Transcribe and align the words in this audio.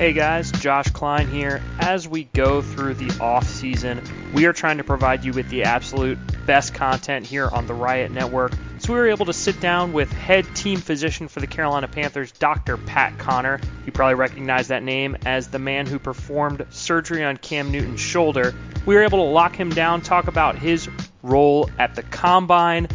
Hey 0.00 0.14
guys, 0.14 0.50
Josh 0.50 0.88
Klein 0.88 1.28
here. 1.28 1.60
As 1.78 2.08
we 2.08 2.24
go 2.24 2.62
through 2.62 2.94
the 2.94 3.22
off 3.22 3.46
season, 3.46 4.00
we 4.32 4.46
are 4.46 4.52
trying 4.54 4.78
to 4.78 4.82
provide 4.82 5.26
you 5.26 5.34
with 5.34 5.50
the 5.50 5.64
absolute 5.64 6.18
best 6.46 6.72
content 6.72 7.26
here 7.26 7.46
on 7.46 7.66
the 7.66 7.74
Riot 7.74 8.10
Network. 8.10 8.52
So 8.78 8.94
we 8.94 8.98
were 8.98 9.10
able 9.10 9.26
to 9.26 9.34
sit 9.34 9.60
down 9.60 9.92
with 9.92 10.10
head 10.10 10.46
team 10.56 10.78
physician 10.78 11.28
for 11.28 11.40
the 11.40 11.46
Carolina 11.46 11.86
Panthers, 11.86 12.32
Dr. 12.32 12.78
Pat 12.78 13.18
Connor. 13.18 13.60
You 13.84 13.92
probably 13.92 14.14
recognize 14.14 14.68
that 14.68 14.82
name 14.82 15.18
as 15.26 15.48
the 15.48 15.58
man 15.58 15.84
who 15.84 15.98
performed 15.98 16.64
surgery 16.70 17.22
on 17.22 17.36
Cam 17.36 17.70
Newton's 17.70 18.00
shoulder. 18.00 18.54
We 18.86 18.94
were 18.94 19.02
able 19.02 19.18
to 19.18 19.30
lock 19.30 19.54
him 19.54 19.68
down, 19.68 20.00
talk 20.00 20.28
about 20.28 20.56
his 20.56 20.88
role 21.22 21.68
at 21.78 21.94
the 21.94 22.04
combine, 22.04 22.88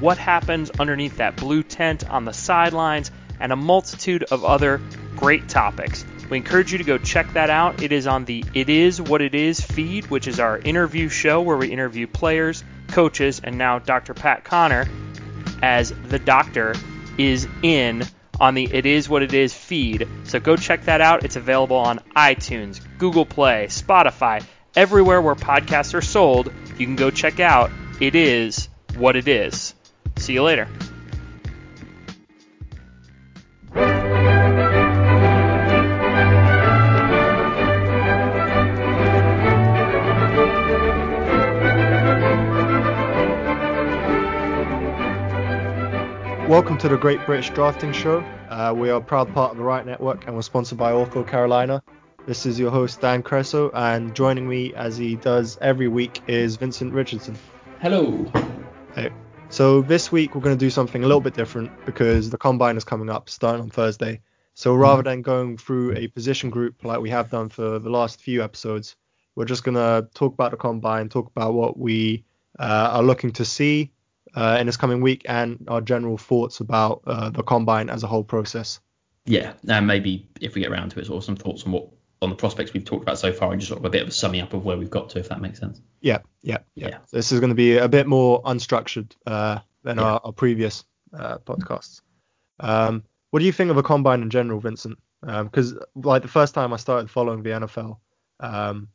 what 0.00 0.16
happens 0.16 0.70
underneath 0.80 1.18
that 1.18 1.36
blue 1.36 1.62
tent 1.62 2.08
on 2.08 2.24
the 2.24 2.32
sidelines, 2.32 3.10
and 3.40 3.52
a 3.52 3.56
multitude 3.56 4.22
of 4.30 4.42
other 4.42 4.80
great 5.16 5.50
topics. 5.50 6.06
We 6.28 6.38
encourage 6.38 6.72
you 6.72 6.78
to 6.78 6.84
go 6.84 6.98
check 6.98 7.32
that 7.34 7.50
out. 7.50 7.82
It 7.82 7.92
is 7.92 8.06
on 8.06 8.24
the 8.24 8.44
It 8.54 8.68
Is 8.68 9.00
What 9.00 9.22
It 9.22 9.34
Is 9.34 9.60
feed, 9.60 10.06
which 10.10 10.26
is 10.26 10.40
our 10.40 10.58
interview 10.58 11.08
show 11.08 11.40
where 11.40 11.56
we 11.56 11.68
interview 11.68 12.06
players, 12.06 12.64
coaches, 12.88 13.40
and 13.42 13.58
now 13.58 13.78
Dr. 13.78 14.12
Pat 14.14 14.44
Connor 14.44 14.86
as 15.62 15.92
the 16.08 16.18
doctor 16.18 16.74
is 17.16 17.46
in 17.62 18.04
on 18.40 18.54
the 18.54 18.64
It 18.64 18.86
Is 18.86 19.08
What 19.08 19.22
It 19.22 19.34
Is 19.34 19.54
feed. 19.54 20.08
So 20.24 20.40
go 20.40 20.56
check 20.56 20.84
that 20.84 21.00
out. 21.00 21.24
It's 21.24 21.36
available 21.36 21.76
on 21.76 22.00
iTunes, 22.16 22.80
Google 22.98 23.24
Play, 23.24 23.66
Spotify, 23.68 24.44
everywhere 24.74 25.22
where 25.22 25.34
podcasts 25.34 25.94
are 25.94 26.02
sold. 26.02 26.52
You 26.76 26.86
can 26.86 26.96
go 26.96 27.10
check 27.10 27.40
out 27.40 27.70
It 28.00 28.14
Is 28.14 28.68
What 28.96 29.16
It 29.16 29.28
Is. 29.28 29.74
See 30.16 30.34
you 30.34 30.42
later. 30.42 30.68
Welcome 46.48 46.78
to 46.78 46.88
the 46.88 46.96
Great 46.96 47.26
British 47.26 47.50
Drafting 47.50 47.92
Show. 47.92 48.20
Uh, 48.48 48.72
we 48.72 48.88
are 48.88 48.98
a 48.98 49.00
proud 49.00 49.34
part 49.34 49.50
of 49.50 49.56
the 49.56 49.64
Riot 49.64 49.84
Network 49.84 50.28
and 50.28 50.36
we're 50.36 50.42
sponsored 50.42 50.78
by 50.78 50.92
Ortho 50.92 51.26
Carolina. 51.26 51.82
This 52.24 52.46
is 52.46 52.56
your 52.56 52.70
host 52.70 53.00
Dan 53.00 53.24
Cresso, 53.24 53.72
and 53.74 54.14
joining 54.14 54.48
me 54.48 54.72
as 54.74 54.96
he 54.96 55.16
does 55.16 55.58
every 55.60 55.88
week 55.88 56.20
is 56.28 56.54
Vincent 56.54 56.94
Richardson. 56.94 57.36
Hello. 57.80 58.30
Hey. 58.94 59.10
So 59.48 59.82
this 59.82 60.12
week 60.12 60.36
we're 60.36 60.40
going 60.40 60.56
to 60.56 60.64
do 60.64 60.70
something 60.70 61.02
a 61.02 61.06
little 61.08 61.20
bit 61.20 61.34
different 61.34 61.84
because 61.84 62.30
the 62.30 62.38
combine 62.38 62.76
is 62.76 62.84
coming 62.84 63.10
up, 63.10 63.28
starting 63.28 63.62
on 63.62 63.70
Thursday. 63.70 64.20
So 64.54 64.72
rather 64.76 65.02
than 65.02 65.22
going 65.22 65.58
through 65.58 65.96
a 65.96 66.06
position 66.06 66.50
group 66.50 66.84
like 66.84 67.00
we 67.00 67.10
have 67.10 67.28
done 67.28 67.48
for 67.48 67.80
the 67.80 67.90
last 67.90 68.20
few 68.20 68.44
episodes, 68.44 68.94
we're 69.34 69.46
just 69.46 69.64
going 69.64 69.74
to 69.74 70.08
talk 70.14 70.32
about 70.32 70.52
the 70.52 70.56
combine, 70.56 71.08
talk 71.08 71.26
about 71.26 71.54
what 71.54 71.76
we 71.76 72.24
uh, 72.56 72.90
are 72.92 73.02
looking 73.02 73.32
to 73.32 73.44
see 73.44 73.90
uh, 74.36 74.58
in 74.60 74.66
this 74.66 74.76
coming 74.76 75.00
week, 75.00 75.22
and 75.26 75.64
our 75.68 75.80
general 75.80 76.18
thoughts 76.18 76.60
about 76.60 77.02
uh, 77.06 77.30
the 77.30 77.42
combine 77.42 77.88
as 77.88 78.02
a 78.02 78.06
whole 78.06 78.22
process. 78.22 78.80
Yeah, 79.24 79.54
and 79.68 79.86
maybe 79.86 80.28
if 80.40 80.54
we 80.54 80.60
get 80.60 80.70
around 80.70 80.90
to 80.90 81.00
it, 81.00 81.06
sort 81.06 81.18
of 81.18 81.24
some 81.24 81.36
thoughts 81.36 81.64
on 81.64 81.72
what 81.72 81.88
on 82.22 82.30
the 82.30 82.36
prospects 82.36 82.72
we've 82.72 82.84
talked 82.84 83.02
about 83.02 83.18
so 83.18 83.32
far, 83.32 83.50
and 83.50 83.60
just 83.60 83.70
sort 83.70 83.80
of 83.80 83.84
a 83.84 83.90
bit 83.90 84.02
of 84.02 84.08
a 84.08 84.12
summing 84.12 84.40
up 84.40 84.52
of 84.52 84.64
where 84.64 84.76
we've 84.76 84.90
got 84.90 85.10
to, 85.10 85.18
if 85.18 85.28
that 85.30 85.40
makes 85.40 85.58
sense. 85.58 85.80
Yeah, 86.00 86.18
yeah, 86.42 86.58
yeah. 86.74 86.88
yeah. 86.88 86.98
This 87.12 87.32
is 87.32 87.40
going 87.40 87.50
to 87.50 87.56
be 87.56 87.78
a 87.78 87.88
bit 87.88 88.06
more 88.06 88.42
unstructured 88.42 89.12
uh, 89.26 89.58
than 89.82 89.96
yeah. 89.96 90.04
our, 90.04 90.20
our, 90.24 90.32
previous 90.32 90.84
uh, 91.12 91.38
podcasts. 91.38 92.02
Um, 92.60 93.04
what 93.30 93.40
do 93.40 93.46
you 93.46 93.52
think 93.52 93.70
of 93.70 93.76
a 93.76 93.82
combine 93.82 94.22
in 94.22 94.30
general, 94.30 94.60
Vincent? 94.60 94.98
Because 95.20 95.72
um, 95.72 95.80
like 95.94 96.22
the 96.22 96.28
first 96.28 96.54
time 96.54 96.72
I 96.72 96.76
started 96.76 97.10
following 97.10 97.42
the 97.42 97.50
NFL, 97.50 97.98
um, 98.40 98.88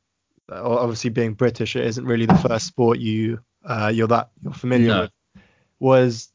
obviously 0.49 1.09
being 1.09 1.33
British, 1.33 1.75
it 1.75 1.85
isn't 1.85 2.05
really 2.05 2.25
the 2.25 2.37
first 2.37 2.67
sport 2.67 2.99
you 2.99 3.39
uh, 3.65 3.91
you're 3.93 4.07
that 4.07 4.29
you're 4.41 4.53
familiar 4.53 4.87
no. 4.87 5.01
with 5.01 5.11
was 5.81 6.29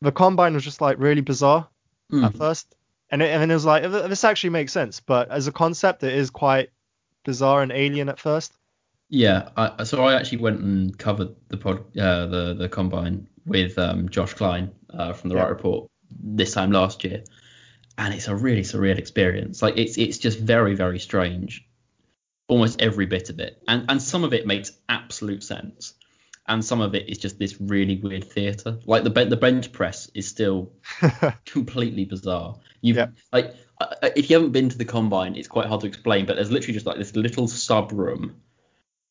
the 0.00 0.12
combine 0.12 0.54
was 0.54 0.64
just 0.64 0.80
like 0.80 0.98
really 0.98 1.20
bizarre 1.20 1.68
mm. 2.10 2.24
at 2.24 2.34
first, 2.36 2.74
and 3.10 3.20
it, 3.20 3.26
and 3.26 3.50
it 3.50 3.54
was 3.54 3.66
like 3.66 3.82
this 3.82 4.24
actually 4.24 4.50
makes 4.50 4.72
sense, 4.72 5.00
but 5.00 5.30
as 5.30 5.46
a 5.48 5.52
concept, 5.52 6.02
it 6.04 6.14
is 6.14 6.30
quite 6.30 6.70
bizarre 7.24 7.62
and 7.62 7.72
alien 7.72 8.08
at 8.08 8.18
first. 8.18 8.56
Yeah, 9.10 9.50
I, 9.56 9.84
so 9.84 10.02
I 10.04 10.14
actually 10.14 10.38
went 10.38 10.60
and 10.60 10.96
covered 10.96 11.34
the 11.48 11.58
pod, 11.58 11.80
uh, 11.98 12.26
the 12.26 12.54
the 12.54 12.68
combine 12.68 13.26
with 13.44 13.76
um, 13.76 14.08
Josh 14.08 14.34
Klein 14.34 14.70
uh, 14.90 15.12
from 15.12 15.28
the 15.28 15.36
yeah. 15.36 15.42
Riot 15.42 15.56
Report 15.56 15.90
this 16.22 16.54
time 16.54 16.70
last 16.70 17.02
year, 17.04 17.24
and 17.98 18.14
it's 18.14 18.28
a 18.28 18.36
really 18.36 18.62
surreal 18.62 18.96
experience. 18.98 19.60
Like 19.60 19.76
it's 19.76 19.98
it's 19.98 20.18
just 20.18 20.38
very 20.38 20.76
very 20.76 21.00
strange, 21.00 21.66
almost 22.46 22.80
every 22.80 23.06
bit 23.06 23.30
of 23.30 23.40
it, 23.40 23.60
and 23.66 23.84
and 23.88 24.00
some 24.00 24.22
of 24.22 24.32
it 24.32 24.46
makes 24.46 24.70
absolute 24.88 25.42
sense 25.42 25.94
and 26.46 26.64
some 26.64 26.80
of 26.80 26.94
it 26.94 27.08
is 27.08 27.18
just 27.18 27.38
this 27.38 27.60
really 27.60 27.96
weird 27.96 28.24
theatre. 28.24 28.78
Like 28.84 29.04
the 29.04 29.10
the 29.10 29.36
bench 29.36 29.72
press 29.72 30.10
is 30.14 30.26
still 30.26 30.72
completely 31.44 32.04
bizarre. 32.04 32.56
You 32.80 32.94
yeah. 32.94 33.06
like 33.32 33.54
if 34.02 34.30
you 34.30 34.36
haven't 34.36 34.52
been 34.52 34.68
to 34.68 34.78
the 34.78 34.84
combine, 34.84 35.36
it's 35.36 35.48
quite 35.48 35.66
hard 35.66 35.82
to 35.82 35.86
explain. 35.86 36.26
But 36.26 36.36
there's 36.36 36.50
literally 36.50 36.74
just 36.74 36.86
like 36.86 36.98
this 36.98 37.14
little 37.14 37.48
sub 37.48 37.92
room. 37.92 38.36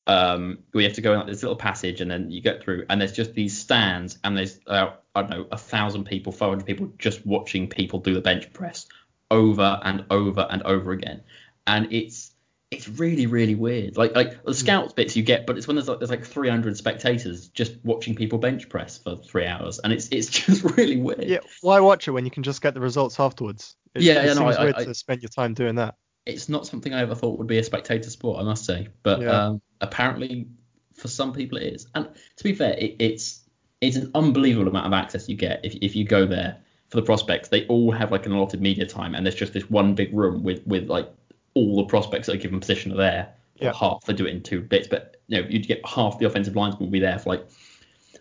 Um, 0.07 0.59
where 0.71 0.81
you 0.81 0.89
have 0.89 0.95
to 0.95 1.01
go 1.01 1.13
in 1.13 1.19
like 1.19 1.27
this 1.27 1.43
little 1.43 1.55
passage 1.55 2.01
and 2.01 2.09
then 2.09 2.31
you 2.31 2.41
get 2.41 2.63
through, 2.63 2.85
and 2.89 2.99
there's 2.99 3.13
just 3.13 3.33
these 3.33 3.57
stands, 3.57 4.17
and 4.23 4.35
there's 4.35 4.59
uh, 4.67 4.93
I 5.15 5.21
don't 5.21 5.29
know 5.29 5.47
a 5.51 5.57
thousand 5.57 6.05
people, 6.05 6.31
500 6.31 6.65
people 6.65 6.91
just 6.97 7.25
watching 7.25 7.69
people 7.69 7.99
do 7.99 8.15
the 8.15 8.21
bench 8.21 8.51
press 8.51 8.87
over 9.29 9.79
and 9.83 10.05
over 10.09 10.47
and 10.49 10.63
over 10.63 10.91
again, 10.91 11.21
and 11.67 11.93
it's 11.93 12.30
it's 12.71 12.87
really 12.87 13.27
really 13.27 13.53
weird. 13.53 13.97
Like 13.97 14.15
like 14.15 14.43
the 14.43 14.51
hmm. 14.51 14.53
scouts 14.53 14.93
bits 14.93 15.15
you 15.15 15.23
get, 15.23 15.45
but 15.45 15.57
it's 15.57 15.67
when 15.67 15.75
there's 15.75 15.89
like 15.89 15.99
there's 15.99 16.09
like 16.09 16.25
300 16.25 16.77
spectators 16.77 17.49
just 17.49 17.73
watching 17.83 18.15
people 18.15 18.39
bench 18.39 18.69
press 18.69 18.97
for 18.97 19.17
three 19.17 19.45
hours, 19.45 19.79
and 19.79 19.91
it's 19.91 20.07
it's 20.09 20.29
just 20.45 20.63
really 20.77 20.97
weird. 20.97 21.25
Yeah, 21.25 21.39
why 21.61 21.79
watch 21.81 22.07
it 22.07 22.11
when 22.11 22.23
you 22.25 22.31
can 22.31 22.43
just 22.43 22.61
get 22.61 22.73
the 22.73 22.79
results 22.79 23.19
afterwards? 23.19 23.75
It, 23.93 24.03
yeah, 24.03 24.13
it 24.13 24.15
yeah, 24.15 24.33
seems 24.33 24.55
no, 24.55 24.63
weird 24.63 24.75
I, 24.75 24.85
to 24.85 24.95
spend 24.95 25.21
your 25.21 25.29
time 25.29 25.53
doing 25.53 25.75
that. 25.75 25.95
It's 26.25 26.47
not 26.47 26.65
something 26.65 26.93
I 26.93 27.01
ever 27.01 27.15
thought 27.15 27.37
would 27.39 27.47
be 27.47 27.57
a 27.57 27.63
spectator 27.63 28.09
sport, 28.09 28.39
I 28.39 28.43
must 28.43 28.63
say, 28.63 28.87
but 29.03 29.21
yeah. 29.21 29.47
um, 29.47 29.61
apparently 29.81 30.47
for 30.95 31.07
some 31.07 31.33
people 31.33 31.57
it 31.57 31.73
is. 31.73 31.87
And 31.93 32.07
to 32.37 32.43
be 32.43 32.53
fair, 32.53 32.73
it, 32.77 32.95
it's 32.99 33.41
it's 33.81 33.97
an 33.97 34.11
unbelievable 34.15 34.69
amount 34.69 34.85
of 34.85 34.93
access 34.93 35.27
you 35.27 35.35
get 35.35 35.65
if 35.65 35.75
if 35.81 35.95
you 35.95 36.05
go 36.05 36.25
there 36.25 36.59
for 36.87 36.97
the 36.97 37.03
prospects. 37.03 37.49
They 37.49 37.65
all 37.67 37.91
have 37.91 38.11
like 38.13 38.25
an 38.25 38.31
allotted 38.31 38.61
media 38.61 38.85
time, 38.85 39.13
and 39.13 39.25
there's 39.25 39.35
just 39.35 39.51
this 39.51 39.69
one 39.69 39.93
big 39.95 40.13
room 40.13 40.43
with 40.43 40.65
with 40.65 40.89
like 40.89 41.11
all 41.53 41.77
the 41.77 41.85
prospects 41.85 42.29
at 42.29 42.35
a 42.35 42.37
given 42.37 42.59
position 42.59 42.91
are 42.93 42.97
there. 42.97 43.33
Yeah. 43.55 43.73
Half 43.73 44.05
they 44.05 44.13
do 44.13 44.25
it 44.25 44.31
in 44.31 44.41
two 44.41 44.61
bits, 44.61 44.87
but 44.87 45.21
you 45.27 45.41
know 45.41 45.47
you'd 45.47 45.67
get 45.67 45.85
half 45.85 46.17
the 46.17 46.25
offensive 46.25 46.55
linesmen 46.55 46.85
will 46.85 46.91
be 46.91 46.99
there 46.99 47.19
for 47.19 47.29
like 47.29 47.45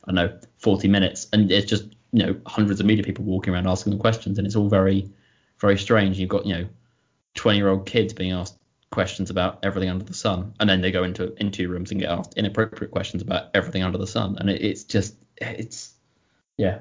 I 0.04 0.12
don't 0.12 0.14
know 0.14 0.38
40 0.58 0.88
minutes, 0.88 1.28
and 1.32 1.50
it's 1.50 1.68
just 1.68 1.84
you 2.12 2.24
know 2.24 2.40
hundreds 2.46 2.80
of 2.80 2.86
media 2.86 3.04
people 3.04 3.24
walking 3.24 3.54
around 3.54 3.66
asking 3.66 3.90
them 3.90 4.00
questions, 4.00 4.38
and 4.38 4.46
it's 4.46 4.56
all 4.56 4.68
very 4.68 5.10
very 5.58 5.78
strange. 5.78 6.18
You've 6.18 6.28
got 6.28 6.46
you 6.46 6.54
know 6.54 6.68
20 7.34 7.58
year 7.58 7.68
old 7.68 7.86
kids 7.86 8.12
being 8.12 8.32
asked 8.32 8.56
questions 8.90 9.30
about 9.30 9.60
everything 9.62 9.88
under 9.88 10.04
the 10.04 10.14
sun, 10.14 10.52
and 10.60 10.68
then 10.68 10.80
they 10.80 10.90
go 10.90 11.04
into 11.04 11.34
into 11.40 11.68
rooms 11.68 11.90
and 11.90 12.00
get 12.00 12.10
asked 12.10 12.34
inappropriate 12.36 12.90
questions 12.90 13.22
about 13.22 13.50
everything 13.54 13.82
under 13.82 13.98
the 13.98 14.06
sun, 14.06 14.36
and 14.38 14.50
it, 14.50 14.60
it's 14.62 14.84
just 14.84 15.14
it's 15.36 15.94
yeah. 16.56 16.80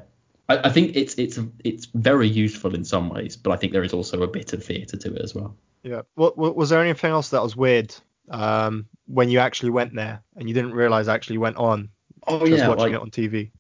I, 0.50 0.68
I 0.68 0.70
think 0.70 0.96
it's 0.96 1.16
it's 1.16 1.40
it's 1.64 1.86
very 1.86 2.28
useful 2.28 2.76
in 2.76 2.84
some 2.84 3.10
ways, 3.10 3.38
but 3.38 3.52
I 3.52 3.56
think 3.58 3.74
there 3.74 3.84
is 3.84 3.94
also 3.94 4.24
a 4.24 4.28
bit 4.28 4.54
of 4.54 4.64
theatre 4.64 4.98
to 4.98 5.16
it 5.16 5.22
as 5.22 5.36
well. 5.36 5.56
Yeah. 5.84 6.01
What, 6.16 6.38
what 6.38 6.56
was 6.56 6.69
there 6.69 6.81
anything 6.81 7.12
else 7.12 7.29
that 7.29 7.41
was 7.41 7.56
weird 7.56 7.95
um, 8.29 8.88
when 9.07 9.29
you 9.29 9.40
actually 9.40 9.72
went 9.72 9.95
there 9.95 10.22
and 10.35 10.47
you 10.47 10.53
didn't 10.53 10.73
realize 10.73 11.07
actually 11.07 11.38
went 11.38 11.57
on? 11.57 11.90
Oh 12.28 12.45
just 12.45 12.59
yeah, 12.59 12.67
watching 12.67 12.94
like, 12.94 12.94
it 12.94 13.01
on 13.01 13.12
TV. 13.12 13.51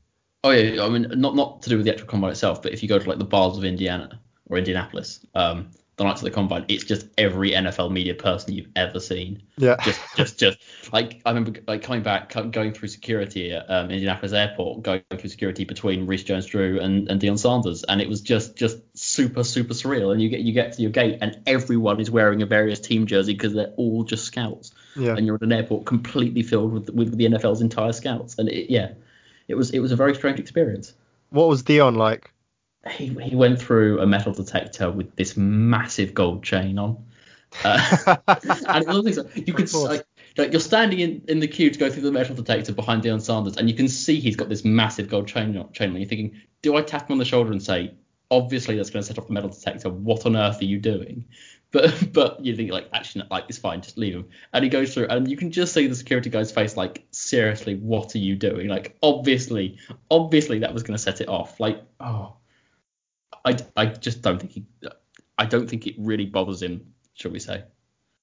Oh 0.43 0.51
yeah, 0.51 0.83
I 0.83 0.89
mean 0.89 1.07
not 1.15 1.35
not 1.35 1.61
to 1.63 1.69
do 1.69 1.77
with 1.77 1.85
the 1.85 1.91
actual 1.91 2.07
combine 2.07 2.31
itself, 2.31 2.61
but 2.61 2.73
if 2.73 2.83
you 2.83 2.89
go 2.89 2.99
to 2.99 3.09
like 3.09 3.19
the 3.19 3.25
bars 3.25 3.57
of 3.57 3.63
Indiana 3.63 4.19
or 4.47 4.57
Indianapolis, 4.57 5.25
um, 5.35 5.69
the 5.99 6.05
nights 6.05 6.21
of 6.21 6.25
the 6.25 6.31
combine, 6.31 6.65
it's 6.67 6.83
just 6.83 7.05
every 7.17 7.51
NFL 7.51 7.91
media 7.91 8.15
person 8.15 8.53
you've 8.53 8.69
ever 8.75 8.99
seen. 8.99 9.43
Yeah. 9.57 9.75
Just, 9.83 9.99
just, 10.15 10.39
just 10.39 10.57
like 10.91 11.21
I 11.25 11.29
remember 11.29 11.59
like 11.67 11.83
coming 11.83 12.01
back, 12.01 12.33
going 12.51 12.73
through 12.73 12.87
security 12.87 13.51
at 13.51 13.69
um, 13.69 13.91
Indianapolis 13.91 14.33
Airport, 14.33 14.81
going 14.81 15.03
through 15.09 15.29
security 15.29 15.65
between 15.65 16.07
Reese 16.07 16.23
Jones-Drew 16.23 16.79
and, 16.79 17.09
and 17.09 17.21
Deion 17.21 17.37
Sanders, 17.37 17.83
and 17.83 18.01
it 18.01 18.09
was 18.09 18.21
just, 18.21 18.55
just 18.55 18.77
super, 18.97 19.43
super 19.43 19.73
surreal. 19.73 20.11
And 20.11 20.21
you 20.21 20.29
get, 20.29 20.39
you 20.39 20.53
get 20.53 20.73
to 20.73 20.81
your 20.81 20.91
gate, 20.91 21.19
and 21.21 21.39
everyone 21.45 21.99
is 21.99 22.09
wearing 22.09 22.41
a 22.41 22.45
various 22.45 22.79
team 22.79 23.05
jersey 23.05 23.33
because 23.33 23.53
they're 23.53 23.73
all 23.77 24.03
just 24.03 24.25
scouts. 24.25 24.71
Yeah. 24.95 25.15
And 25.15 25.25
you're 25.25 25.35
at 25.35 25.41
an 25.41 25.51
airport 25.51 25.85
completely 25.85 26.41
filled 26.41 26.73
with, 26.73 26.89
with 26.89 27.15
the 27.15 27.25
NFL's 27.25 27.61
entire 27.61 27.91
scouts, 27.91 28.39
and 28.39 28.49
it, 28.49 28.71
yeah, 28.71 28.93
it 29.47 29.55
was, 29.55 29.71
it 29.71 29.79
was 29.79 29.91
a 29.91 29.95
very 29.95 30.15
strange 30.15 30.39
experience. 30.39 30.93
What 31.29 31.49
was 31.49 31.61
Deion 31.61 31.95
like? 31.95 32.33
He, 32.89 33.07
he 33.07 33.35
went 33.35 33.59
through 33.59 33.99
a 33.99 34.07
metal 34.07 34.33
detector 34.33 34.91
with 34.91 35.15
this 35.15 35.37
massive 35.37 36.13
gold 36.13 36.43
chain 36.43 36.77
on. 36.77 37.05
Uh, 37.63 38.15
and 38.67 38.85
things 39.03 39.17
like, 39.17 39.47
you 39.47 39.53
could 39.53 39.73
like, 39.73 40.05
like 40.37 40.51
you're 40.51 40.59
standing 40.59 40.99
in, 40.99 41.23
in 41.27 41.39
the 41.39 41.47
queue 41.47 41.71
to 41.71 41.79
go 41.79 41.89
through 41.89 42.03
the 42.03 42.11
metal 42.11 42.35
detector 42.35 42.73
behind 42.73 43.03
Deion 43.03 43.21
Sanders, 43.21 43.57
and 43.57 43.69
you 43.69 43.75
can 43.75 43.87
see 43.87 44.19
he's 44.19 44.35
got 44.35 44.49
this 44.49 44.63
massive 44.63 45.09
gold 45.09 45.27
chain 45.27 45.57
on. 45.57 45.71
Chain 45.71 45.89
on. 45.91 45.97
You're 45.97 46.07
thinking, 46.07 46.41
do 46.61 46.75
I 46.75 46.81
tap 46.81 47.09
him 47.09 47.13
on 47.13 47.17
the 47.17 47.25
shoulder 47.25 47.51
and 47.51 47.61
say, 47.61 47.93
obviously 48.31 48.75
that's 48.75 48.89
going 48.89 49.01
to 49.01 49.07
set 49.07 49.17
off 49.17 49.27
the 49.27 49.33
metal 49.33 49.49
detector. 49.49 49.89
What 49.89 50.25
on 50.25 50.35
earth 50.35 50.61
are 50.61 50.65
you 50.65 50.79
doing? 50.79 51.25
But 51.71 52.11
but 52.11 52.43
you 52.43 52.55
think 52.55 52.71
like 52.71 52.89
actually 52.93 53.25
like 53.29 53.45
it's 53.47 53.59
fine, 53.59 53.81
just 53.81 53.95
leave 53.95 54.15
him. 54.15 54.29
And 54.51 54.63
he 54.63 54.71
goes 54.71 54.91
through, 54.91 55.05
and 55.05 55.29
you 55.29 55.37
can 55.37 55.51
just 55.51 55.71
see 55.71 55.85
the 55.85 55.93
security 55.93 56.31
guy's 56.31 56.51
face 56.51 56.75
like 56.75 57.05
seriously, 57.11 57.75
what 57.75 58.15
are 58.15 58.17
you 58.17 58.35
doing? 58.35 58.69
Like 58.69 58.97
obviously, 59.03 59.77
obviously 60.09 60.57
that 60.59 60.73
was 60.73 60.81
going 60.81 60.97
to 60.97 61.03
set 61.03 61.21
it 61.21 61.29
off. 61.29 61.59
Like 61.59 61.83
oh, 61.99 62.37
I 63.45 63.57
I 63.75 63.85
just 63.87 64.21
don't 64.21 64.39
think 64.39 64.51
he, 64.53 64.65
I 65.37 65.45
don't 65.45 65.69
think 65.69 65.87
it 65.87 65.95
really 65.97 66.25
bothers 66.25 66.61
him, 66.61 66.93
shall 67.13 67.31
we 67.31 67.39
say? 67.39 67.63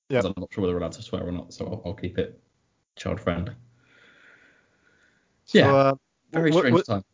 Yeah. 0.09 0.21
I'm 0.25 0.35
not 0.37 0.53
sure 0.53 0.63
whether 0.63 0.75
we're 0.75 0.81
allowed 0.81 0.93
to 0.93 1.03
swear 1.03 1.27
or 1.27 1.33
not, 1.33 1.53
so 1.53 1.67
I'll, 1.67 1.83
I'll 1.87 1.95
keep 1.95 2.19
it 2.19 2.41
child 2.97 3.21
friendly. 3.21 3.53
So, 5.47 5.59
Yeah, 5.59 5.75
uh, 5.75 5.95
very 6.33 6.51
what- 6.51 6.59
strange 6.61 6.75
what- 6.75 6.87
time. 6.87 7.05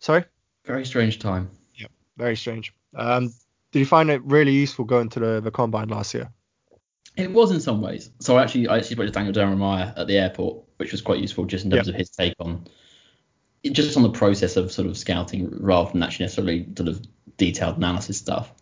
sorry. 0.00 0.24
Very 0.64 0.84
strange 0.84 1.18
time. 1.18 1.50
Yeah. 1.74 1.88
Very 2.16 2.36
strange. 2.36 2.72
Um, 2.94 3.32
did 3.72 3.80
you 3.80 3.86
find 3.86 4.10
it 4.10 4.22
really 4.24 4.52
useful 4.52 4.84
going 4.84 5.08
to 5.10 5.20
the, 5.20 5.40
the 5.40 5.50
combine 5.50 5.88
last 5.88 6.14
year? 6.14 6.30
It 7.16 7.30
was 7.32 7.50
in 7.50 7.60
some 7.60 7.80
ways. 7.82 8.10
So 8.20 8.36
I 8.36 8.42
actually 8.42 8.68
I 8.68 8.78
actually 8.78 8.96
spoke 8.96 9.06
to 9.06 9.12
Daniel 9.12 9.32
Jeremiah 9.32 9.92
at 9.96 10.06
the 10.06 10.16
airport, 10.18 10.64
which 10.78 10.92
was 10.92 11.02
quite 11.02 11.20
useful 11.20 11.44
just 11.44 11.64
in 11.64 11.70
terms 11.70 11.88
of 11.88 11.94
his 11.94 12.10
take 12.10 12.34
on 12.40 12.66
just 13.64 13.96
on 13.96 14.02
the 14.02 14.10
process 14.10 14.56
of 14.56 14.72
sort 14.72 14.88
of 14.88 14.96
scouting 14.96 15.48
rather 15.60 15.92
than 15.92 16.02
actually 16.02 16.24
necessarily 16.24 16.66
sort 16.76 16.88
of 16.88 17.00
detailed 17.36 17.76
analysis 17.76 18.18
stuff. 18.18 18.52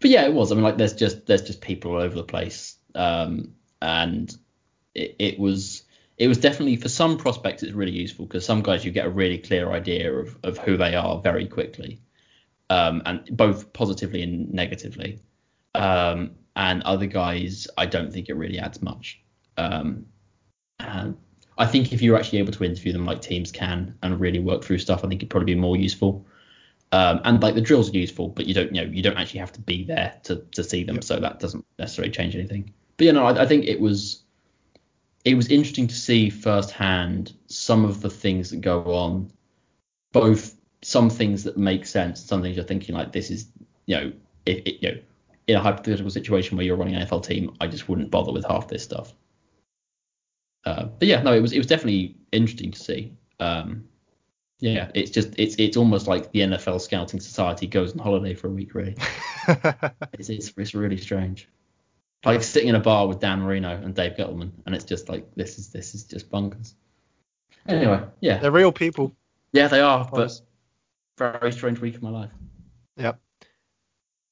But 0.00 0.10
yeah, 0.10 0.26
it 0.26 0.32
was. 0.32 0.52
I 0.52 0.54
mean, 0.54 0.64
like 0.64 0.76
there's 0.76 0.94
just 0.94 1.26
there's 1.26 1.42
just 1.42 1.60
people 1.60 1.92
all 1.92 1.98
over 1.98 2.14
the 2.14 2.24
place, 2.24 2.76
um, 2.94 3.54
and 3.80 4.34
it, 4.94 5.16
it 5.18 5.38
was 5.38 5.84
it 6.18 6.28
was 6.28 6.38
definitely 6.38 6.76
for 6.76 6.88
some 6.88 7.18
prospects 7.18 7.62
it's 7.62 7.72
really 7.72 7.92
useful 7.92 8.26
because 8.26 8.44
some 8.44 8.62
guys 8.62 8.84
you 8.84 8.90
get 8.90 9.06
a 9.06 9.10
really 9.10 9.38
clear 9.38 9.72
idea 9.72 10.12
of 10.12 10.36
of 10.42 10.58
who 10.58 10.76
they 10.76 10.94
are 10.94 11.20
very 11.20 11.46
quickly, 11.46 12.00
um, 12.70 13.02
and 13.06 13.24
both 13.36 13.72
positively 13.72 14.22
and 14.22 14.52
negatively. 14.52 15.20
Um, 15.74 16.32
and 16.54 16.82
other 16.84 17.06
guys, 17.06 17.68
I 17.76 17.84
don't 17.84 18.10
think 18.10 18.30
it 18.30 18.34
really 18.34 18.58
adds 18.58 18.80
much. 18.80 19.20
Um, 19.58 20.06
and 20.78 21.16
I 21.58 21.66
think 21.66 21.92
if 21.92 22.02
you're 22.02 22.16
actually 22.16 22.38
able 22.38 22.52
to 22.52 22.64
interview 22.64 22.92
them 22.92 23.04
like 23.04 23.20
teams 23.20 23.52
can 23.52 23.96
and 24.02 24.18
really 24.20 24.38
work 24.38 24.64
through 24.64 24.78
stuff, 24.78 25.04
I 25.04 25.08
think 25.08 25.20
it'd 25.20 25.30
probably 25.30 25.54
be 25.54 25.60
more 25.60 25.76
useful. 25.76 26.26
Um, 26.92 27.20
and 27.24 27.42
like 27.42 27.54
the 27.54 27.60
drills 27.60 27.90
are 27.90 27.96
useful, 27.98 28.28
but 28.28 28.46
you 28.46 28.54
don't 28.54 28.74
you 28.74 28.84
know 28.84 28.90
you 28.90 29.02
don't 29.02 29.16
actually 29.16 29.40
have 29.40 29.52
to 29.52 29.60
be 29.60 29.84
there 29.84 30.14
to 30.24 30.36
to 30.52 30.62
see 30.62 30.84
them, 30.84 30.96
Yep. 30.96 31.04
so 31.04 31.20
that 31.20 31.40
doesn't 31.40 31.64
necessarily 31.78 32.12
change 32.12 32.34
anything. 32.36 32.72
But 32.96 33.06
you 33.06 33.12
know, 33.12 33.26
I, 33.26 33.42
I 33.42 33.46
think 33.46 33.64
it 33.64 33.80
was 33.80 34.22
it 35.24 35.34
was 35.34 35.48
interesting 35.48 35.88
to 35.88 35.94
see 35.94 36.30
firsthand 36.30 37.32
some 37.48 37.84
of 37.84 38.00
the 38.00 38.10
things 38.10 38.50
that 38.50 38.60
go 38.60 38.82
on, 38.94 39.30
both 40.12 40.54
some 40.82 41.10
things 41.10 41.42
that 41.44 41.56
make 41.56 41.84
sense, 41.86 42.24
some 42.24 42.40
things 42.42 42.56
you're 42.56 42.64
thinking 42.64 42.94
like 42.94 43.12
this 43.12 43.30
is 43.30 43.48
you 43.86 43.96
know 43.96 44.12
if 44.46 44.58
it, 44.58 44.82
you 44.82 44.92
know 44.92 44.98
in 45.48 45.56
a 45.56 45.60
hypothetical 45.60 46.10
situation 46.10 46.56
where 46.56 46.66
you're 46.66 46.76
running 46.76 46.94
an 46.96 47.06
NFL 47.06 47.24
team, 47.24 47.54
I 47.60 47.66
just 47.68 47.88
wouldn't 47.88 48.10
bother 48.10 48.32
with 48.32 48.44
half 48.44 48.68
this 48.68 48.82
stuff. 48.82 49.14
Uh, 50.64 50.84
but 50.84 51.06
yeah, 51.06 51.22
no, 51.22 51.32
it 51.32 51.40
was 51.40 51.52
it 51.52 51.58
was 51.58 51.66
definitely 51.66 52.16
interesting 52.32 52.70
to 52.72 52.78
see. 52.78 53.12
Um, 53.38 53.84
yeah, 54.58 54.90
it's 54.94 55.10
just 55.10 55.34
it's 55.38 55.56
it's 55.56 55.76
almost 55.76 56.06
like 56.06 56.32
the 56.32 56.40
NFL 56.40 56.80
scouting 56.80 57.20
society 57.20 57.66
goes 57.66 57.92
on 57.92 57.98
holiday 57.98 58.34
for 58.34 58.48
a 58.48 58.50
week, 58.50 58.74
really. 58.74 58.96
It's 60.14 60.28
it's, 60.28 60.52
it's 60.56 60.74
really 60.74 60.96
strange. 60.96 61.48
Like 62.24 62.42
sitting 62.42 62.68
in 62.70 62.74
a 62.74 62.80
bar 62.80 63.06
with 63.06 63.20
Dan 63.20 63.40
Marino 63.42 63.70
and 63.70 63.94
Dave 63.94 64.14
Gettleman, 64.16 64.50
and 64.64 64.74
it's 64.74 64.84
just 64.84 65.08
like 65.08 65.32
this 65.36 65.58
is 65.58 65.68
this 65.68 65.94
is 65.94 66.02
just 66.04 66.28
bonkers. 66.30 66.74
Anyway, 67.68 68.00
yeah, 68.20 68.38
They're 68.38 68.50
real 68.50 68.72
people. 68.72 69.14
yeah, 69.52 69.68
they 69.68 69.80
are, 69.80 70.08
but 70.10 70.32
very 71.18 71.52
strange 71.52 71.80
week 71.80 71.94
of 71.94 72.02
my 72.02 72.10
life. 72.10 72.30
Yep. 72.96 73.20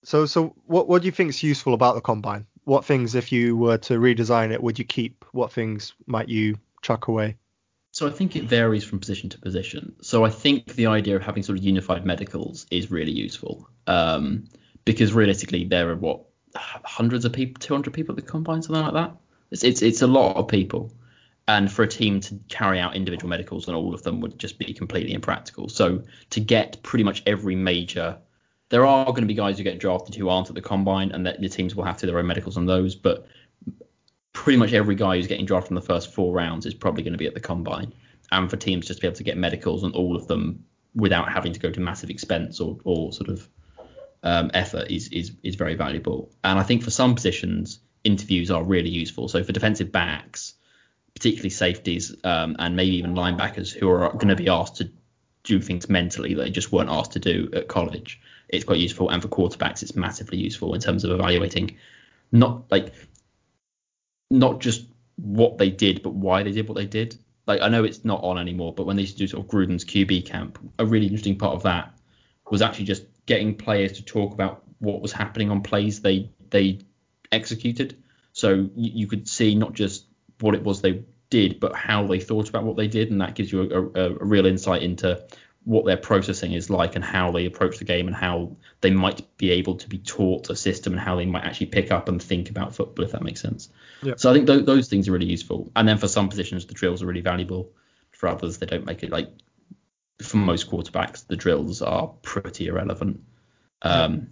So 0.02 0.26
so 0.26 0.56
what 0.66 0.88
what 0.88 1.02
do 1.02 1.06
you 1.06 1.12
think 1.12 1.30
is 1.30 1.42
useful 1.42 1.74
about 1.74 1.94
the 1.94 2.00
combine? 2.00 2.46
What 2.64 2.84
things, 2.84 3.14
if 3.14 3.30
you 3.30 3.56
were 3.56 3.76
to 3.78 3.98
redesign 4.00 4.50
it, 4.52 4.62
would 4.62 4.78
you 4.78 4.84
keep? 4.84 5.24
What 5.32 5.52
things 5.52 5.92
might 6.06 6.28
you 6.28 6.56
chuck 6.82 7.08
away? 7.08 7.36
So 7.94 8.08
I 8.08 8.10
think 8.10 8.34
it 8.34 8.42
varies 8.42 8.82
from 8.82 8.98
position 8.98 9.30
to 9.30 9.38
position. 9.38 9.94
So 10.00 10.24
I 10.24 10.28
think 10.28 10.74
the 10.74 10.86
idea 10.86 11.14
of 11.14 11.22
having 11.22 11.44
sort 11.44 11.56
of 11.58 11.64
unified 11.64 12.04
medicals 12.04 12.66
is 12.72 12.90
really 12.90 13.12
useful 13.12 13.68
um, 13.86 14.48
because 14.84 15.12
realistically 15.12 15.62
there 15.62 15.88
are 15.90 15.94
what 15.94 16.24
hundreds 16.56 17.24
of 17.24 17.32
people, 17.32 17.60
200 17.60 17.94
people 17.94 18.12
at 18.12 18.16
the 18.16 18.28
combine, 18.28 18.62
something 18.62 18.82
like 18.82 18.94
that. 18.94 19.14
It's, 19.52 19.62
it's 19.62 19.80
it's 19.80 20.02
a 20.02 20.08
lot 20.08 20.34
of 20.34 20.48
people, 20.48 20.90
and 21.46 21.70
for 21.70 21.84
a 21.84 21.86
team 21.86 22.18
to 22.22 22.36
carry 22.48 22.80
out 22.80 22.96
individual 22.96 23.28
medicals 23.28 23.68
on 23.68 23.76
all 23.76 23.94
of 23.94 24.02
them 24.02 24.20
would 24.22 24.40
just 24.40 24.58
be 24.58 24.74
completely 24.74 25.12
impractical. 25.12 25.68
So 25.68 26.02
to 26.30 26.40
get 26.40 26.82
pretty 26.82 27.04
much 27.04 27.22
every 27.26 27.54
major, 27.54 28.18
there 28.70 28.84
are 28.84 29.04
going 29.04 29.22
to 29.22 29.28
be 29.28 29.34
guys 29.34 29.56
who 29.56 29.62
get 29.62 29.78
drafted 29.78 30.16
who 30.16 30.28
aren't 30.28 30.48
at 30.48 30.56
the 30.56 30.62
combine, 30.62 31.12
and 31.12 31.24
that 31.26 31.40
the 31.40 31.48
teams 31.48 31.76
will 31.76 31.84
have 31.84 31.98
to 31.98 32.06
do 32.06 32.10
their 32.10 32.18
own 32.18 32.26
medicals 32.26 32.56
on 32.56 32.66
those, 32.66 32.96
but 32.96 33.28
pretty 34.34 34.58
much 34.58 34.74
every 34.74 34.96
guy 34.96 35.16
who's 35.16 35.26
getting 35.26 35.46
drafted 35.46 35.70
in 35.70 35.76
the 35.76 35.80
first 35.80 36.12
four 36.12 36.34
rounds 36.34 36.66
is 36.66 36.74
probably 36.74 37.02
going 37.02 37.12
to 37.12 37.18
be 37.18 37.26
at 37.26 37.32
the 37.32 37.40
combine. 37.40 37.94
And 38.30 38.50
for 38.50 38.56
teams 38.56 38.86
just 38.86 38.98
to 38.98 39.00
be 39.00 39.06
able 39.06 39.16
to 39.16 39.24
get 39.24 39.38
medicals 39.38 39.84
on 39.84 39.92
all 39.92 40.16
of 40.16 40.26
them 40.26 40.64
without 40.94 41.32
having 41.32 41.52
to 41.54 41.60
go 41.60 41.70
to 41.70 41.80
massive 41.80 42.10
expense 42.10 42.60
or, 42.60 42.78
or 42.84 43.12
sort 43.12 43.30
of 43.30 43.48
um, 44.22 44.50
effort 44.52 44.90
is, 44.90 45.08
is 45.08 45.32
is 45.42 45.54
very 45.54 45.74
valuable. 45.74 46.30
And 46.42 46.58
I 46.58 46.62
think 46.62 46.82
for 46.82 46.90
some 46.90 47.14
positions, 47.14 47.78
interviews 48.02 48.50
are 48.50 48.62
really 48.62 48.90
useful. 48.90 49.28
So 49.28 49.44
for 49.44 49.52
defensive 49.52 49.92
backs, 49.92 50.54
particularly 51.14 51.50
safeties, 51.50 52.14
um, 52.24 52.56
and 52.58 52.74
maybe 52.74 52.96
even 52.96 53.14
linebackers 53.14 53.72
who 53.72 53.88
are 53.88 54.10
going 54.12 54.28
to 54.28 54.36
be 54.36 54.48
asked 54.48 54.76
to 54.76 54.90
do 55.44 55.60
things 55.60 55.88
mentally 55.88 56.34
that 56.34 56.42
they 56.42 56.50
just 56.50 56.72
weren't 56.72 56.90
asked 56.90 57.12
to 57.12 57.20
do 57.20 57.50
at 57.52 57.68
college, 57.68 58.20
it's 58.48 58.64
quite 58.64 58.78
useful. 58.78 59.10
And 59.10 59.22
for 59.22 59.28
quarterbacks, 59.28 59.82
it's 59.82 59.94
massively 59.94 60.38
useful 60.38 60.74
in 60.74 60.80
terms 60.80 61.04
of 61.04 61.12
evaluating 61.12 61.76
not 62.32 62.64
like 62.70 62.92
not 64.38 64.60
just 64.60 64.86
what 65.16 65.58
they 65.58 65.70
did, 65.70 66.02
but 66.02 66.12
why 66.12 66.42
they 66.42 66.52
did 66.52 66.68
what 66.68 66.76
they 66.76 66.86
did. 66.86 67.16
Like 67.46 67.60
I 67.60 67.68
know 67.68 67.84
it's 67.84 68.04
not 68.04 68.22
on 68.22 68.38
anymore, 68.38 68.74
but 68.74 68.86
when 68.86 68.96
they 68.96 69.02
used 69.02 69.14
to 69.14 69.18
do 69.18 69.28
sort 69.28 69.44
of 69.44 69.50
Gruden's 69.50 69.84
QB 69.84 70.26
camp, 70.26 70.58
a 70.78 70.86
really 70.86 71.06
interesting 71.06 71.38
part 71.38 71.54
of 71.54 71.62
that 71.62 71.94
was 72.50 72.62
actually 72.62 72.86
just 72.86 73.04
getting 73.26 73.54
players 73.54 73.92
to 73.92 74.04
talk 74.04 74.32
about 74.32 74.62
what 74.78 75.00
was 75.00 75.12
happening 75.12 75.50
on 75.50 75.62
plays 75.62 76.00
they 76.00 76.30
they 76.50 76.80
executed. 77.32 78.02
So 78.32 78.50
you, 78.54 78.70
you 78.76 79.06
could 79.06 79.28
see 79.28 79.54
not 79.54 79.72
just 79.72 80.06
what 80.40 80.54
it 80.54 80.62
was 80.62 80.80
they 80.80 81.04
did, 81.30 81.60
but 81.60 81.74
how 81.74 82.06
they 82.06 82.20
thought 82.20 82.48
about 82.48 82.64
what 82.64 82.76
they 82.76 82.88
did, 82.88 83.10
and 83.10 83.20
that 83.20 83.34
gives 83.34 83.52
you 83.52 83.62
a, 83.62 84.00
a, 84.00 84.10
a 84.16 84.24
real 84.24 84.46
insight 84.46 84.82
into 84.82 85.22
what 85.64 85.84
their 85.86 85.96
processing 85.96 86.52
is 86.52 86.68
like 86.68 86.94
and 86.94 87.04
how 87.04 87.32
they 87.32 87.46
approach 87.46 87.78
the 87.78 87.84
game 87.84 88.06
and 88.06 88.14
how 88.14 88.54
they 88.80 88.90
might 88.90 89.22
be 89.38 89.50
able 89.50 89.76
to 89.76 89.88
be 89.88 89.98
taught 89.98 90.50
a 90.50 90.56
system 90.56 90.92
and 90.92 91.00
how 91.00 91.16
they 91.16 91.26
might 91.26 91.44
actually 91.44 91.66
pick 91.66 91.90
up 91.90 92.08
and 92.08 92.22
think 92.22 92.50
about 92.50 92.74
football, 92.74 93.04
if 93.04 93.12
that 93.12 93.22
makes 93.22 93.40
sense. 93.40 93.70
Yep. 94.02 94.20
So 94.20 94.30
I 94.30 94.34
think 94.34 94.46
th- 94.46 94.66
those 94.66 94.88
things 94.88 95.08
are 95.08 95.12
really 95.12 95.26
useful. 95.26 95.70
And 95.74 95.88
then 95.88 95.98
for 95.98 96.08
some 96.08 96.28
positions, 96.28 96.66
the 96.66 96.74
drills 96.74 97.02
are 97.02 97.06
really 97.06 97.22
valuable. 97.22 97.72
For 98.10 98.28
others, 98.28 98.58
they 98.58 98.66
don't 98.66 98.84
make 98.84 99.02
it 99.02 99.10
like 99.10 99.30
for 100.22 100.36
most 100.36 100.70
quarterbacks, 100.70 101.26
the 101.26 101.36
drills 101.36 101.82
are 101.82 102.08
pretty 102.22 102.66
irrelevant. 102.66 103.22
Um, 103.82 104.28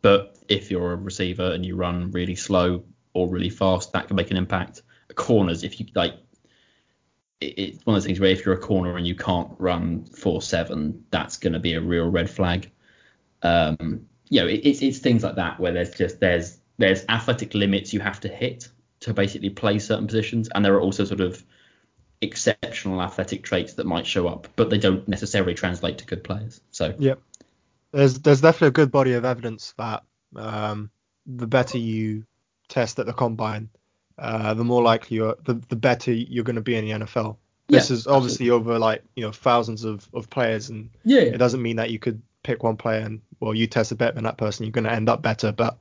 But 0.00 0.36
if 0.48 0.70
you're 0.70 0.92
a 0.92 0.96
receiver 0.96 1.52
and 1.52 1.64
you 1.64 1.76
run 1.76 2.10
really 2.10 2.36
slow 2.36 2.84
or 3.12 3.28
really 3.28 3.50
fast, 3.50 3.92
that 3.92 4.06
can 4.06 4.16
make 4.16 4.30
an 4.30 4.36
impact. 4.36 4.82
Corners, 5.14 5.62
if 5.62 5.78
you 5.78 5.86
like, 5.94 6.14
it, 7.40 7.58
it's 7.58 7.86
one 7.86 7.96
of 7.96 8.02
those 8.02 8.06
things 8.06 8.20
where 8.20 8.30
if 8.30 8.44
you're 8.44 8.54
a 8.54 8.60
corner 8.60 8.96
and 8.96 9.06
you 9.06 9.14
can't 9.14 9.50
run 9.58 10.04
four 10.04 10.42
seven, 10.42 11.04
that's 11.10 11.36
going 11.36 11.52
to 11.52 11.60
be 11.60 11.74
a 11.74 11.80
real 11.80 12.10
red 12.10 12.30
flag. 12.30 12.70
Um, 13.42 14.06
you 14.28 14.40
know, 14.40 14.46
it, 14.46 14.60
it's 14.64 14.82
it's 14.82 14.98
things 14.98 15.22
like 15.22 15.36
that 15.36 15.60
where 15.60 15.72
there's 15.72 15.94
just 15.94 16.20
there's 16.20 16.58
there's 16.78 17.04
athletic 17.08 17.54
limits 17.54 17.92
you 17.92 18.00
have 18.00 18.20
to 18.20 18.28
hit 18.28 18.68
to 19.00 19.14
basically 19.14 19.50
play 19.50 19.78
certain 19.78 20.06
positions, 20.06 20.48
and 20.54 20.64
there 20.64 20.74
are 20.74 20.80
also 20.80 21.04
sort 21.04 21.20
of 21.20 21.44
exceptional 22.20 23.02
athletic 23.02 23.44
traits 23.44 23.74
that 23.74 23.86
might 23.86 24.06
show 24.06 24.26
up, 24.26 24.48
but 24.56 24.70
they 24.70 24.78
don't 24.78 25.06
necessarily 25.06 25.54
translate 25.54 25.98
to 25.98 26.06
good 26.06 26.24
players. 26.24 26.60
So 26.70 26.94
Yep. 26.98 27.20
There's 27.92 28.18
there's 28.20 28.40
definitely 28.40 28.68
a 28.68 28.72
good 28.72 28.90
body 28.90 29.12
of 29.12 29.24
evidence 29.24 29.74
that 29.78 30.02
um, 30.34 30.90
the 31.26 31.46
better 31.46 31.78
you 31.78 32.26
test 32.68 32.98
at 32.98 33.06
the 33.06 33.12
combine, 33.12 33.68
uh, 34.18 34.54
the 34.54 34.64
more 34.64 34.82
likely 34.82 35.16
you're 35.16 35.36
the, 35.44 35.54
the 35.68 35.76
better 35.76 36.12
you're 36.12 36.44
going 36.44 36.56
to 36.56 36.62
be 36.62 36.76
in 36.76 36.84
the 36.84 37.04
NFL. 37.06 37.36
This 37.68 37.90
Yeah, 37.90 37.90
is 37.90 38.06
obviously 38.06 38.50
over 38.50 38.78
like 38.78 39.02
you 39.16 39.24
know 39.24 39.32
thousands 39.32 39.84
of, 39.84 40.08
of 40.14 40.30
players, 40.30 40.70
and 40.70 40.90
yeah, 41.04 41.20
it 41.22 41.38
doesn't 41.38 41.62
mean 41.62 41.76
that 41.76 41.90
you 41.90 41.98
could 41.98 42.22
pick 42.42 42.62
one 42.62 42.76
player 42.76 43.00
and 43.00 43.22
well 43.40 43.54
you 43.54 43.66
tested 43.66 43.98
better 43.98 44.12
than 44.12 44.24
that 44.24 44.38
person, 44.38 44.64
you're 44.64 44.72
going 44.72 44.84
to 44.84 44.92
end 44.92 45.08
up 45.08 45.22
better. 45.22 45.52
But 45.52 45.78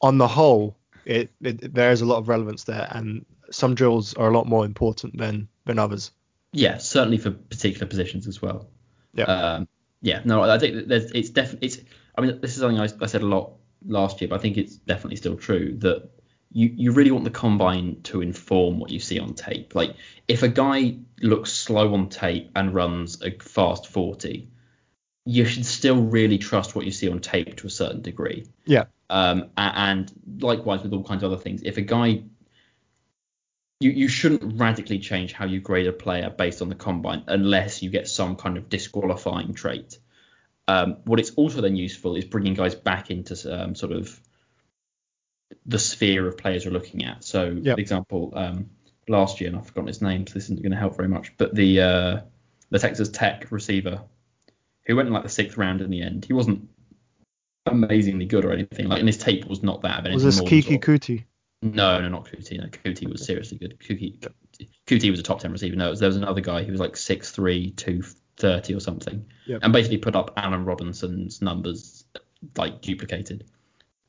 on 0.00 0.18
the 0.18 0.28
whole, 0.28 0.76
it, 1.04 1.30
it 1.40 1.74
there 1.74 1.92
is 1.92 2.00
a 2.02 2.06
lot 2.06 2.18
of 2.18 2.28
relevance 2.28 2.64
there, 2.64 2.88
and 2.90 3.24
some 3.50 3.74
drills 3.74 4.14
are 4.14 4.28
a 4.28 4.34
lot 4.34 4.46
more 4.46 4.64
important 4.64 5.16
than 5.18 5.48
than 5.66 5.78
others. 5.78 6.12
yeah, 6.52 6.78
certainly 6.78 7.18
for 7.18 7.30
particular 7.30 7.86
positions 7.86 8.26
as 8.26 8.42
well. 8.42 8.68
Yeah. 9.14 9.24
Um, 9.24 9.68
yeah, 10.00 10.22
no, 10.24 10.42
I 10.42 10.58
think 10.58 10.88
there's, 10.88 11.10
it's 11.12 11.30
definitely, 11.30 11.68
it's, 11.68 11.78
I 12.16 12.20
mean, 12.20 12.40
this 12.40 12.54
is 12.54 12.60
something 12.60 12.80
I, 12.80 12.88
I 13.00 13.06
said 13.06 13.22
a 13.22 13.26
lot 13.26 13.54
last 13.86 14.20
year, 14.20 14.28
but 14.28 14.36
I 14.36 14.38
think 14.42 14.56
it's 14.56 14.76
definitely 14.76 15.16
still 15.16 15.36
true 15.36 15.76
that 15.78 16.10
you, 16.52 16.72
you 16.74 16.92
really 16.92 17.10
want 17.10 17.24
the 17.24 17.30
combine 17.30 18.00
to 18.04 18.20
inform 18.20 18.78
what 18.78 18.90
you 18.90 19.00
see 19.00 19.18
on 19.18 19.34
tape. 19.34 19.74
Like, 19.74 19.94
if 20.28 20.42
a 20.42 20.48
guy 20.48 20.96
looks 21.20 21.52
slow 21.52 21.94
on 21.94 22.08
tape 22.08 22.50
and 22.54 22.74
runs 22.74 23.22
a 23.22 23.30
fast 23.38 23.86
40, 23.86 24.48
you 25.24 25.44
should 25.44 25.66
still 25.66 26.02
really 26.02 26.38
trust 26.38 26.74
what 26.74 26.84
you 26.84 26.90
see 26.90 27.08
on 27.08 27.20
tape 27.20 27.56
to 27.56 27.66
a 27.66 27.70
certain 27.70 28.02
degree. 28.02 28.46
Yeah. 28.66 28.84
Um, 29.08 29.50
and 29.56 30.10
likewise 30.40 30.82
with 30.82 30.92
all 30.92 31.04
kinds 31.04 31.22
of 31.22 31.32
other 31.32 31.42
things. 31.42 31.62
If 31.62 31.76
a 31.76 31.82
guy 31.82 32.22
you, 33.82 33.90
you 33.90 34.08
shouldn't 34.08 34.60
radically 34.60 34.98
change 34.98 35.32
how 35.32 35.44
you 35.44 35.60
grade 35.60 35.86
a 35.86 35.92
player 35.92 36.30
based 36.30 36.62
on 36.62 36.68
the 36.68 36.74
combine 36.74 37.24
unless 37.26 37.82
you 37.82 37.90
get 37.90 38.08
some 38.08 38.36
kind 38.36 38.56
of 38.56 38.68
disqualifying 38.68 39.54
trait. 39.54 39.98
Um, 40.68 40.98
what 41.04 41.18
it's 41.18 41.30
also 41.30 41.60
then 41.60 41.76
useful 41.76 42.14
is 42.14 42.24
bringing 42.24 42.54
guys 42.54 42.74
back 42.74 43.10
into 43.10 43.34
um, 43.52 43.74
sort 43.74 43.92
of 43.92 44.20
the 45.66 45.78
sphere 45.78 46.26
of 46.26 46.36
players 46.38 46.66
we're 46.66 46.72
looking 46.72 47.04
at. 47.04 47.24
So, 47.24 47.50
yep. 47.50 47.76
for 47.76 47.80
example, 47.80 48.32
um, 48.34 48.70
last 49.08 49.40
year, 49.40 49.48
and 49.48 49.58
I've 49.58 49.66
forgotten 49.66 49.88
his 49.88 50.02
name, 50.02 50.26
so 50.26 50.34
this 50.34 50.44
isn't 50.44 50.62
going 50.62 50.72
to 50.72 50.78
help 50.78 50.96
very 50.96 51.08
much, 51.08 51.36
but 51.36 51.54
the 51.54 51.80
uh, 51.80 52.20
the 52.70 52.78
Texas 52.78 53.08
Tech 53.08 53.50
receiver 53.50 54.02
who 54.86 54.96
went 54.96 55.06
in 55.06 55.12
like 55.12 55.22
the 55.22 55.28
sixth 55.28 55.56
round 55.56 55.80
in 55.80 55.90
the 55.90 56.02
end, 56.02 56.24
he 56.24 56.32
wasn't 56.32 56.68
amazingly 57.66 58.26
good 58.26 58.44
or 58.44 58.52
anything. 58.52 58.88
Like, 58.88 58.98
and 58.98 59.08
his 59.08 59.18
tape 59.18 59.46
was 59.46 59.62
not 59.62 59.82
that 59.82 60.00
of 60.00 60.06
anything. 60.06 60.24
Was 60.24 60.38
this 60.38 60.40
Keke 60.40 60.80
Coutee? 60.80 61.24
No, 61.62 62.00
no, 62.00 62.08
not 62.08 62.24
Coutee. 62.24 62.58
No, 62.58 62.66
Coutee 62.66 63.08
was 63.10 63.24
seriously 63.24 63.58
good. 63.58 63.78
Coutee 63.78 65.10
was 65.10 65.20
a 65.20 65.22
top 65.22 65.38
10 65.38 65.52
receiver. 65.52 65.76
No, 65.76 65.94
there 65.94 66.08
was 66.08 66.16
another 66.16 66.40
guy 66.40 66.64
who 66.64 66.72
was 66.72 66.80
like 66.80 66.94
6'3", 66.94 67.76
230 67.76 68.74
or 68.74 68.80
something. 68.80 69.26
Yep. 69.46 69.60
And 69.62 69.72
basically 69.72 69.98
put 69.98 70.16
up 70.16 70.32
Allen 70.36 70.64
Robinson's 70.64 71.40
numbers, 71.40 72.04
like 72.56 72.80
duplicated. 72.80 73.44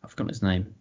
I've 0.03 0.09
forgotten 0.09 0.29
his 0.29 0.41
name. 0.41 0.73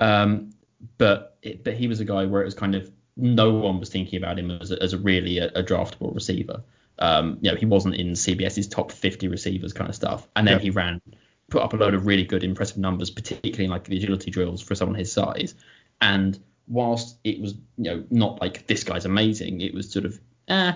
Um, 0.00 0.50
but 0.98 1.36
it, 1.42 1.62
but 1.62 1.74
he 1.74 1.86
was 1.86 2.00
a 2.00 2.04
guy 2.04 2.26
where 2.26 2.42
it 2.42 2.46
was 2.46 2.54
kind 2.54 2.74
of 2.74 2.90
no 3.16 3.52
one 3.52 3.78
was 3.78 3.90
thinking 3.90 4.16
about 4.16 4.38
him 4.38 4.50
as 4.50 4.70
a, 4.70 4.82
as 4.82 4.92
a 4.92 4.98
really 4.98 5.38
a, 5.38 5.48
a 5.48 5.62
draftable 5.62 6.14
receiver. 6.14 6.62
Um, 6.98 7.38
you 7.40 7.50
know, 7.50 7.56
he 7.56 7.66
wasn't 7.66 7.94
in 7.94 8.12
CBS's 8.12 8.68
top 8.68 8.92
50 8.92 9.28
receivers 9.28 9.72
kind 9.72 9.88
of 9.88 9.94
stuff. 9.96 10.28
And 10.36 10.46
then 10.46 10.60
he 10.60 10.70
ran, 10.70 11.00
put 11.48 11.62
up 11.62 11.72
a 11.72 11.76
load 11.76 11.94
of 11.94 12.06
really 12.06 12.24
good, 12.24 12.44
impressive 12.44 12.78
numbers, 12.78 13.10
particularly 13.10 13.64
in 13.64 13.70
like 13.70 13.84
the 13.84 13.96
agility 13.96 14.30
drills 14.30 14.60
for 14.60 14.74
someone 14.74 14.96
his 14.96 15.12
size. 15.12 15.54
And 16.00 16.38
whilst 16.68 17.16
it 17.24 17.40
was, 17.40 17.54
you 17.76 17.84
know, 17.84 18.04
not 18.10 18.40
like 18.40 18.66
this 18.66 18.84
guy's 18.84 19.06
amazing, 19.06 19.60
it 19.60 19.74
was 19.74 19.90
sort 19.90 20.04
of, 20.04 20.20
eh, 20.48 20.74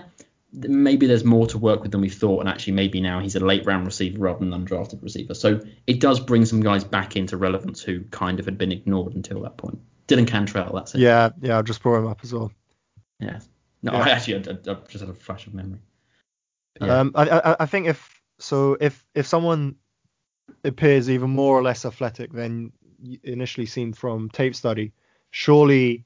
maybe 0.55 1.07
there's 1.07 1.23
more 1.23 1.47
to 1.47 1.57
work 1.57 1.81
with 1.81 1.91
than 1.91 2.01
we 2.01 2.09
thought, 2.09 2.39
and 2.39 2.49
actually 2.49 2.73
maybe 2.73 3.01
now 3.01 3.19
he's 3.19 3.35
a 3.35 3.39
late 3.39 3.65
round 3.65 3.85
receiver 3.85 4.19
rather 4.19 4.39
than 4.39 4.53
an 4.53 4.65
undrafted 4.65 5.01
receiver. 5.03 5.33
So 5.33 5.61
it 5.87 5.99
does 5.99 6.19
bring 6.19 6.45
some 6.45 6.61
guys 6.61 6.83
back 6.83 7.15
into 7.15 7.37
relevance 7.37 7.81
who 7.81 8.01
kind 8.05 8.39
of 8.39 8.45
had 8.45 8.57
been 8.57 8.71
ignored 8.71 9.15
until 9.15 9.41
that 9.41 9.57
point. 9.57 9.79
Dylan 10.07 10.27
Cantrell, 10.27 10.73
that's 10.73 10.95
it. 10.95 11.01
Yeah, 11.01 11.29
yeah, 11.41 11.57
I 11.57 11.61
just 11.61 11.81
brought 11.81 11.97
him 11.97 12.07
up 12.07 12.19
as 12.23 12.33
well. 12.33 12.51
Yeah. 13.19 13.39
No, 13.81 13.93
yeah. 13.93 13.99
I 13.99 14.09
actually 14.09 14.35
I, 14.35 14.71
I 14.71 14.75
just 14.87 14.99
had 14.99 15.09
a 15.09 15.13
flash 15.13 15.47
of 15.47 15.53
memory. 15.53 15.79
Yeah. 16.81 16.99
Um, 16.99 17.11
I, 17.15 17.29
I, 17.29 17.55
I 17.61 17.65
think 17.65 17.87
if 17.87 18.21
so, 18.39 18.77
if 18.79 19.05
if 19.13 19.27
someone 19.27 19.75
appears 20.63 21.09
even 21.09 21.29
more 21.29 21.57
or 21.57 21.63
less 21.63 21.85
athletic 21.85 22.31
than 22.33 22.71
initially 23.23 23.65
seen 23.65 23.93
from 23.93 24.29
tape 24.29 24.55
study, 24.55 24.93
surely 25.31 26.05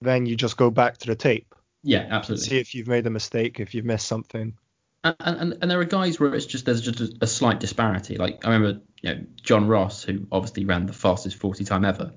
then 0.00 0.26
you 0.26 0.36
just 0.36 0.56
go 0.56 0.70
back 0.70 0.98
to 0.98 1.06
the 1.06 1.14
tape. 1.14 1.54
Yeah, 1.82 2.06
absolutely. 2.10 2.46
See 2.46 2.58
if 2.58 2.74
you've 2.74 2.88
made 2.88 3.06
a 3.06 3.10
mistake, 3.10 3.60
if 3.60 3.74
you've 3.74 3.84
missed 3.84 4.06
something. 4.06 4.54
And, 5.02 5.16
and, 5.18 5.58
and 5.62 5.70
there 5.70 5.80
are 5.80 5.84
guys 5.84 6.20
where 6.20 6.34
it's 6.34 6.44
just 6.44 6.66
there's 6.66 6.82
just 6.82 7.00
a, 7.00 7.16
a, 7.22 7.26
slight 7.26 7.58
disparity. 7.58 8.18
Like 8.18 8.46
I 8.46 8.52
remember, 8.52 8.82
you 9.00 9.14
know, 9.14 9.24
John 9.42 9.66
Ross, 9.66 10.02
who 10.02 10.26
obviously 10.30 10.66
ran 10.66 10.84
the 10.84 10.92
fastest 10.92 11.36
40 11.36 11.64
time 11.64 11.86
ever. 11.86 12.12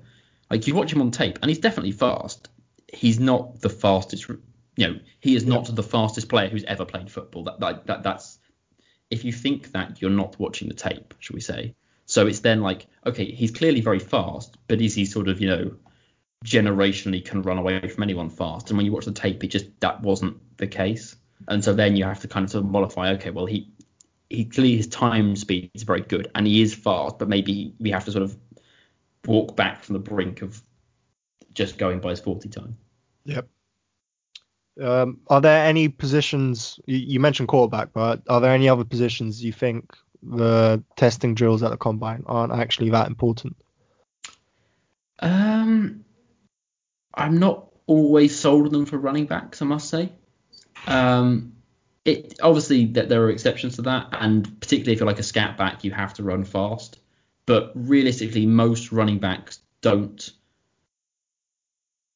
Like 0.50 0.66
you 0.66 0.74
watch 0.74 0.92
him 0.92 1.00
on 1.00 1.10
tape, 1.10 1.38
and 1.40 1.48
he's 1.48 1.60
definitely 1.60 1.92
fast. 1.92 2.50
He's 2.92 3.18
not 3.18 3.60
the 3.60 3.70
fastest. 3.70 4.28
You 4.76 4.88
know, 4.88 5.00
he 5.20 5.34
is 5.34 5.46
not 5.46 5.68
yeah. 5.68 5.76
the 5.76 5.82
fastest 5.82 6.28
player 6.28 6.48
who's 6.48 6.64
ever 6.64 6.84
played 6.84 7.10
football. 7.10 7.44
That, 7.44 7.60
that 7.60 7.86
that 7.86 8.02
that's 8.02 8.38
if 9.10 9.24
you 9.24 9.32
think 9.32 9.72
that 9.72 10.02
you're 10.02 10.10
not 10.10 10.38
watching 10.38 10.68
the 10.68 10.74
tape, 10.74 11.14
should 11.20 11.34
we 11.34 11.40
say? 11.40 11.74
So 12.06 12.26
it's 12.26 12.40
then 12.40 12.60
like, 12.60 12.86
okay, 13.06 13.30
he's 13.30 13.50
clearly 13.50 13.80
very 13.80 13.98
fast, 13.98 14.56
but 14.68 14.80
is 14.80 14.94
he 14.94 15.06
sort 15.06 15.28
of, 15.28 15.40
you 15.40 15.48
know, 15.48 15.76
generationally 16.44 17.24
can 17.24 17.42
run 17.42 17.58
away 17.58 17.88
from 17.88 18.02
anyone 18.02 18.30
fast. 18.30 18.70
And 18.70 18.76
when 18.76 18.86
you 18.86 18.92
watch 18.92 19.06
the 19.06 19.12
tape, 19.12 19.42
it 19.42 19.48
just 19.48 19.66
that 19.80 20.02
wasn't 20.02 20.36
the 20.58 20.66
case. 20.66 21.16
And 21.48 21.64
so 21.64 21.72
then 21.72 21.96
you 21.96 22.04
have 22.04 22.20
to 22.20 22.28
kind 22.28 22.44
of 22.44 22.50
sort 22.50 22.64
of 22.64 22.70
modify. 22.70 23.12
Okay, 23.12 23.30
well 23.30 23.46
he 23.46 23.72
he 24.30 24.44
clearly 24.44 24.76
his 24.76 24.86
time 24.86 25.36
speed 25.36 25.70
is 25.74 25.82
very 25.82 26.02
good 26.02 26.30
and 26.34 26.46
he 26.46 26.62
is 26.62 26.74
fast, 26.74 27.18
but 27.18 27.28
maybe 27.28 27.74
we 27.78 27.90
have 27.90 28.04
to 28.04 28.12
sort 28.12 28.22
of 28.22 28.36
walk 29.26 29.56
back 29.56 29.82
from 29.82 29.94
the 29.94 29.98
brink 29.98 30.42
of 30.42 30.62
just 31.54 31.78
going 31.78 32.00
by 32.00 32.10
his 32.10 32.20
40 32.20 32.48
time. 32.48 32.76
Yep. 33.24 33.48
Um, 34.82 35.20
are 35.28 35.40
there 35.40 35.64
any 35.64 35.88
positions 35.88 36.80
you, 36.84 36.98
you, 36.98 37.20
mentioned 37.20 37.48
quarterback, 37.48 37.92
but 37.92 38.22
are 38.28 38.40
there 38.40 38.50
any 38.50 38.68
other 38.68 38.84
positions 38.84 39.42
you 39.42 39.52
think 39.52 39.94
the 40.20 40.82
testing 40.96 41.34
drills 41.34 41.62
at 41.62 41.70
the 41.70 41.76
combine 41.76 42.24
aren't 42.26 42.52
actually 42.52 42.90
that 42.90 43.06
important? 43.06 43.56
Um, 45.20 46.03
I'm 47.14 47.38
not 47.38 47.68
always 47.86 48.38
sold 48.38 48.66
on 48.66 48.72
them 48.72 48.86
for 48.86 48.98
running 48.98 49.26
backs, 49.26 49.62
I 49.62 49.64
must 49.64 49.88
say. 49.88 50.10
Um, 50.86 51.52
it 52.04 52.38
obviously 52.42 52.86
that 52.86 53.08
there 53.08 53.22
are 53.22 53.30
exceptions 53.30 53.76
to 53.76 53.82
that, 53.82 54.08
and 54.12 54.60
particularly 54.60 54.92
if 54.92 55.00
you're 55.00 55.06
like 55.06 55.18
a 55.18 55.24
scat 55.24 55.56
back, 55.56 55.84
you 55.84 55.90
have 55.92 56.14
to 56.14 56.22
run 56.22 56.44
fast. 56.44 56.98
But 57.46 57.72
realistically, 57.74 58.46
most 58.46 58.92
running 58.92 59.18
backs 59.18 59.60
don't 59.80 60.30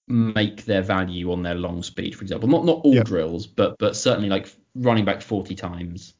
make 0.07 0.65
their 0.65 0.83
value 0.83 1.33
on 1.33 1.43
their 1.43 1.55
long 1.55 1.83
speed, 1.83 2.17
for 2.17 2.23
example. 2.23 2.49
Not 2.49 2.65
not 2.65 2.81
all 2.85 2.95
yep. 2.95 3.07
drills, 3.07 3.47
but 3.47 3.79
but 3.79 3.97
certainly 3.97 4.29
like 4.29 4.55
running 4.75 5.05
back 5.05 5.23
40 5.23 5.55
times, 5.55 6.15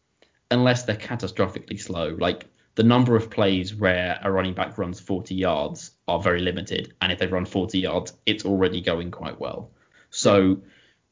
unless 0.51 0.85
they're 0.85 0.97
catastrophically 0.97 1.81
slow. 1.81 2.17
Like 2.19 2.47
the 2.79 2.85
number 2.85 3.17
of 3.17 3.29
plays 3.29 3.75
where 3.75 4.21
a 4.23 4.31
running 4.31 4.55
back 4.55 4.79
runs 4.79 5.01
40 5.01 5.35
yards 5.35 5.91
are 6.07 6.23
very 6.23 6.41
limited, 6.41 6.95
and 7.03 7.11
if 7.11 7.19
they 7.19 7.27
run 7.27 7.45
40 7.45 7.77
yards, 7.81 8.13
it's 8.25 8.45
already 8.45 8.81
going 8.81 9.11
quite 9.11 9.41
well. 9.41 9.73
So, 10.11 10.63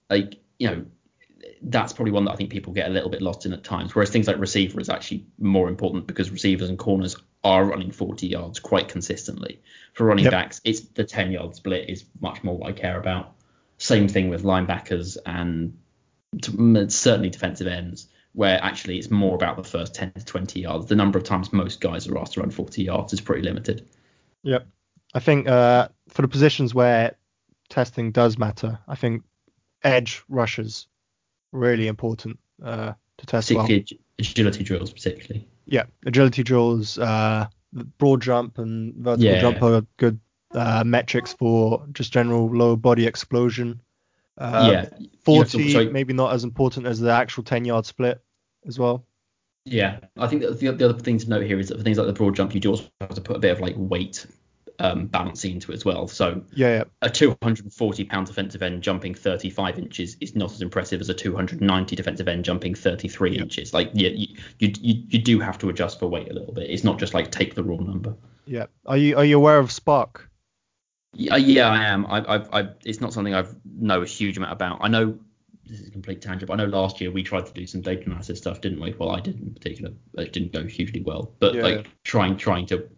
like 0.09 0.39
you 0.61 0.69
know, 0.69 0.87
that's 1.63 1.93
probably 1.93 2.13
one 2.13 2.25
that 2.27 2.31
I 2.31 2.37
think 2.37 2.51
people 2.51 2.73
get 2.73 2.89
a 2.89 2.93
little 2.93 3.11
bit 3.11 3.21
lost 3.21 3.47
in 3.47 3.53
at 3.53 3.65
times. 3.65 3.97
Whereas 3.97 4.11
things 4.11 4.29
like 4.29 4.39
receiver 4.39 4.79
is 4.79 4.89
actually 4.89 5.27
more 5.41 5.69
important 5.69 6.07
because 6.07 6.31
receivers 6.31 6.69
and 6.69 6.79
corners 6.79 7.17
are 7.43 7.65
running 7.65 7.91
40 7.91 8.29
yards 8.29 8.61
quite 8.61 8.87
consistently. 8.87 9.61
For 9.93 10.07
running 10.07 10.27
yep. 10.27 10.31
backs, 10.31 10.61
it's 10.63 10.83
the 10.83 11.03
10 11.03 11.33
yard 11.33 11.57
split 11.57 11.91
is 11.91 12.05
much 12.21 12.45
more 12.45 12.57
what 12.57 12.69
I 12.69 12.73
care 12.75 12.97
about. 12.97 13.33
Same 13.79 14.07
thing 14.07 14.29
with 14.29 14.45
linebackers 14.45 15.17
and 15.27 15.77
certainly 16.93 17.31
defensive 17.31 17.67
ends 17.67 18.07
where 18.37 18.63
actually 18.63 18.99
it's 18.99 19.11
more 19.11 19.35
about 19.35 19.57
the 19.57 19.65
first 19.65 19.95
10 19.95 20.13
to 20.13 20.25
20 20.25 20.61
yards. 20.61 20.85
The 20.87 20.95
number 20.95 21.19
of 21.19 21.25
times 21.25 21.55
most 21.55 21.81
guys 21.81 22.07
are 22.07 22.19
asked 22.19 22.35
to 22.35 22.41
run 22.41 22.51
40 22.51 22.83
yards 22.83 23.15
is 23.15 23.21
pretty 23.23 23.41
limited. 23.41 23.89
Yep. 24.43 24.69
I 25.15 25.21
think 25.21 25.49
uh, 25.49 25.89
for 26.11 26.21
the 26.21 26.29
positions 26.29 26.75
where 26.75 27.17
testing 27.71 28.13
does 28.13 28.37
matter, 28.37 28.79
I 28.87 28.95
think 28.95 29.23
edge 29.83 30.23
rushes 30.29 30.87
really 31.51 31.87
important 31.87 32.39
uh, 32.63 32.93
to 33.17 33.27
test 33.27 33.51
well. 33.53 33.65
agility 34.19 34.65
drills, 34.65 34.93
particularly. 34.93 35.49
Yeah, 35.65 35.85
agility 36.05 36.43
drills, 36.43 36.99
uh, 36.99 37.47
broad 37.97 38.21
jump 38.21 38.59
and 38.59 38.97
vertical 38.97 39.33
yeah. 39.33 39.41
jump 39.41 39.63
are 39.63 39.87
good 39.97 40.21
uh, 40.53 40.85
metrics 40.85 41.33
for 41.33 41.87
just 41.93 42.13
general 42.13 42.55
lower 42.55 42.77
body 42.77 43.07
explosion. 43.07 43.81
Uh, 44.37 44.69
yeah, 44.71 45.07
40 45.25 45.73
to, 45.73 45.91
maybe 45.91 46.13
not 46.13 46.35
as 46.35 46.45
important 46.45 46.85
as 46.85 47.01
the 47.01 47.11
actual 47.11 47.43
10 47.43 47.65
yard 47.65 47.87
split 47.87 48.21
as 48.67 48.79
well. 48.79 49.05
Yeah, 49.65 49.99
I 50.17 50.29
think 50.29 50.43
the, 50.43 50.51
the 50.73 50.85
other 50.89 50.99
thing 50.99 51.19
to 51.19 51.29
note 51.29 51.45
here 51.45 51.59
is 51.59 51.69
that 51.69 51.79
for 51.79 51.83
things 51.83 51.99
like 51.99 52.07
the 52.07 52.13
broad 52.13 52.37
jump, 52.37 52.55
you 52.55 52.61
do 52.61 52.71
also 52.71 52.85
have 53.01 53.15
to 53.15 53.21
put 53.21 53.37
a 53.37 53.41
bit 53.41 53.51
of 53.51 53.61
like 53.61 53.75
weight 53.77 54.25
um, 54.79 55.07
balancing 55.07 55.53
into 55.53 55.73
it 55.73 55.75
as 55.75 55.85
well. 55.85 56.09
So 56.09 56.43
yeah, 56.55 56.79
yeah. 56.79 56.85
a 57.03 57.11
240 57.11 58.05
pound 58.05 58.27
defensive 58.27 58.63
end 58.63 58.83
jumping 58.83 59.15
35 59.15 59.79
inches 59.79 60.17
is 60.21 60.37
not 60.37 60.53
as 60.53 60.63
impressive 60.63 61.01
as 61.01 61.09
a 61.09 61.15
290 61.15 61.97
defensive 61.97 62.29
end 62.29 62.45
jumping 62.45 62.75
33 62.75 63.33
yep. 63.33 63.43
inches. 63.43 63.75
Like 63.75 63.91
yeah, 63.95 64.11
you, 64.11 64.37
you, 64.59 64.73
you 64.81 65.03
you 65.09 65.19
do 65.19 65.41
have 65.41 65.59
to 65.59 65.69
adjust 65.69 65.99
for 65.99 66.07
weight 66.07 66.31
a 66.31 66.35
little 66.35 66.55
bit. 66.55 66.71
It's 66.71 66.85
not 66.85 66.99
just 66.99 67.15
like 67.15 67.31
take 67.31 67.55
the 67.55 67.65
raw 67.65 67.77
number. 67.77 68.15
Yeah. 68.47 68.67
Are 68.85 68.97
you 68.97 69.17
are 69.17 69.25
you 69.25 69.37
aware 69.37 69.59
of 69.59 69.71
SPARQ? 69.71 70.21
Yeah, 71.13 71.37
yeah, 71.37 71.69
I 71.69 71.85
am. 71.85 72.05
I, 72.07 72.19
I, 72.19 72.61
I, 72.61 72.69
it's 72.85 73.01
not 73.01 73.15
something 73.15 73.35
I 73.35 73.45
know 73.65 74.03
a 74.03 74.07
huge 74.07 74.37
amount 74.37 74.53
about. 74.53 74.81
I 74.83 74.89
know 74.89 75.19
this 75.67 75.81
is 75.81 75.89
a 75.89 75.91
complete 75.91 76.21
tangent, 76.21 76.49
but 76.49 76.55
I 76.55 76.65
know 76.65 76.71
last 76.71 77.01
year 77.01 77.11
we 77.11 77.23
tried 77.23 77.47
to 77.47 77.53
do 77.53 77.67
some 77.67 77.81
data 77.81 78.05
analysis 78.07 78.39
stuff, 78.39 78.61
didn't 78.61 78.81
we? 78.81 78.95
Well, 78.99 79.11
I 79.11 79.21
did 79.21 79.41
in 79.41 79.53
particular. 79.53 79.93
It 80.15 80.33
didn't 80.33 80.53
go 80.53 80.65
hugely 80.65 81.03
well, 81.03 81.33
but 81.39 81.55
yeah. 81.55 81.63
like 81.63 81.87
trying 82.05 82.37
trying 82.37 82.67
to 82.67 82.89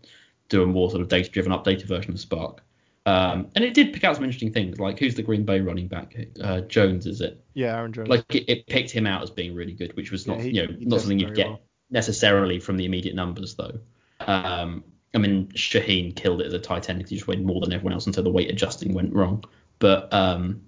do 0.48 0.62
a 0.62 0.66
more 0.66 0.90
sort 0.90 1.02
of 1.02 1.08
data 1.08 1.30
driven, 1.30 1.52
updated 1.52 1.84
version 1.84 2.12
of 2.12 2.18
SPARQ. 2.18 2.58
Um, 3.06 3.48
and 3.54 3.64
it 3.64 3.72
did 3.72 3.94
pick 3.94 4.04
out 4.04 4.16
some 4.16 4.24
interesting 4.24 4.52
things, 4.52 4.78
like 4.78 4.98
who's 4.98 5.14
the 5.14 5.22
Green 5.22 5.44
Bay 5.44 5.60
running 5.60 5.88
back? 5.88 6.14
Uh, 6.42 6.60
Jones, 6.62 7.06
is 7.06 7.22
it? 7.22 7.42
Yeah, 7.54 7.76
Aaron 7.76 7.92
Jones. 7.92 8.08
Like 8.08 8.34
it, 8.34 8.44
it, 8.48 8.66
picked 8.66 8.90
him 8.90 9.06
out 9.06 9.22
as 9.22 9.30
being 9.30 9.54
really 9.54 9.72
good, 9.72 9.96
which 9.96 10.10
was 10.10 10.26
not, 10.26 10.38
yeah, 10.38 10.42
he, 10.42 10.50
you 10.50 10.66
know, 10.66 10.76
not 10.80 11.00
something 11.00 11.18
you'd 11.18 11.34
get 11.34 11.48
well. 11.48 11.60
necessarily 11.90 12.60
from 12.60 12.76
the 12.76 12.84
immediate 12.84 13.14
numbers, 13.14 13.54
though. 13.54 13.78
Um, 14.20 14.84
I 15.14 15.18
mean, 15.18 15.48
Shaheen 15.54 16.14
killed 16.14 16.42
it 16.42 16.48
as 16.48 16.52
a 16.52 16.58
tight 16.58 16.90
end 16.90 16.98
because 16.98 17.10
he 17.10 17.16
just 17.16 17.26
weighed 17.26 17.42
more 17.42 17.62
than 17.62 17.72
everyone 17.72 17.94
else 17.94 18.06
until 18.06 18.24
the 18.24 18.30
weight 18.30 18.50
adjusting 18.50 18.92
went 18.92 19.14
wrong. 19.14 19.42
But 19.78 20.12
um, 20.12 20.62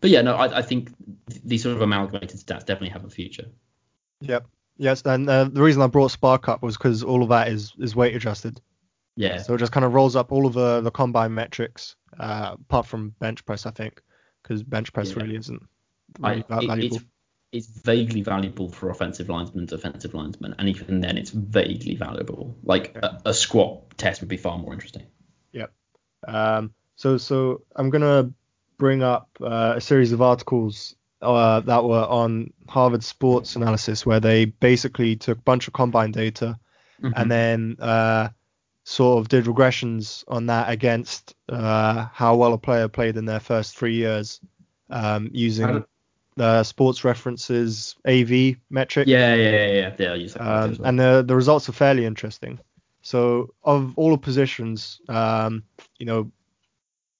but 0.00 0.10
yeah, 0.10 0.22
no, 0.22 0.34
I, 0.36 0.58
I 0.58 0.62
think 0.62 0.90
these 1.44 1.62
sort 1.62 1.76
of 1.76 1.82
amalgamated 1.82 2.38
stats 2.38 2.60
definitely 2.66 2.90
have 2.90 3.04
a 3.04 3.10
future. 3.10 3.46
Yep. 4.20 4.46
Yes, 4.76 5.02
and 5.04 5.28
uh, 5.28 5.44
the 5.44 5.62
reason 5.62 5.82
I 5.82 5.88
brought 5.88 6.12
SPARQ 6.12 6.48
up 6.48 6.62
was 6.62 6.76
because 6.76 7.02
all 7.02 7.22
of 7.22 7.30
that 7.30 7.48
is 7.48 7.72
is 7.78 7.96
weight 7.96 8.14
adjusted. 8.14 8.60
Yeah. 9.16 9.38
So 9.38 9.54
it 9.54 9.58
just 9.58 9.72
kind 9.72 9.84
of 9.84 9.92
rolls 9.94 10.14
up 10.14 10.30
all 10.30 10.46
of 10.46 10.52
the 10.54 10.80
the 10.80 10.92
combine 10.92 11.34
metrics, 11.34 11.96
uh, 12.18 12.54
apart 12.54 12.86
from 12.86 13.10
bench 13.18 13.44
press, 13.44 13.66
I 13.66 13.70
think, 13.72 14.00
because 14.42 14.62
bench 14.62 14.92
press 14.92 15.10
Yeah. 15.10 15.22
really 15.22 15.36
isn't 15.36 15.62
I, 16.22 16.30
really 16.30 16.44
that 16.48 16.78
it- 16.78 16.84
it's, 16.84 17.04
it's 17.50 17.66
vaguely 17.66 18.22
valuable 18.22 18.68
for 18.70 18.90
offensive 18.90 19.28
linemen 19.28 19.58
and 19.60 19.68
defensive 19.68 20.14
linemen, 20.14 20.54
and 20.58 20.68
even 20.68 21.00
then, 21.00 21.16
it's 21.16 21.30
vaguely 21.30 21.96
valuable. 21.96 22.56
Like 22.62 22.96
a, 22.96 23.20
a 23.24 23.34
squat 23.34 23.96
test 23.96 24.20
would 24.20 24.28
be 24.28 24.36
far 24.36 24.58
more 24.58 24.72
interesting. 24.72 25.06
Um, 26.26 26.74
so 26.96 27.16
so 27.16 27.62
I'm 27.76 27.90
gonna 27.90 28.32
bring 28.78 29.02
up 29.02 29.28
uh, 29.40 29.74
a 29.76 29.80
series 29.80 30.12
of 30.12 30.22
articles 30.22 30.96
uh, 31.20 31.60
that 31.60 31.84
were 31.84 32.06
on 32.06 32.52
Harvard 32.68 33.02
Sports 33.04 33.56
Analysis, 33.56 34.06
where 34.06 34.20
they 34.20 34.46
basically 34.46 35.16
took 35.16 35.38
a 35.38 35.42
bunch 35.42 35.66
of 35.68 35.74
combine 35.74 36.12
data 36.12 36.58
Mm-hmm. 37.00 37.12
and 37.14 37.30
then 37.30 37.76
uh, 37.78 38.28
sort 38.82 39.20
of 39.20 39.28
did 39.28 39.44
regressions 39.44 40.24
on 40.26 40.46
that 40.46 40.68
against 40.68 41.36
uh, 41.48 42.06
how 42.12 42.34
well 42.34 42.54
a 42.54 42.58
player 42.58 42.88
played 42.88 43.16
in 43.16 43.24
their 43.24 43.38
first 43.38 43.78
three 43.78 43.94
years 43.94 44.40
um, 44.90 45.30
using 45.32 45.84
the 46.34 46.64
sports 46.64 47.04
references 47.04 47.94
AV 48.04 48.56
metric. 48.68 49.06
yeah, 49.06 49.34
yeah, 49.36 49.50
yeah, 49.50 49.66
yeah. 49.66 49.94
yeah, 49.96 50.14
use 50.14 50.34
that 50.34 50.42
Um, 50.42 50.70
well. 50.78 50.88
and 50.88 50.98
the 50.98 51.24
the 51.24 51.36
results 51.36 51.68
are 51.68 51.72
fairly 51.72 52.04
interesting. 52.04 52.58
So 53.02 53.54
of 53.62 53.96
all 53.96 54.10
the 54.10 54.18
positions, 54.18 55.00
um, 55.08 55.62
you 56.00 56.06
know, 56.06 56.32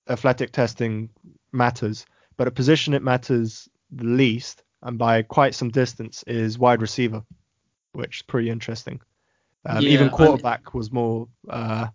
athletic 0.09 0.51
testing 0.51 1.09
matters, 1.53 2.07
but 2.37 2.49
a 2.49 2.51
position 2.51 2.95
it 2.95 3.03
matters 3.03 3.69
the 3.91 4.05
least, 4.05 4.63
and 4.83 4.99
by 4.99 5.23
quite 5.23 5.55
some 5.55 5.71
distance, 5.71 6.23
is 6.27 6.59
wide 6.59 6.83
receiver, 6.83 7.23
which 7.93 8.19
is 8.19 8.23
pretty 8.23 8.51
interesting. 8.51 9.01
Um, 9.67 9.83
Yeah, 9.83 9.91
even 9.91 10.09
I'm- 10.09 10.17
quarterback 10.17 10.75
was 10.75 10.93
more. 10.93 11.29
Uh, 11.49 11.89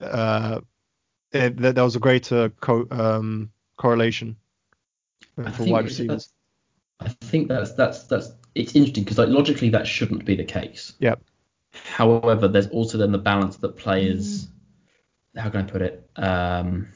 uh, 0.00 0.60
it, 1.32 1.56
there 1.56 1.72
there 1.72 1.84
was 1.84 1.96
a 1.96 2.00
greater 2.00 2.48
co- 2.60 2.86
um, 2.90 3.50
correlation 3.76 4.36
I 5.36 5.50
for 5.50 5.64
think 5.64 5.70
wide 5.72 5.84
receivers. 5.84 6.32
I 7.00 7.08
think 7.08 7.48
that's 7.48 7.72
that's 7.74 8.04
that's 8.04 8.32
it's 8.54 8.74
interesting 8.74 9.04
because 9.04 9.18
like 9.18 9.28
logically 9.28 9.68
that 9.70 9.86
shouldn't 9.86 10.24
be 10.24 10.34
the 10.34 10.44
case. 10.44 10.94
Yep. 11.00 11.20
However, 11.72 12.48
there's 12.48 12.68
also 12.68 12.98
then 12.98 13.12
the 13.12 13.18
balance 13.18 13.56
that 13.58 13.76
players. 13.76 14.48
How 15.36 15.50
can 15.50 15.60
I 15.60 15.64
put 15.64 15.82
it? 15.82 16.10
Um, 16.16 16.88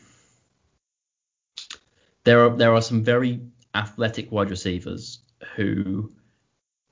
there 2.24 2.44
are 2.44 2.56
there 2.56 2.74
are 2.74 2.82
some 2.82 3.04
very 3.04 3.40
athletic 3.74 4.30
wide 4.30 4.50
receivers 4.50 5.20
who 5.56 6.12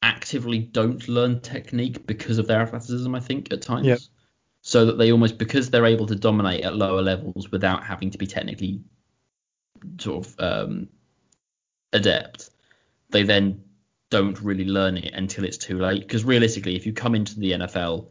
actively 0.02 0.58
don't 0.58 1.08
learn 1.08 1.40
technique 1.40 2.06
because 2.06 2.38
of 2.38 2.46
their 2.46 2.60
athleticism. 2.60 3.14
I 3.14 3.20
think 3.20 3.52
at 3.52 3.62
times. 3.62 3.86
Yep. 3.86 3.98
So 4.62 4.86
that 4.86 4.98
they 4.98 5.10
almost 5.10 5.38
because 5.38 5.70
they're 5.70 5.86
able 5.86 6.06
to 6.06 6.14
dominate 6.14 6.64
at 6.64 6.76
lower 6.76 7.00
levels 7.00 7.50
without 7.50 7.82
having 7.82 8.10
to 8.10 8.18
be 8.18 8.26
technically 8.26 8.82
sort 9.98 10.26
of 10.26 10.34
um, 10.38 10.88
adept, 11.92 12.50
they 13.08 13.22
then 13.22 13.64
don't 14.10 14.38
really 14.40 14.66
learn 14.66 14.98
it 14.98 15.14
until 15.14 15.44
it's 15.44 15.56
too 15.56 15.78
late. 15.78 16.02
Because 16.02 16.24
realistically, 16.24 16.76
if 16.76 16.84
you 16.84 16.92
come 16.92 17.14
into 17.14 17.38
the 17.38 17.52
NFL 17.52 18.10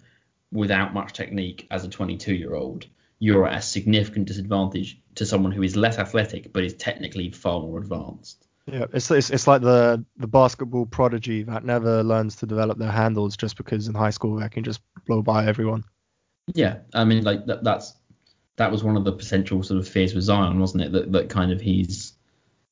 without 0.51 0.93
much 0.93 1.13
technique 1.13 1.67
as 1.69 1.83
a 1.83 1.89
22 1.89 2.33
year 2.33 2.55
old, 2.55 2.87
you're 3.19 3.47
at 3.47 3.57
a 3.57 3.61
significant 3.61 4.27
disadvantage 4.27 4.99
to 5.15 5.25
someone 5.25 5.51
who 5.51 5.61
is 5.61 5.75
less 5.75 5.99
athletic 5.99 6.53
but 6.53 6.63
is 6.63 6.73
technically 6.73 7.29
far 7.31 7.59
more 7.59 7.77
advanced. 7.77 8.45
Yeah, 8.65 8.85
it's, 8.93 9.09
it's 9.11 9.29
it's 9.29 9.47
like 9.47 9.61
the 9.61 10.05
the 10.17 10.27
basketball 10.27 10.85
prodigy 10.85 11.43
that 11.43 11.65
never 11.65 12.03
learns 12.03 12.37
to 12.37 12.45
develop 12.45 12.77
their 12.77 12.91
handles 12.91 13.35
just 13.35 13.57
because 13.57 13.87
in 13.87 13.95
high 13.95 14.11
school 14.11 14.35
they 14.35 14.49
can 14.49 14.63
just 14.63 14.81
blow 15.05 15.21
by 15.21 15.47
everyone. 15.47 15.83
Yeah, 16.53 16.79
I 16.93 17.03
mean, 17.03 17.23
like 17.23 17.45
that, 17.47 17.63
that's 17.63 17.93
that 18.57 18.71
was 18.71 18.83
one 18.83 18.95
of 18.95 19.05
the 19.05 19.11
potential 19.11 19.63
sort 19.63 19.79
of 19.79 19.87
fears 19.87 20.13
with 20.13 20.23
Zion, 20.23 20.59
wasn't 20.59 20.83
it? 20.83 20.91
That 20.91 21.11
that 21.13 21.29
kind 21.29 21.51
of 21.51 21.59
he's 21.59 22.13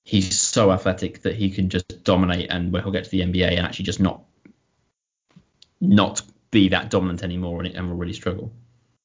he's 0.04 0.40
so 0.40 0.72
athletic 0.72 1.24
that 1.24 1.36
he 1.36 1.50
can 1.50 1.70
just 1.70 2.04
dominate, 2.04 2.52
and 2.52 2.72
where 2.72 2.82
he'll 2.82 2.92
get 2.92 3.06
to 3.06 3.10
the 3.10 3.22
NBA 3.22 3.58
and 3.58 3.66
actually 3.66 3.86
just 3.86 4.00
not 4.00 4.24
not 5.82 6.22
be 6.52 6.70
that 6.70 6.92
dominant 6.92 7.24
anymore, 7.24 7.64
and, 7.64 7.76
and 7.76 7.90
will 7.90 7.98
really 7.98 8.14
struggle. 8.14 8.54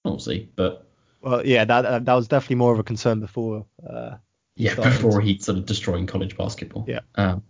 We'll 0.05 0.18
see, 0.18 0.50
but 0.57 0.91
Well, 1.22 1.46
yeah, 1.46 1.64
that 1.64 1.85
uh, 1.85 1.98
that 2.00 2.14
was 2.14 2.28
definitely 2.28 2.56
more 2.56 2.72
of 2.72 2.78
a 2.78 2.82
concern 2.82 3.20
before. 3.20 3.64
Uh, 3.88 4.16
yeah, 4.56 4.72
started. 4.72 4.90
before 4.90 5.20
he's 5.20 5.44
sort 5.44 5.56
of 5.56 5.66
destroying 5.66 6.06
college 6.06 6.37
basketball. 6.37 6.85
Yeah. 6.87 7.00
Um, 7.14 7.42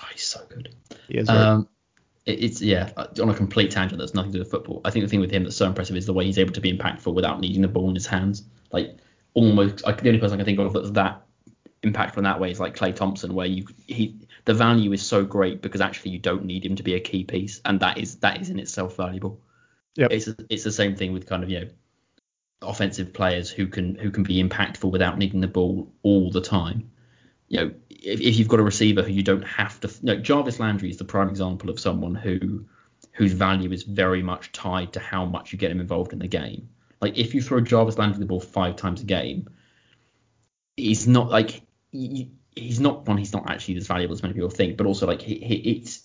oh, 0.00 0.06
he's 0.12 0.26
so 0.26 0.40
good. 0.48 0.74
he 1.08 1.18
is 1.18 1.28
Um, 1.28 1.68
it, 2.26 2.42
it's 2.42 2.60
yeah, 2.60 2.90
on 2.96 3.28
a 3.28 3.34
complete 3.34 3.70
tangent 3.70 3.98
that's 3.98 4.14
nothing 4.14 4.32
to 4.32 4.38
do 4.38 4.42
with 4.42 4.50
football. 4.50 4.80
I 4.84 4.90
think 4.90 5.04
the 5.04 5.08
thing 5.08 5.20
with 5.20 5.30
him 5.30 5.44
that's 5.44 5.56
so 5.56 5.66
impressive 5.66 5.96
is 5.96 6.06
the 6.06 6.12
way 6.12 6.24
he's 6.24 6.38
able 6.38 6.52
to 6.52 6.60
be 6.60 6.76
impactful 6.76 7.14
without 7.14 7.40
needing 7.40 7.62
the 7.62 7.68
ball 7.68 7.88
in 7.88 7.94
his 7.94 8.06
hands. 8.06 8.42
Like 8.72 8.96
almost, 9.34 9.86
like 9.86 10.02
the 10.02 10.08
only 10.08 10.20
person 10.20 10.34
I 10.34 10.44
can 10.44 10.46
think 10.46 10.58
of 10.58 10.72
that's 10.72 10.90
that 10.90 11.22
impactful 11.82 12.18
in 12.18 12.24
that 12.24 12.40
way 12.40 12.50
is 12.50 12.58
like 12.58 12.76
Klay 12.76 12.94
Thompson, 12.94 13.34
where 13.34 13.46
you 13.46 13.66
he 13.86 14.16
the 14.44 14.54
value 14.54 14.92
is 14.92 15.02
so 15.02 15.24
great 15.24 15.62
because 15.62 15.80
actually 15.80 16.10
you 16.10 16.18
don't 16.18 16.44
need 16.44 16.66
him 16.66 16.76
to 16.76 16.82
be 16.82 16.94
a 16.94 17.00
key 17.00 17.24
piece, 17.24 17.60
and 17.64 17.78
that 17.80 17.98
is 17.98 18.16
that 18.16 18.40
is 18.40 18.50
in 18.50 18.58
itself 18.58 18.96
valuable. 18.96 19.40
Yep. 19.96 20.10
It's 20.10 20.28
it's 20.50 20.64
the 20.64 20.72
same 20.72 20.96
thing 20.96 21.12
with 21.12 21.26
kind 21.26 21.42
of 21.44 21.50
you 21.50 21.60
know 21.60 21.68
offensive 22.62 23.12
players 23.12 23.50
who 23.50 23.66
can 23.66 23.94
who 23.94 24.10
can 24.10 24.22
be 24.22 24.42
impactful 24.42 24.90
without 24.90 25.18
needing 25.18 25.40
the 25.40 25.48
ball 25.48 25.92
all 26.02 26.30
the 26.30 26.40
time. 26.40 26.90
You 27.48 27.58
know, 27.60 27.74
if, 27.90 28.20
if 28.20 28.36
you've 28.36 28.48
got 28.48 28.60
a 28.60 28.64
receiver 28.64 29.02
who 29.02 29.12
you 29.12 29.22
don't 29.22 29.46
have 29.46 29.80
to, 29.80 29.88
you 29.88 29.94
know, 30.02 30.16
Jarvis 30.16 30.58
Landry 30.58 30.90
is 30.90 30.96
the 30.96 31.04
prime 31.04 31.28
example 31.28 31.70
of 31.70 31.78
someone 31.78 32.14
who 32.14 32.66
whose 33.12 33.32
value 33.32 33.70
is 33.70 33.82
very 33.82 34.22
much 34.22 34.52
tied 34.52 34.92
to 34.94 35.00
how 35.00 35.24
much 35.24 35.52
you 35.52 35.58
get 35.58 35.70
him 35.70 35.80
involved 35.80 36.12
in 36.12 36.18
the 36.18 36.28
game. 36.28 36.68
Like 37.00 37.18
if 37.18 37.34
you 37.34 37.42
throw 37.42 37.60
Jarvis 37.60 37.98
Landry 37.98 38.18
the 38.20 38.26
ball 38.26 38.40
five 38.40 38.76
times 38.76 39.02
a 39.02 39.04
game, 39.04 39.48
he's 40.76 41.06
not 41.06 41.30
like 41.30 41.62
he, 41.92 42.32
he's 42.56 42.80
not 42.80 43.06
one. 43.06 43.18
He's 43.18 43.32
not 43.32 43.50
actually 43.50 43.76
as 43.76 43.86
valuable 43.86 44.14
as 44.14 44.22
many 44.22 44.34
people 44.34 44.50
think, 44.50 44.76
but 44.76 44.86
also 44.86 45.06
like 45.06 45.22
he, 45.22 45.36
he 45.36 45.54
it's 45.54 46.02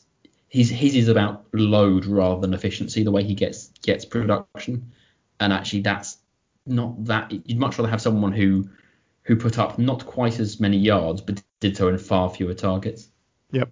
his 0.47 0.69
his 0.69 0.95
is 0.95 1.07
about 1.07 1.45
load 1.53 2.05
rather 2.05 2.41
than 2.41 2.53
efficiency. 2.53 3.03
The 3.03 3.11
way 3.11 3.23
he 3.23 3.35
gets 3.35 3.67
gets 3.81 4.05
production, 4.05 4.91
and 5.39 5.53
actually 5.53 5.81
that's 5.81 6.17
not 6.69 7.05
that. 7.05 7.31
You'd 7.31 7.59
much 7.59 7.77
rather 7.77 7.89
have 7.89 8.01
someone 8.01 8.31
who 8.31 8.69
who 9.23 9.35
put 9.35 9.59
up 9.59 9.77
not 9.77 10.05
quite 10.05 10.39
as 10.39 10.59
many 10.59 10.77
yards, 10.77 11.21
but 11.21 11.41
did 11.59 11.77
so 11.77 11.87
in 11.89 11.97
far 11.97 12.29
fewer 12.29 12.53
targets. 12.53 13.09
Yep. 13.51 13.71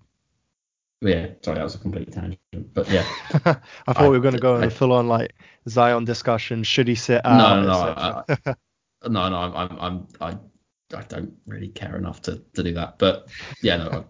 Yeah, 1.01 1.27
sorry, 1.43 1.57
that 1.57 1.63
was 1.63 1.75
a 1.75 1.77
complete 1.77 2.11
tangent, 2.11 2.39
but 2.73 2.89
yeah. 2.89 3.05
I 3.45 3.93
thought 3.93 3.97
I- 3.97 4.09
we 4.09 4.17
were 4.17 4.21
going 4.21 4.33
to 4.33 4.39
go 4.39 4.55
on 4.55 4.63
I- 4.63 4.67
a 4.67 4.69
full-on 4.71 5.07
like 5.07 5.35
Zion 5.69 6.05
discussion. 6.05 6.63
Should 6.63 6.87
he 6.87 6.95
sit 6.95 7.23
out? 7.23 7.37
no, 7.37 7.61
no, 7.63 8.23
etc. 8.27 8.57
no, 9.07 9.29
no, 9.29 9.35
I'm, 9.37 9.55
I'm, 9.55 9.79
I'm, 9.79 10.07
I, 10.21 10.97
I 10.97 11.01
don't 11.03 11.33
really 11.45 11.67
care 11.67 11.95
enough 11.97 12.21
to, 12.23 12.41
to 12.55 12.63
do 12.63 12.73
that. 12.73 12.97
But 12.97 13.27
yeah, 13.61 13.77
no, 13.77 14.05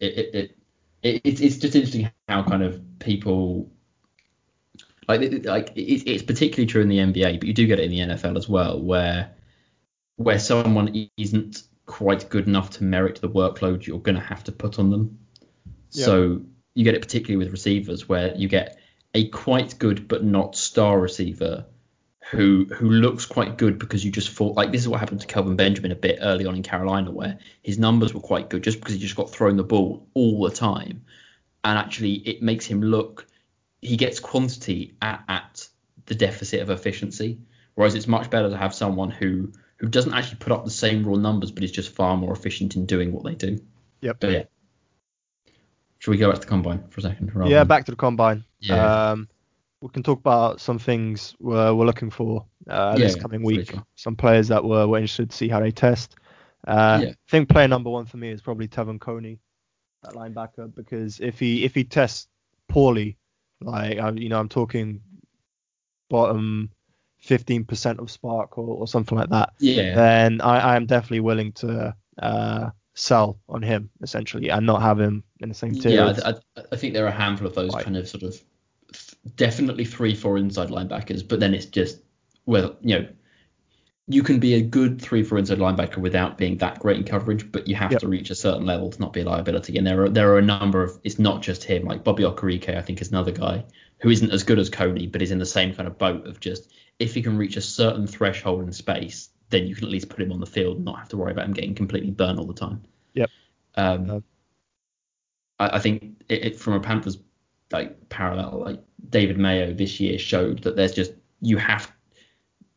it, 0.00 0.06
it, 0.18 0.34
it, 0.34 0.56
it 1.02 1.20
it's, 1.24 1.40
it's 1.42 1.56
just 1.58 1.74
interesting 1.74 2.10
how 2.26 2.42
kind 2.42 2.62
of 2.62 2.80
people 3.00 3.70
like, 5.18 5.44
like 5.44 5.70
it, 5.76 6.10
it's 6.10 6.22
particularly 6.22 6.66
true 6.66 6.82
in 6.82 6.88
the 6.88 6.98
NBA, 6.98 7.40
but 7.40 7.46
you 7.46 7.54
do 7.54 7.66
get 7.66 7.78
it 7.78 7.84
in 7.84 7.90
the 7.90 8.14
NFL 8.14 8.36
as 8.36 8.48
well, 8.48 8.80
where, 8.80 9.32
where 10.16 10.38
someone 10.38 11.10
isn't 11.16 11.62
quite 11.86 12.28
good 12.28 12.46
enough 12.46 12.70
to 12.70 12.84
merit 12.84 13.20
the 13.20 13.28
workload 13.28 13.86
you're 13.86 13.98
going 13.98 14.14
to 14.14 14.20
have 14.20 14.44
to 14.44 14.52
put 14.52 14.78
on 14.78 14.90
them. 14.90 15.18
Yeah. 15.90 16.04
So 16.04 16.42
you 16.74 16.84
get 16.84 16.94
it 16.94 17.02
particularly 17.02 17.44
with 17.44 17.52
receivers, 17.52 18.08
where 18.08 18.34
you 18.34 18.48
get 18.48 18.78
a 19.14 19.28
quite 19.28 19.78
good 19.78 20.06
but 20.06 20.22
not 20.22 20.54
star 20.54 21.00
receiver 21.00 21.66
who 22.30 22.66
who 22.66 22.88
looks 22.88 23.26
quite 23.26 23.58
good 23.58 23.78
because 23.78 24.04
you 24.04 24.12
just 24.12 24.30
thought 24.30 24.54
like 24.54 24.70
this 24.70 24.82
is 24.82 24.88
what 24.88 25.00
happened 25.00 25.20
to 25.20 25.26
Kelvin 25.26 25.56
Benjamin 25.56 25.90
a 25.90 25.96
bit 25.96 26.18
early 26.20 26.46
on 26.46 26.54
in 26.54 26.62
Carolina 26.62 27.10
where 27.10 27.38
his 27.62 27.76
numbers 27.76 28.14
were 28.14 28.20
quite 28.20 28.48
good 28.48 28.62
just 28.62 28.78
because 28.78 28.94
he 28.94 29.00
just 29.00 29.16
got 29.16 29.30
thrown 29.30 29.56
the 29.56 29.64
ball 29.64 30.06
all 30.14 30.44
the 30.44 30.54
time 30.54 31.02
and 31.64 31.78
actually 31.78 32.12
it 32.12 32.40
makes 32.40 32.66
him 32.66 32.82
look 32.82 33.26
he 33.82 33.96
gets 33.96 34.20
quantity 34.20 34.94
at, 35.00 35.22
at 35.28 35.68
the 36.06 36.14
deficit 36.14 36.60
of 36.60 36.70
efficiency 36.70 37.38
whereas 37.74 37.94
it's 37.94 38.06
much 38.08 38.28
better 38.30 38.50
to 38.50 38.56
have 38.56 38.74
someone 38.74 39.10
who 39.10 39.50
who 39.76 39.88
doesn't 39.88 40.12
actually 40.12 40.36
put 40.38 40.52
up 40.52 40.64
the 40.64 40.70
same 40.70 41.04
raw 41.06 41.16
numbers 41.16 41.50
but 41.50 41.62
is 41.64 41.72
just 41.72 41.90
far 41.94 42.16
more 42.16 42.32
efficient 42.32 42.76
in 42.76 42.84
doing 42.84 43.12
what 43.12 43.24
they 43.24 43.34
do. 43.34 43.58
Yep. 44.02 44.16
But 44.20 44.30
yeah. 44.32 44.42
Should 45.98 46.10
we 46.10 46.16
go 46.18 46.30
back 46.30 46.40
to 46.40 46.46
the 46.46 46.50
combine 46.50 46.84
for 46.88 47.00
a 47.00 47.02
second? 47.02 47.30
yeah, 47.46 47.58
than- 47.60 47.66
back 47.68 47.84
to 47.86 47.92
the 47.92 47.96
combine. 47.96 48.44
Yeah. 48.60 49.10
Um, 49.12 49.28
we 49.80 49.88
can 49.88 50.02
talk 50.02 50.18
about 50.18 50.60
some 50.60 50.78
things 50.78 51.34
we're, 51.40 51.72
we're 51.74 51.86
looking 51.86 52.10
for 52.10 52.44
uh, 52.68 52.96
this 52.96 53.16
Yeah, 53.16 53.22
coming 53.22 53.40
for 53.40 53.46
week. 53.46 53.70
sure. 53.70 53.82
Some 53.94 54.16
players 54.16 54.48
that 54.48 54.62
we're, 54.62 54.86
we're 54.86 54.98
interested 54.98 55.30
to 55.30 55.36
see 55.36 55.48
how 55.48 55.60
they 55.60 55.70
test. 55.70 56.16
Uh, 56.66 57.00
Yeah. 57.02 57.08
I 57.10 57.14
think 57.30 57.48
player 57.48 57.68
number 57.68 57.88
one 57.88 58.04
for 58.04 58.18
me 58.18 58.28
is 58.28 58.42
probably 58.42 58.68
Te'von 58.68 58.98
Coney, 59.00 59.38
that 60.02 60.12
linebacker, 60.12 60.74
because 60.74 61.20
if 61.20 61.38
he 61.38 61.64
if 61.64 61.74
he 61.74 61.84
tests 61.84 62.28
poorly, 62.68 63.16
like 63.60 63.98
I, 63.98 64.10
you 64.10 64.28
know, 64.28 64.38
I'm 64.38 64.48
talking 64.48 65.00
bottom 66.08 66.70
15% 67.24 67.98
of 67.98 68.06
SPARQ 68.06 68.58
or, 68.58 68.76
or 68.78 68.86
something 68.88 69.16
like 69.16 69.30
that, 69.30 69.50
Yeah. 69.60 69.94
then 69.94 70.40
I, 70.40 70.72
I 70.72 70.76
am 70.76 70.86
definitely 70.86 71.20
willing 71.20 71.52
to 71.54 71.94
uh, 72.18 72.70
sell 72.94 73.38
on 73.48 73.62
him 73.62 73.90
essentially 74.02 74.50
and 74.50 74.66
not 74.66 74.82
have 74.82 74.98
him 74.98 75.22
in 75.40 75.48
the 75.48 75.54
same 75.54 75.74
tier. 75.76 75.92
Yeah, 75.92 76.14
I, 76.24 76.30
I, 76.30 76.64
I 76.72 76.76
think 76.76 76.94
there 76.94 77.04
are 77.04 77.08
a 77.08 77.12
handful 77.12 77.46
of 77.46 77.54
those 77.54 77.74
Right. 77.74 77.84
kind 77.84 77.96
of 77.96 78.08
sort 78.08 78.22
of 78.22 78.42
definitely 79.36 79.84
three, 79.84 80.14
four 80.14 80.38
inside 80.38 80.70
linebackers, 80.70 81.26
but 81.26 81.40
then 81.40 81.54
it's 81.54 81.66
just 81.66 82.00
well, 82.46 82.76
you 82.80 82.98
know, 82.98 83.08
you 84.12 84.22
can 84.22 84.40
be 84.40 84.54
a 84.54 84.60
good 84.60 85.00
three 85.00 85.22
four 85.22 85.38
inside 85.38 85.58
linebacker 85.58 85.98
without 85.98 86.36
being 86.36 86.58
that 86.58 86.78
great 86.80 86.96
in 86.98 87.04
coverage, 87.04 87.50
but 87.52 87.68
you 87.68 87.74
have 87.76 87.92
Yep. 87.92 88.00
to 88.00 88.08
reach 88.08 88.30
a 88.30 88.34
certain 88.34 88.66
level 88.66 88.90
to 88.90 89.00
not 89.00 89.12
be 89.12 89.20
a 89.20 89.24
liability. 89.24 89.76
And 89.78 89.86
there 89.86 90.02
are 90.02 90.08
there 90.08 90.32
are 90.32 90.38
a 90.38 90.42
number 90.42 90.82
of 90.82 90.98
it's 91.04 91.18
not 91.18 91.42
just 91.42 91.62
him. 91.64 91.84
Like 91.84 92.02
Bobby 92.04 92.24
Okereke, 92.24 92.76
I 92.76 92.82
think 92.82 93.00
is 93.00 93.10
another 93.10 93.30
guy 93.32 93.64
who 94.00 94.10
isn't 94.10 94.32
as 94.32 94.42
good 94.42 94.58
as 94.58 94.68
Coney, 94.68 95.06
but 95.06 95.22
is 95.22 95.30
in 95.30 95.38
the 95.38 95.46
same 95.46 95.74
kind 95.74 95.86
of 95.86 95.96
boat 95.98 96.26
of 96.26 96.40
just 96.40 96.72
if 96.98 97.14
he 97.14 97.22
can 97.22 97.36
reach 97.38 97.56
a 97.56 97.60
certain 97.60 98.06
threshold 98.06 98.62
in 98.64 98.72
space, 98.72 99.30
then 99.50 99.66
you 99.66 99.74
can 99.74 99.84
at 99.84 99.90
least 99.90 100.08
put 100.08 100.20
him 100.22 100.32
on 100.32 100.40
the 100.40 100.46
field 100.46 100.76
and 100.76 100.84
not 100.84 100.98
have 100.98 101.08
to 101.10 101.16
worry 101.16 101.32
about 101.32 101.44
him 101.46 101.52
getting 101.52 101.74
completely 101.74 102.10
burned 102.10 102.38
all 102.38 102.46
the 102.46 102.54
time. 102.54 102.82
Yep. 103.14 103.30
Um, 103.76 104.06
Yeah. 104.06 104.20
I, 105.58 105.76
I 105.76 105.78
think 105.78 106.22
it, 106.28 106.44
it, 106.44 106.56
from 106.58 106.74
a 106.74 106.80
Panthers 106.80 107.18
like 107.70 108.08
parallel, 108.08 108.62
like 108.64 108.82
David 109.08 109.38
Mayo 109.38 109.72
this 109.72 110.00
year 110.00 110.18
showed 110.18 110.62
that 110.64 110.74
there's 110.76 110.92
just 110.92 111.12
you 111.40 111.56
have. 111.58 111.92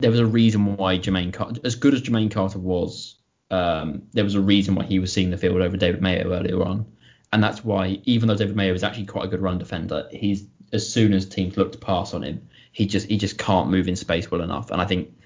There 0.03 0.11
was 0.11 0.19
a 0.19 0.25
reason 0.25 0.75
why 0.75 0.97
Jermaine 0.97 1.31
Carter, 1.31 1.61
as 1.63 1.75
good 1.75 1.93
as 1.93 2.01
Jermaine 2.01 2.29
Carter 2.29 2.59
was, 2.59 3.15
um, 3.49 4.03
there 4.11 4.25
was 4.25 4.35
a 4.35 4.41
reason 4.41 4.75
why 4.75 4.83
he 4.83 4.99
was 4.99 5.13
seeing 5.13 5.29
the 5.29 5.37
field 5.37 5.61
over 5.61 5.77
David 5.77 6.01
Mayo 6.01 6.33
earlier 6.33 6.61
on, 6.61 6.85
and 7.31 7.41
that's 7.41 7.63
why 7.63 8.01
even 8.03 8.27
though 8.27 8.35
David 8.35 8.57
Mayo 8.57 8.73
is 8.73 8.83
actually 8.83 9.05
quite 9.05 9.23
a 9.23 9.27
good 9.29 9.41
run 9.41 9.59
defender, 9.59 10.09
he's 10.11 10.45
as 10.73 10.91
soon 10.91 11.13
as 11.13 11.25
teams 11.25 11.55
look 11.55 11.71
to 11.71 11.77
pass 11.77 12.13
on 12.13 12.21
him, 12.21 12.49
he 12.73 12.85
just 12.85 13.07
he 13.07 13.17
just 13.17 13.37
can't 13.37 13.69
move 13.69 13.87
in 13.87 13.95
space 13.95 14.29
well 14.29 14.41
enough, 14.41 14.71
and 14.71 14.81
I 14.81 14.85
think 14.85 15.17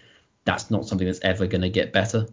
that's 0.46 0.70
not 0.70 0.86
something 0.86 1.08
that's 1.08 1.22
ever 1.24 1.48
going 1.48 1.62
to 1.62 1.70
get 1.70 1.92
better. 1.92 2.28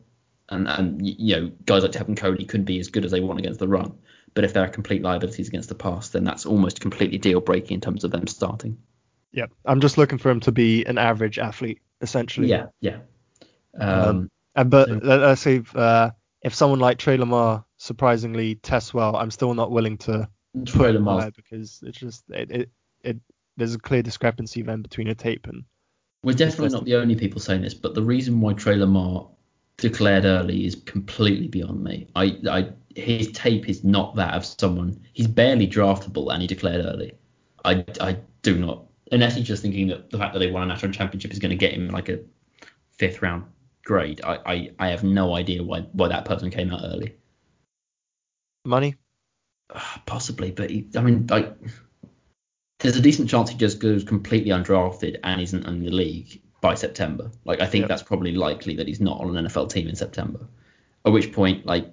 And 0.51 0.69
and 0.69 1.01
you 1.01 1.37
know 1.37 1.51
guys 1.65 1.83
like 1.83 1.93
Te'von 1.93 2.15
Coney 2.15 2.45
couldn't 2.45 2.67
be 2.67 2.79
as 2.79 2.89
good 2.89 3.07
as 3.07 3.11
they 3.11 3.21
want 3.21 3.39
against 3.39 3.59
the 3.59 3.69
run, 3.69 3.97
but 4.35 4.45
if 4.45 4.53
there 4.53 4.63
are 4.63 4.69
complete 4.69 5.01
liabilities 5.01 5.49
against 5.49 5.71
the 5.71 5.75
pass, 5.75 6.11
then 6.11 6.25
that's 6.25 6.45
almost 6.45 6.83
completely 6.83 7.17
deal 7.17 7.41
breaking 7.41 7.77
in 7.77 7.81
terms 7.81 8.05
of 8.05 8.11
them 8.11 8.27
starting. 8.27 8.77
Yeah, 9.33 9.47
I'm 9.65 9.81
just 9.81 9.97
looking 9.97 10.19
for 10.19 10.31
him 10.31 10.41
to 10.41 10.53
be 10.53 10.85
an 10.85 10.99
average 10.99 11.39
athlete, 11.39 11.81
essentially. 12.05 12.49
Yeah, 12.49 12.67
yeah. 12.81 12.99
Um, 13.81 13.91
Um, 13.91 14.31
And 14.55 14.71
but 14.71 14.89
let- 14.89 15.21
let's 15.21 15.41
say 15.41 15.57
if, 15.57 15.75
uh, 15.75 16.13
if 16.43 16.55
someone 16.55 16.79
like 16.79 16.99
Trey 16.99 17.17
Lamar 17.17 17.65
surprisingly 17.79 18.55
tests 18.57 18.95
well, 18.95 19.17
I'm 19.17 19.33
still 19.33 19.53
not 19.55 19.73
willing 19.73 19.99
to 19.99 20.29
Lamar's 20.93 21.23
higher 21.23 21.31
because 21.33 21.83
it's 21.83 21.99
just 21.99 22.23
it, 22.31 22.51
it, 22.51 22.71
it 23.03 23.17
there's 23.57 23.75
a 23.75 23.79
clear 23.79 24.03
discrepancy 24.03 24.63
then 24.63 24.83
between 24.83 25.09
a 25.09 25.15
tape 25.15 25.49
and 25.49 25.65
We're 26.23 26.35
definitely 26.35 26.69
not 26.69 26.85
the 26.85 26.95
only 26.95 27.17
people 27.17 27.41
saying 27.41 27.63
this, 27.63 27.75
but 27.75 27.95
the 27.95 28.03
reason 28.03 28.41
why 28.41 28.53
Trey 28.53 28.77
Lamar 28.77 29.29
declared 29.77 30.25
early 30.25 30.65
is 30.67 30.77
completely 30.77 31.49
beyond 31.49 31.83
me. 31.83 32.07
I, 32.15 32.39
I, 32.49 32.69
his 32.95 33.33
tape 33.33 33.69
is 33.69 33.83
not 33.83 34.15
that 34.17 34.35
of 34.35 34.45
someone. 34.45 35.01
He's 35.13 35.27
barely 35.27 35.67
draftable, 35.67 36.33
and 36.33 36.41
he 36.41 36.47
declared 36.47 36.85
early. 36.85 37.15
I, 37.65 37.85
I 38.01 38.19
do 38.43 38.59
not. 38.59 38.85
Unless 39.15 39.37
he's 39.37 39.47
just 39.47 39.63
thinking 39.63 39.87
that 39.89 40.11
the 40.11 40.19
fact 40.19 40.33
that 40.33 40.41
they 40.41 40.51
won 40.51 40.63
a 40.63 40.67
national 40.67 40.93
championship 40.93 41.31
is 41.33 41.39
going 41.39 41.51
to 41.51 41.57
get 41.57 41.73
him 41.73 41.89
like 41.89 42.09
a 42.09 42.19
fifth 42.99 43.23
round 43.23 43.45
grade. 43.85 44.21
I, 44.25 44.39
I, 44.45 44.71
I 44.79 44.89
have 44.89 45.05
no 45.05 45.35
idea 45.37 45.63
why, 45.63 45.83
why 45.93 46.09
that 46.09 46.25
person 46.25 46.51
came 46.51 46.73
out 46.73 46.81
early. 46.85 47.15
money. 48.65 48.97
Ah, 49.75 50.03
Possibly, 50.07 50.51
but 50.51 50.69
he, 50.71 50.89
I 50.97 51.01
mean, 51.01 51.27
like, 51.29 51.55
there's 52.81 52.97
a 52.97 53.01
decent 53.01 53.31
chance 53.31 53.51
he 53.51 53.57
just 53.57 53.79
goes 53.79 54.03
completely 54.05 54.51
undrafted 54.51 55.19
and 55.23 55.41
isn't 55.41 55.65
in 55.67 55.81
the 55.85 55.91
league 55.91 56.43
by 56.61 56.75
September. 56.75 57.31
Like, 57.45 57.61
I 57.61 57.67
think 57.67 57.83
Yep. 57.83 57.89
that's 57.91 58.03
probably 58.03 58.33
likely 58.33 58.77
that 58.77 58.89
he's 58.89 59.01
not 59.01 59.21
on 59.21 59.37
an 59.37 59.47
NFL 59.47 59.71
team 59.71 59.87
in 59.87 59.95
September. 59.97 60.41
At 61.07 61.13
which 61.13 61.33
point, 61.33 61.67
like, 61.67 61.87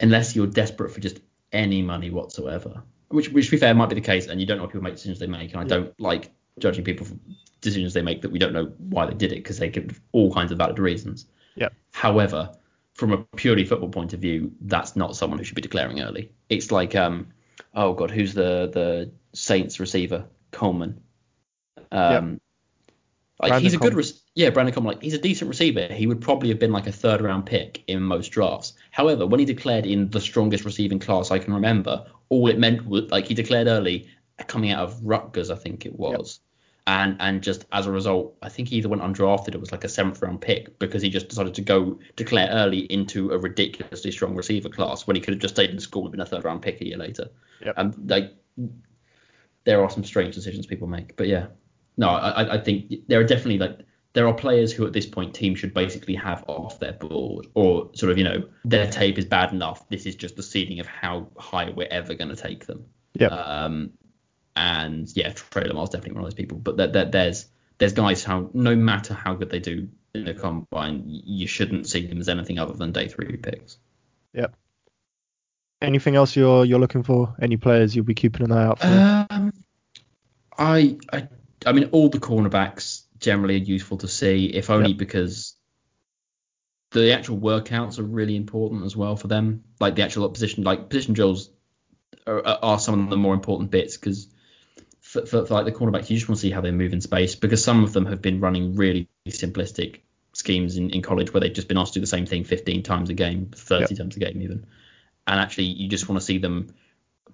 unless 0.00 0.34
you're 0.34 0.46
desperate 0.48 0.90
for 0.90 1.00
just 1.00 1.20
any 1.52 1.82
money 1.82 2.10
whatsoever, 2.10 2.82
which, 3.08 3.30
which 3.30 3.46
to 3.46 3.50
be 3.52 3.56
fair, 3.56 3.74
might 3.74 3.88
be 3.88 3.94
the 3.94 4.00
case, 4.00 4.26
and 4.26 4.40
you 4.40 4.46
don't 4.46 4.58
know 4.58 4.64
how 4.64 4.68
people 4.68 4.82
make 4.82 4.94
decisions 4.94 5.18
they 5.18 5.26
make, 5.26 5.52
and 5.52 5.60
I 5.60 5.62
Yeah. 5.64 5.68
don't 5.68 6.00
like 6.00 6.30
judging 6.58 6.84
people 6.84 7.06
for 7.06 7.14
decisions 7.60 7.94
they 7.94 8.02
make 8.02 8.22
that 8.22 8.30
we 8.30 8.38
don't 8.38 8.52
know 8.52 8.72
why 8.78 9.06
they 9.06 9.14
did 9.14 9.32
it 9.32 9.36
because 9.36 9.58
they 9.58 9.68
give 9.68 10.00
all 10.12 10.32
kinds 10.32 10.52
of 10.52 10.58
valid 10.58 10.78
reasons. 10.78 11.26
Yep. 11.56 11.72
However, 11.92 12.52
from 12.94 13.12
a 13.12 13.18
purely 13.36 13.64
football 13.64 13.88
point 13.90 14.12
of 14.12 14.20
view, 14.20 14.52
that's 14.60 14.96
not 14.96 15.16
someone 15.16 15.38
who 15.38 15.44
should 15.44 15.54
be 15.54 15.62
declaring 15.62 16.00
early. 16.00 16.32
It's 16.48 16.70
like, 16.70 16.94
um, 16.94 17.28
oh 17.74 17.92
god, 17.92 18.10
who's 18.10 18.34
the 18.34 18.70
the 18.72 19.10
Saints 19.32 19.80
receiver? 19.80 20.26
Coleman. 20.50 21.00
Um, 21.92 22.40
like 23.38 23.50
Brandon 23.50 23.62
he's 23.64 23.74
a 23.74 23.78
good, 23.78 23.94
rec- 23.94 24.06
yeah, 24.34 24.48
Brandon 24.50 24.74
Coleman. 24.74 24.94
Like 24.94 25.02
he's 25.02 25.14
a 25.14 25.18
decent 25.18 25.48
receiver. 25.48 25.88
He 25.92 26.06
would 26.06 26.22
probably 26.22 26.48
have 26.48 26.58
been 26.58 26.72
like 26.72 26.86
a 26.86 26.92
third 26.92 27.20
round 27.20 27.44
pick 27.44 27.82
in 27.86 28.02
most 28.02 28.28
drafts. 28.30 28.72
However, 28.90 29.26
when 29.26 29.40
he 29.40 29.46
declared 29.46 29.84
in 29.84 30.08
the 30.08 30.20
strongest 30.20 30.64
receiving 30.64 30.98
class 30.98 31.30
I 31.30 31.38
can 31.38 31.52
remember, 31.54 32.06
all 32.28 32.48
it 32.48 32.58
meant 32.58 32.86
was 32.86 33.10
like 33.10 33.26
he 33.26 33.34
declared 33.34 33.66
early, 33.66 34.08
coming 34.46 34.70
out 34.70 34.82
of 34.84 35.02
Rutgers, 35.02 35.50
I 35.50 35.56
think 35.56 35.86
it 35.86 35.98
was. 35.98 36.40
And 36.88 37.16
and 37.18 37.42
just 37.42 37.64
as 37.72 37.86
a 37.86 37.90
result, 37.90 38.36
I 38.42 38.48
think 38.48 38.68
he 38.68 38.76
either 38.76 38.88
went 38.88 39.02
undrafted 39.02 39.54
or 39.54 39.58
was 39.58 39.72
like 39.72 39.82
a 39.82 39.88
seventh 39.88 40.22
round 40.22 40.40
pick 40.40 40.78
because 40.78 41.02
he 41.02 41.10
just 41.10 41.28
decided 41.28 41.54
to 41.54 41.62
go 41.62 41.98
declare 42.14 42.48
early 42.52 42.80
into 42.92 43.32
a 43.32 43.38
ridiculously 43.38 44.12
strong 44.12 44.36
receiver 44.36 44.68
class 44.68 45.06
when 45.06 45.16
he 45.16 45.22
could 45.22 45.34
have 45.34 45.40
just 45.40 45.54
stayed 45.54 45.70
in 45.70 45.80
school 45.80 46.02
and 46.02 46.12
been 46.12 46.20
a 46.20 46.26
third 46.26 46.44
round 46.44 46.62
pick 46.62 46.80
a 46.80 46.86
year 46.86 46.96
later. 46.96 47.28
Yep. 47.64 47.74
And 47.76 48.10
like 48.10 48.32
there 49.64 49.82
are 49.82 49.90
some 49.90 50.04
strange 50.04 50.34
decisions 50.34 50.66
people 50.66 50.86
make. 50.86 51.16
But 51.16 51.26
yeah, 51.26 51.46
no, 51.96 52.08
I- 52.10 52.54
I 52.54 52.58
think 52.58 52.94
there 53.08 53.18
are 53.20 53.24
definitely 53.24 53.58
like 53.58 53.80
there 54.16 54.26
are 54.26 54.32
players 54.32 54.72
who 54.72 54.86
at 54.86 54.94
this 54.94 55.04
point 55.04 55.34
teams 55.34 55.58
should 55.58 55.74
basically 55.74 56.14
have 56.14 56.42
off 56.48 56.80
their 56.80 56.94
board 56.94 57.48
or 57.52 57.90
sort 57.92 58.10
of 58.10 58.16
you 58.16 58.24
know 58.24 58.48
their 58.64 58.90
tape 58.90 59.18
is 59.18 59.26
bad 59.26 59.52
enough. 59.52 59.86
This 59.90 60.06
is 60.06 60.16
just 60.16 60.36
the 60.36 60.42
ceiling 60.42 60.80
of 60.80 60.86
how 60.86 61.28
high 61.36 61.68
we're 61.68 61.86
ever 61.90 62.14
going 62.14 62.30
to 62.30 62.36
take 62.36 62.64
them. 62.64 62.86
yeah 63.12 63.26
Um, 63.26 63.90
and 64.56 65.14
yeah, 65.14 65.32
Trey 65.32 65.64
Lamar's 65.64 65.90
definitely 65.90 66.14
one 66.14 66.24
of 66.24 66.30
those 66.30 66.34
people. 66.34 66.56
But 66.56 66.78
there, 66.78 66.86
there, 66.86 67.04
there's 67.04 67.46
there's 67.76 67.92
guys 67.92 68.24
how 68.24 68.48
no 68.54 68.74
matter 68.74 69.12
how 69.12 69.34
good 69.34 69.50
they 69.50 69.58
do 69.58 69.88
in 70.14 70.24
the 70.24 70.32
combine, 70.32 71.02
you 71.04 71.46
shouldn't 71.46 71.86
see 71.86 72.06
them 72.06 72.18
as 72.18 72.30
anything 72.30 72.58
other 72.58 72.72
than 72.72 72.92
day 72.92 73.08
three 73.08 73.36
picks. 73.36 73.76
Yeah 74.32 74.46
anything 75.82 76.16
else 76.16 76.34
you're 76.34 76.64
you're 76.64 76.78
looking 76.78 77.02
for? 77.02 77.34
Any 77.38 77.58
players 77.58 77.94
you'll 77.94 78.06
be 78.06 78.14
keeping 78.14 78.46
an 78.46 78.52
eye 78.52 78.64
out 78.64 78.78
for? 78.78 79.26
Um, 79.30 79.52
I, 80.58 80.96
I, 81.12 81.28
I 81.66 81.72
mean, 81.72 81.90
all 81.92 82.08
the 82.08 82.18
cornerbacks 82.18 82.95
generally 83.26 83.56
are 83.56 83.64
useful 83.76 83.98
to 83.98 84.08
see, 84.08 84.46
if 84.46 84.70
only 84.70 84.90
Yep. 84.90 84.98
because 84.98 85.56
the 86.92 87.12
actual 87.12 87.38
workouts 87.38 87.98
are 87.98 88.04
really 88.04 88.36
important 88.36 88.84
as 88.84 88.96
well 88.96 89.16
for 89.16 89.26
them. 89.26 89.64
Like 89.80 89.96
the 89.96 90.02
actual 90.02 90.28
position, 90.30 90.62
like 90.62 90.88
position 90.88 91.12
drills 91.12 91.50
are, 92.26 92.46
are 92.46 92.78
some 92.78 93.02
of 93.02 93.10
the 93.10 93.16
more 93.16 93.34
important 93.34 93.72
bits 93.72 93.96
because 93.96 94.28
for, 95.00 95.26
for, 95.26 95.44
for 95.44 95.54
like 95.54 95.64
the 95.64 95.72
cornerbacks, 95.72 96.08
you 96.08 96.16
just 96.16 96.28
want 96.28 96.38
to 96.38 96.42
see 96.42 96.52
how 96.52 96.60
they 96.60 96.70
move 96.70 96.92
in 96.92 97.00
space 97.00 97.34
because 97.34 97.64
some 97.64 97.82
of 97.82 97.92
them 97.92 98.06
have 98.06 98.22
been 98.22 98.38
running 98.40 98.76
really 98.76 99.08
simplistic 99.28 100.02
schemes 100.32 100.76
in, 100.76 100.90
in 100.90 101.02
college 101.02 101.32
where 101.32 101.40
they've 101.40 101.52
just 101.52 101.68
been 101.68 101.78
asked 101.78 101.94
to 101.94 101.98
do 101.98 102.02
the 102.02 102.06
same 102.06 102.26
thing 102.26 102.44
15 102.44 102.84
times 102.84 103.10
a 103.10 103.14
game, 103.14 103.50
30 103.54 103.96
times 103.96 104.16
a 104.16 104.20
game 104.20 104.40
even. 104.40 104.66
And 105.26 105.40
actually, 105.40 105.64
you 105.64 105.88
just 105.88 106.08
want 106.08 106.20
to 106.20 106.24
see 106.24 106.38
them 106.38 106.72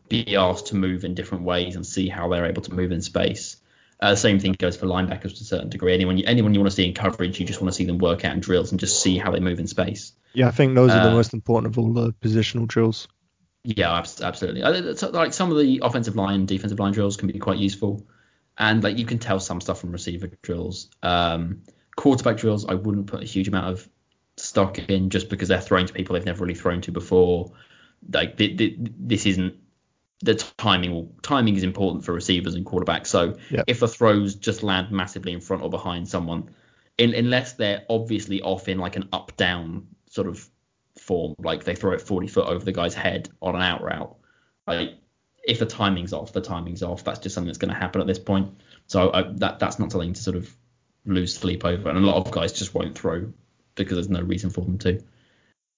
be 0.09 0.37
asked 0.37 0.69
to 0.69 0.77
move 0.77 1.05
in 1.05 1.15
different 1.15 1.45
ways 1.45 1.77
and 1.77 1.87
see 1.87 2.09
how 2.09 2.29
they're 2.29 2.47
able 2.47 2.63
to 2.63 2.73
move 2.73 2.93
in 2.93 3.03
space. 3.03 3.59
Uh, 4.03 4.11
the 4.11 4.17
same 4.17 4.41
thing 4.41 4.53
goes 4.59 4.77
for 4.77 4.87
linebackers 4.87 5.37
to 5.37 5.43
a 5.43 5.45
certain 5.45 5.69
degree. 5.69 5.95
Anyone 5.95 6.19
you, 6.19 6.25
anyone 6.27 6.53
you 6.55 6.59
want 6.61 6.71
to 6.71 6.75
see 6.75 6.85
in 6.85 6.93
coverage, 6.93 7.39
you 7.39 7.47
just 7.47 7.61
want 7.61 7.73
to 7.73 7.77
see 7.77 7.85
them 7.85 7.99
work 7.99 8.25
out 8.25 8.35
in 8.35 8.41
drills 8.41 8.73
and 8.73 8.81
just 8.81 9.01
see 9.01 9.17
how 9.17 9.31
they 9.31 9.39
move 9.39 9.61
in 9.61 9.69
space. 9.69 10.13
Yeah, 10.33 10.49
I 10.49 10.51
think 10.51 10.75
those 10.75 10.91
are 10.91 11.05
the 11.05 11.11
uh, 11.11 11.15
most 11.15 11.33
important 11.35 11.73
of 11.73 11.79
all 11.79 11.93
the 11.93 12.13
positional 12.15 12.67
drills. 12.67 13.07
Yeah, 13.63 13.97
absolutely. 13.97 14.65
Uh, 14.65 14.95
Like 15.13 15.33
some 15.33 15.53
of 15.53 15.59
the 15.59 15.83
offensive 15.85 16.17
line, 16.17 16.47
defensive 16.47 16.81
line 16.81 16.93
drills 16.93 17.17
can 17.17 17.29
be 17.29 17.39
quite 17.39 17.59
useful, 17.59 18.05
and 18.59 18.83
like 18.83 18.99
you 18.99 19.07
can 19.07 19.21
tell 19.21 19.39
some 19.39 19.61
stuff 19.61 19.81
from 19.81 19.93
receiver 19.93 20.29
drills. 20.43 20.91
Um, 21.01 21.63
quarterback 21.95 22.39
drills, 22.39 22.67
I 22.67 22.75
wouldn't 22.75 23.07
put 23.07 23.23
a 23.23 23.27
huge 23.27 23.47
amount 23.47 23.69
of 23.69 23.89
stock 24.37 24.81
in 24.91 25.11
just 25.11 25.29
because 25.29 25.47
they're 25.47 25.61
throwing 25.61 25.87
to 25.87 25.93
people 25.93 26.15
they've 26.15 26.27
never 26.27 26.43
really 26.43 26.59
thrown 26.59 26.81
to 26.81 26.91
before. 26.91 27.53
Like 28.13 28.37
th- 28.37 28.59
th- 28.59 28.75
this 28.79 29.27
isn't 29.27 29.55
the 30.23 30.35
timing. 30.57 31.13
Timing 31.23 31.57
is 31.57 31.63
important 31.65 32.05
for 32.05 32.13
receivers 32.13 32.55
and 32.55 32.65
quarterbacks. 32.65 33.09
So 33.09 33.37
Yeah. 33.51 33.65
if 33.67 33.81
the 33.81 33.89
throws 33.89 34.37
just 34.37 34.63
land 34.63 34.91
massively 34.91 35.33
in 35.33 35.41
front 35.41 35.63
or 35.63 35.71
behind 35.71 36.09
someone, 36.09 36.51
in, 36.99 37.15
unless 37.15 37.55
they're 37.55 37.83
obviously 37.91 38.41
off 38.43 38.69
in 38.69 38.79
like 38.79 38.97
an 38.97 39.09
up 39.13 39.37
down 39.37 39.89
sort 40.09 40.29
of 40.29 40.49
form, 40.99 41.35
like 41.39 41.65
they 41.65 41.75
throw 41.75 41.93
it 41.93 42.01
40 42.01 42.29
foot 42.29 42.47
over 42.47 42.65
the 42.65 42.73
guy's 42.73 42.95
head 42.95 43.29
on 43.41 43.57
an 43.57 43.63
out 43.63 43.83
route. 43.83 44.17
Like 44.67 44.95
if 45.45 45.59
the 45.59 45.67
timing's 45.67 46.13
off, 46.13 46.33
the 46.33 46.41
timing's 46.41 46.83
off. 46.83 47.03
That's 47.03 47.19
just 47.19 47.35
something 47.35 47.49
that's 47.49 47.59
going 47.59 47.73
to 47.75 47.79
happen 47.81 48.01
at 48.01 48.07
this 48.07 48.19
point. 48.19 48.61
So 48.87 49.13
I, 49.13 49.23
that 49.37 49.59
that's 49.59 49.79
not 49.79 49.91
something 49.91 50.13
to 50.13 50.23
sort 50.23 50.37
of 50.37 50.55
lose 51.05 51.35
sleep 51.35 51.65
over. 51.65 51.89
And 51.89 51.99
a 51.99 52.03
lot 52.03 52.17
of 52.17 52.31
guys 52.31 52.53
just 52.53 52.75
won't 52.75 52.97
throw 52.97 53.33
because 53.75 53.97
there's 53.97 54.09
no 54.09 54.21
reason 54.21 54.51
for 54.51 54.61
them 54.61 54.79
to. 54.79 55.03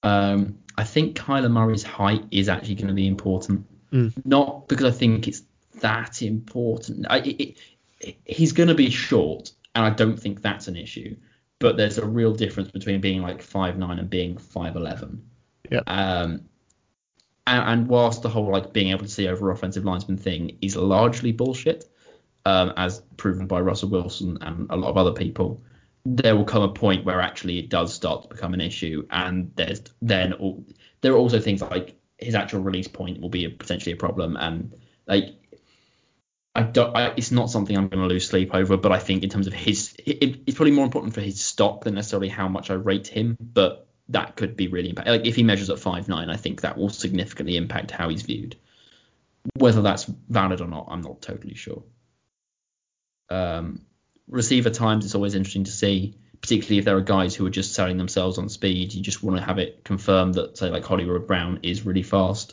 Um, 0.02 0.58
I 0.76 0.84
think 0.84 1.16
Kyler 1.16 1.50
Murray's 1.50 1.82
height 1.82 2.24
is 2.30 2.48
actually 2.50 2.74
going 2.74 2.88
to 2.88 2.94
be 2.94 3.06
important. 3.06 3.66
Mm. 3.94 4.12
Not 4.24 4.68
because 4.68 4.86
I 4.86 4.90
think 4.90 5.28
it's 5.28 5.42
that 5.80 6.20
important. 6.20 7.06
I, 7.08 7.18
it, 7.18 7.56
it, 8.00 8.16
he's 8.24 8.52
going 8.52 8.68
to 8.68 8.74
be 8.74 8.90
short, 8.90 9.52
and 9.74 9.84
I 9.84 9.90
don't 9.90 10.18
think 10.18 10.42
that's 10.42 10.68
an 10.68 10.76
issue. 10.76 11.16
But 11.60 11.76
there's 11.76 11.98
a 11.98 12.04
real 12.04 12.34
difference 12.34 12.70
between 12.70 13.00
being 13.00 13.22
like 13.22 13.40
five 13.40 13.78
nine 13.78 13.98
and 13.98 14.10
being 14.10 14.36
five 14.36 14.74
eleven. 14.74 15.30
Yeah. 15.70 15.82
Um, 15.86 16.42
and, 17.46 17.68
and 17.68 17.88
whilst 17.88 18.22
the 18.22 18.28
whole 18.28 18.50
like 18.50 18.72
being 18.72 18.90
able 18.90 19.04
to 19.04 19.10
see 19.10 19.28
over 19.28 19.50
offensive 19.50 19.84
linesman 19.84 20.18
thing 20.18 20.58
is 20.60 20.76
largely 20.76 21.32
bullshit, 21.32 21.84
um, 22.44 22.72
as 22.76 23.00
proven 23.16 23.46
by 23.46 23.60
Russell 23.60 23.90
Wilson 23.90 24.38
and 24.40 24.66
a 24.70 24.76
lot 24.76 24.90
of 24.90 24.96
other 24.96 25.12
people, 25.12 25.62
there 26.04 26.36
will 26.36 26.44
come 26.44 26.62
a 26.62 26.72
point 26.72 27.04
where 27.04 27.20
actually 27.20 27.58
it 27.58 27.70
does 27.70 27.94
start 27.94 28.22
to 28.22 28.28
become 28.28 28.54
an 28.54 28.60
issue, 28.60 29.06
and 29.10 29.52
there's 29.54 29.82
then 30.02 30.32
all, 30.34 30.66
there 31.00 31.12
are 31.12 31.18
also 31.18 31.38
things 31.38 31.62
like 31.62 31.96
his 32.18 32.34
actual 32.34 32.62
release 32.62 32.88
point 32.88 33.20
will 33.20 33.28
be 33.28 33.44
a, 33.44 33.50
potentially 33.50 33.92
a 33.92 33.96
problem, 33.96 34.36
and 34.36 34.74
like 35.06 35.34
I 36.54 36.62
don't, 36.62 36.96
I, 36.96 37.14
it's 37.16 37.32
not 37.32 37.50
something 37.50 37.76
I'm 37.76 37.88
going 37.88 38.02
to 38.02 38.12
lose 38.12 38.28
sleep 38.28 38.54
over, 38.54 38.76
but 38.76 38.92
I 38.92 39.00
think 39.00 39.24
in 39.24 39.30
terms 39.30 39.48
of 39.48 39.52
his, 39.52 39.94
it, 39.98 40.42
it's 40.46 40.56
probably 40.56 40.70
more 40.70 40.84
important 40.84 41.12
for 41.12 41.20
his 41.20 41.44
stock 41.44 41.82
than 41.82 41.94
necessarily 41.94 42.28
how 42.28 42.46
much 42.46 42.70
I 42.70 42.74
rate 42.74 43.08
him, 43.08 43.36
but 43.40 43.88
that 44.10 44.36
could 44.36 44.56
be 44.56 44.68
really 44.68 44.90
impact. 44.90 45.08
Like 45.08 45.26
if 45.26 45.34
he 45.34 45.42
measures 45.42 45.70
at 45.70 45.80
five 45.80 46.08
nine, 46.08 46.30
I 46.30 46.36
think 46.36 46.60
that 46.60 46.78
will 46.78 46.90
significantly 46.90 47.56
impact 47.56 47.90
how 47.90 48.08
he's 48.08 48.22
viewed. 48.22 48.56
Whether 49.56 49.82
that's 49.82 50.04
valid 50.04 50.60
or 50.60 50.68
not, 50.68 50.86
I'm 50.90 51.00
not 51.00 51.20
totally 51.20 51.54
sure. 51.54 51.82
Um, 53.30 53.84
receiver 54.28 54.70
times, 54.70 55.04
it's 55.04 55.14
always 55.16 55.34
interesting 55.34 55.64
to 55.64 55.72
see, 55.72 56.18
particularly 56.44 56.76
if 56.76 56.84
there 56.84 56.98
are 56.98 57.00
guys 57.00 57.34
who 57.34 57.46
are 57.46 57.50
just 57.50 57.72
selling 57.72 57.96
themselves 57.96 58.36
on 58.36 58.50
speed. 58.50 58.92
You 58.92 59.02
just 59.02 59.22
want 59.22 59.38
to 59.38 59.42
have 59.42 59.58
it 59.58 59.82
confirmed 59.82 60.34
that, 60.34 60.58
say, 60.58 60.68
like 60.68 60.84
Hollywood 60.84 61.26
Brown 61.26 61.60
is 61.62 61.86
really 61.86 62.02
fast. 62.02 62.52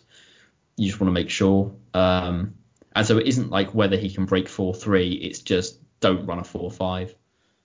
You 0.77 0.87
just 0.87 1.01
want 1.01 1.09
to 1.09 1.13
make 1.13 1.29
sure. 1.29 1.75
Um, 1.93 2.53
and 2.95 3.05
so 3.05 3.17
it 3.17 3.27
isn't 3.27 3.49
like 3.49 3.75
whether 3.75 3.97
he 3.97 4.09
can 4.09 4.27
break 4.27 4.47
four 4.47 4.73
three. 4.73 5.11
It's 5.11 5.39
just 5.39 5.77
don't 5.99 6.25
run 6.25 6.39
a 6.39 6.43
four 6.45 6.71
five. 6.71 7.13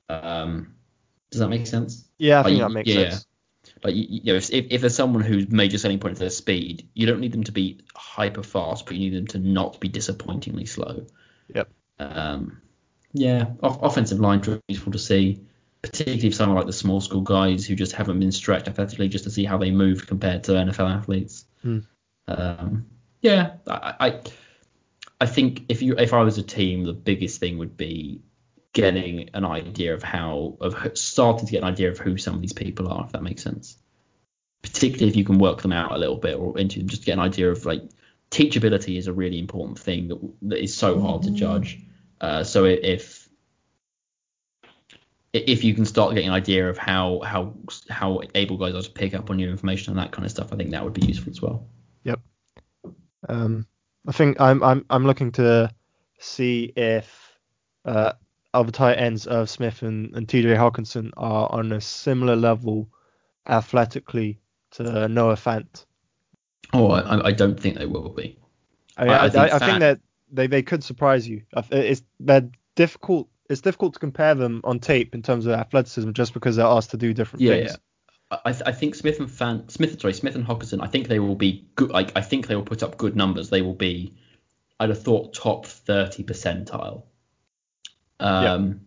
Um, 0.08 0.74
does 1.30 1.38
that 1.38 1.48
make 1.48 1.68
sense? 1.68 2.08
Yeah, 2.18 2.40
I 2.40 2.42
Like, 2.42 2.46
think 2.46 2.58
that 2.58 2.70
makes 2.70 2.90
yeah, 2.90 3.10
sense. 3.10 3.26
Like 3.84 3.94
you, 3.94 4.32
know, 4.32 4.34
if, 4.34 4.50
if 4.50 4.80
there's 4.80 4.96
someone 4.96 5.22
whose 5.22 5.48
major 5.48 5.78
selling 5.78 6.00
point 6.00 6.14
is 6.14 6.18
their 6.18 6.30
speed, 6.30 6.88
you 6.92 7.06
don't 7.06 7.20
need 7.20 7.30
them 7.30 7.44
to 7.44 7.52
be 7.52 7.82
hyper 7.94 8.42
fast, 8.42 8.86
but 8.86 8.96
you 8.96 9.10
need 9.10 9.16
them 9.16 9.28
to 9.28 9.38
not 9.38 9.78
be 9.78 9.86
disappointingly 9.86 10.66
slow. 10.66 11.06
Yep. 11.54 11.68
Um, 12.00 12.62
yeah, 13.12 13.52
off- 13.62 13.80
offensive 13.80 14.18
line 14.18 14.40
is 14.40 14.58
useful 14.66 14.90
to 14.90 14.98
see, 14.98 15.46
particularly 15.90 16.30
for 16.30 16.36
someone 16.36 16.56
like 16.56 16.66
the 16.66 16.72
small 16.72 17.00
school 17.00 17.20
guys 17.20 17.66
who 17.66 17.74
just 17.74 17.92
haven't 17.92 18.18
been 18.18 18.32
stretched 18.32 18.68
athletically, 18.68 19.08
just 19.08 19.24
to 19.24 19.30
see 19.30 19.44
how 19.44 19.56
they 19.56 19.70
moved 19.70 20.06
compared 20.06 20.44
to 20.44 20.52
NFL 20.52 20.90
athletes. 20.90 21.44
Hmm. 21.62 21.78
Um, 22.28 22.86
yeah, 23.22 23.54
I, 23.66 23.94
I 24.00 24.20
I 25.20 25.26
think 25.26 25.64
if 25.68 25.82
you 25.82 25.96
if 25.96 26.12
I 26.12 26.22
was 26.22 26.38
a 26.38 26.42
team, 26.42 26.84
the 26.84 26.92
biggest 26.92 27.40
thing 27.40 27.58
would 27.58 27.76
be 27.76 28.22
getting 28.72 29.30
an 29.32 29.44
idea 29.44 29.94
of 29.94 30.02
how 30.02 30.56
of 30.60 30.98
starting 30.98 31.46
to 31.46 31.52
get 31.52 31.62
an 31.62 31.68
idea 31.68 31.90
of 31.90 31.98
who 31.98 32.18
some 32.18 32.34
of 32.34 32.40
these 32.40 32.52
people 32.52 32.88
are, 32.88 33.04
if 33.06 33.12
that 33.12 33.22
makes 33.22 33.42
sense. 33.42 33.78
Particularly 34.62 35.08
if 35.08 35.16
you 35.16 35.24
can 35.24 35.38
work 35.38 35.62
them 35.62 35.72
out 35.72 35.92
a 35.92 35.98
little 35.98 36.16
bit 36.16 36.36
or 36.36 36.58
into 36.58 36.82
just 36.82 37.04
get 37.04 37.12
an 37.12 37.20
idea 37.20 37.50
of 37.50 37.64
like 37.64 37.82
teachability 38.30 38.98
is 38.98 39.06
a 39.06 39.12
really 39.12 39.38
important 39.38 39.78
thing 39.78 40.08
that, 40.08 40.18
that 40.42 40.62
is 40.62 40.74
so 40.74 41.00
hard 41.00 41.22
to 41.22 41.30
judge. 41.30 41.80
Uh, 42.20 42.42
so 42.42 42.64
if 42.64 43.25
if 45.50 45.62
you 45.64 45.74
can 45.74 45.84
start 45.84 46.14
getting 46.14 46.28
an 46.28 46.34
idea 46.34 46.68
of 46.68 46.78
how 46.78 47.20
how 47.24 47.54
how 47.90 48.20
able 48.34 48.56
guys 48.56 48.74
are 48.74 48.82
to 48.82 48.90
pick 48.90 49.14
up 49.14 49.30
on 49.30 49.36
new 49.36 49.48
information 49.48 49.92
and 49.92 49.98
that 50.00 50.12
kind 50.12 50.24
of 50.24 50.30
stuff, 50.30 50.52
I 50.52 50.56
think 50.56 50.70
that 50.70 50.82
would 50.84 50.92
be 50.94 51.06
useful 51.06 51.30
as 51.30 51.42
well. 51.42 51.66
Yep. 52.04 52.20
Um, 53.28 53.66
I 54.06 54.12
think 54.12 54.40
I'm 54.40 54.62
I'm 54.62 54.84
I'm 54.90 55.04
looking 55.06 55.32
to 55.32 55.70
see 56.18 56.72
if 56.76 57.38
uh, 57.84 58.12
other 58.54 58.72
tight 58.72 58.94
ends 58.94 59.26
of 59.26 59.50
Smith 59.50 59.82
and, 59.82 60.14
and 60.14 60.26
TJ 60.26 60.56
Hockenson 60.56 61.10
are 61.16 61.50
on 61.52 61.72
a 61.72 61.80
similar 61.80 62.36
level 62.36 62.88
athletically 63.48 64.38
to 64.72 65.08
Noah 65.08 65.34
Fant. 65.36 65.84
Oh, 66.72 66.90
I, 66.90 67.26
I 67.28 67.32
don't 67.32 67.58
think 67.58 67.76
they 67.78 67.86
will 67.86 68.08
be. 68.08 68.38
I, 68.96 69.06
I- 69.06 69.24
I 69.24 69.28
think 69.30 69.52
I 69.52 69.58
think 69.58 69.80
that 69.80 70.00
they, 70.32 70.46
they 70.46 70.62
could 70.62 70.82
surprise 70.82 71.28
you. 71.28 71.42
It's 71.70 72.02
they're 72.20 72.48
difficult. 72.74 73.28
It's 73.48 73.60
difficult 73.60 73.94
to 73.94 74.00
compare 74.00 74.34
them 74.34 74.60
on 74.64 74.80
tape 74.80 75.14
in 75.14 75.22
terms 75.22 75.46
of 75.46 75.52
athleticism 75.52 76.12
just 76.12 76.34
because 76.34 76.56
they're 76.56 76.66
asked 76.66 76.90
to 76.90 76.96
do 76.96 77.14
different 77.14 77.42
Yeah, 77.42 77.52
things. 77.54 77.70
yeah. 77.72 77.76
I, 78.44 78.56
I 78.66 78.72
think 78.72 78.96
Smith 78.96 79.20
and 79.20 79.28
Fant 79.28 79.70
Smith 79.70 80.00
sorry 80.00 80.12
Smith 80.12 80.34
and 80.34 80.44
Hockenson 80.44 80.82
I 80.82 80.88
think 80.88 81.06
they 81.06 81.20
will 81.20 81.36
be 81.36 81.68
good 81.76 81.90
like 81.90 82.10
I 82.16 82.20
think 82.22 82.48
they 82.48 82.56
will 82.56 82.64
put 82.64 82.82
up 82.82 82.96
good 82.98 83.14
numbers 83.14 83.50
they 83.50 83.62
will 83.62 83.74
be 83.74 84.14
I'd 84.80 84.88
have 84.88 85.00
thought 85.00 85.32
top 85.32 85.64
30 85.66 86.24
percentile 86.24 87.04
um 88.18 88.80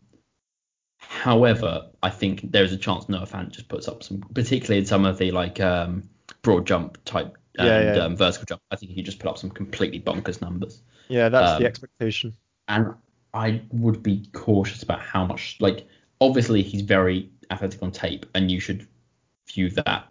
however 0.98 1.90
I 2.04 2.10
think 2.10 2.52
there's 2.52 2.74
a 2.74 2.78
chance 2.78 3.08
Noah 3.08 3.26
Fant 3.28 3.52
just 3.52 3.70
puts 3.70 3.88
up 3.88 4.04
some 4.04 4.20
particularly 4.34 4.80
in 4.80 4.86
some 4.86 5.06
of 5.06 5.18
the 5.18 5.32
like 5.32 5.62
um 5.62 6.10
broad 6.42 6.68
jump 6.68 6.98
type 7.06 7.38
and 7.58 7.68
Yeah, 7.68 7.96
yeah. 7.96 8.04
Um, 8.04 8.18
vertical 8.18 8.46
jump 8.46 8.62
I 8.72 8.76
think 8.76 8.92
he 8.92 9.02
just 9.04 9.20
put 9.20 9.30
up 9.30 9.38
some 9.38 9.52
completely 9.52 10.02
bonkers 10.02 10.42
numbers 10.42 10.82
Yeah, 11.08 11.30
that's 11.30 11.54
Um, 11.54 11.62
the 11.62 11.66
expectation. 11.68 12.34
and 12.68 12.94
I 13.34 13.62
would 13.72 14.02
be 14.02 14.26
cautious 14.34 14.84
about 14.84 15.02
how 15.02 15.26
much 15.26 15.58
like 15.60 15.88
obviously 16.20 16.64
he's 16.64 16.82
very 16.82 17.30
athletic 17.52 17.82
on 17.84 17.92
tape 17.92 18.26
and 18.34 18.52
you 18.52 18.60
should 18.60 18.88
view 19.48 19.70
that 19.72 20.08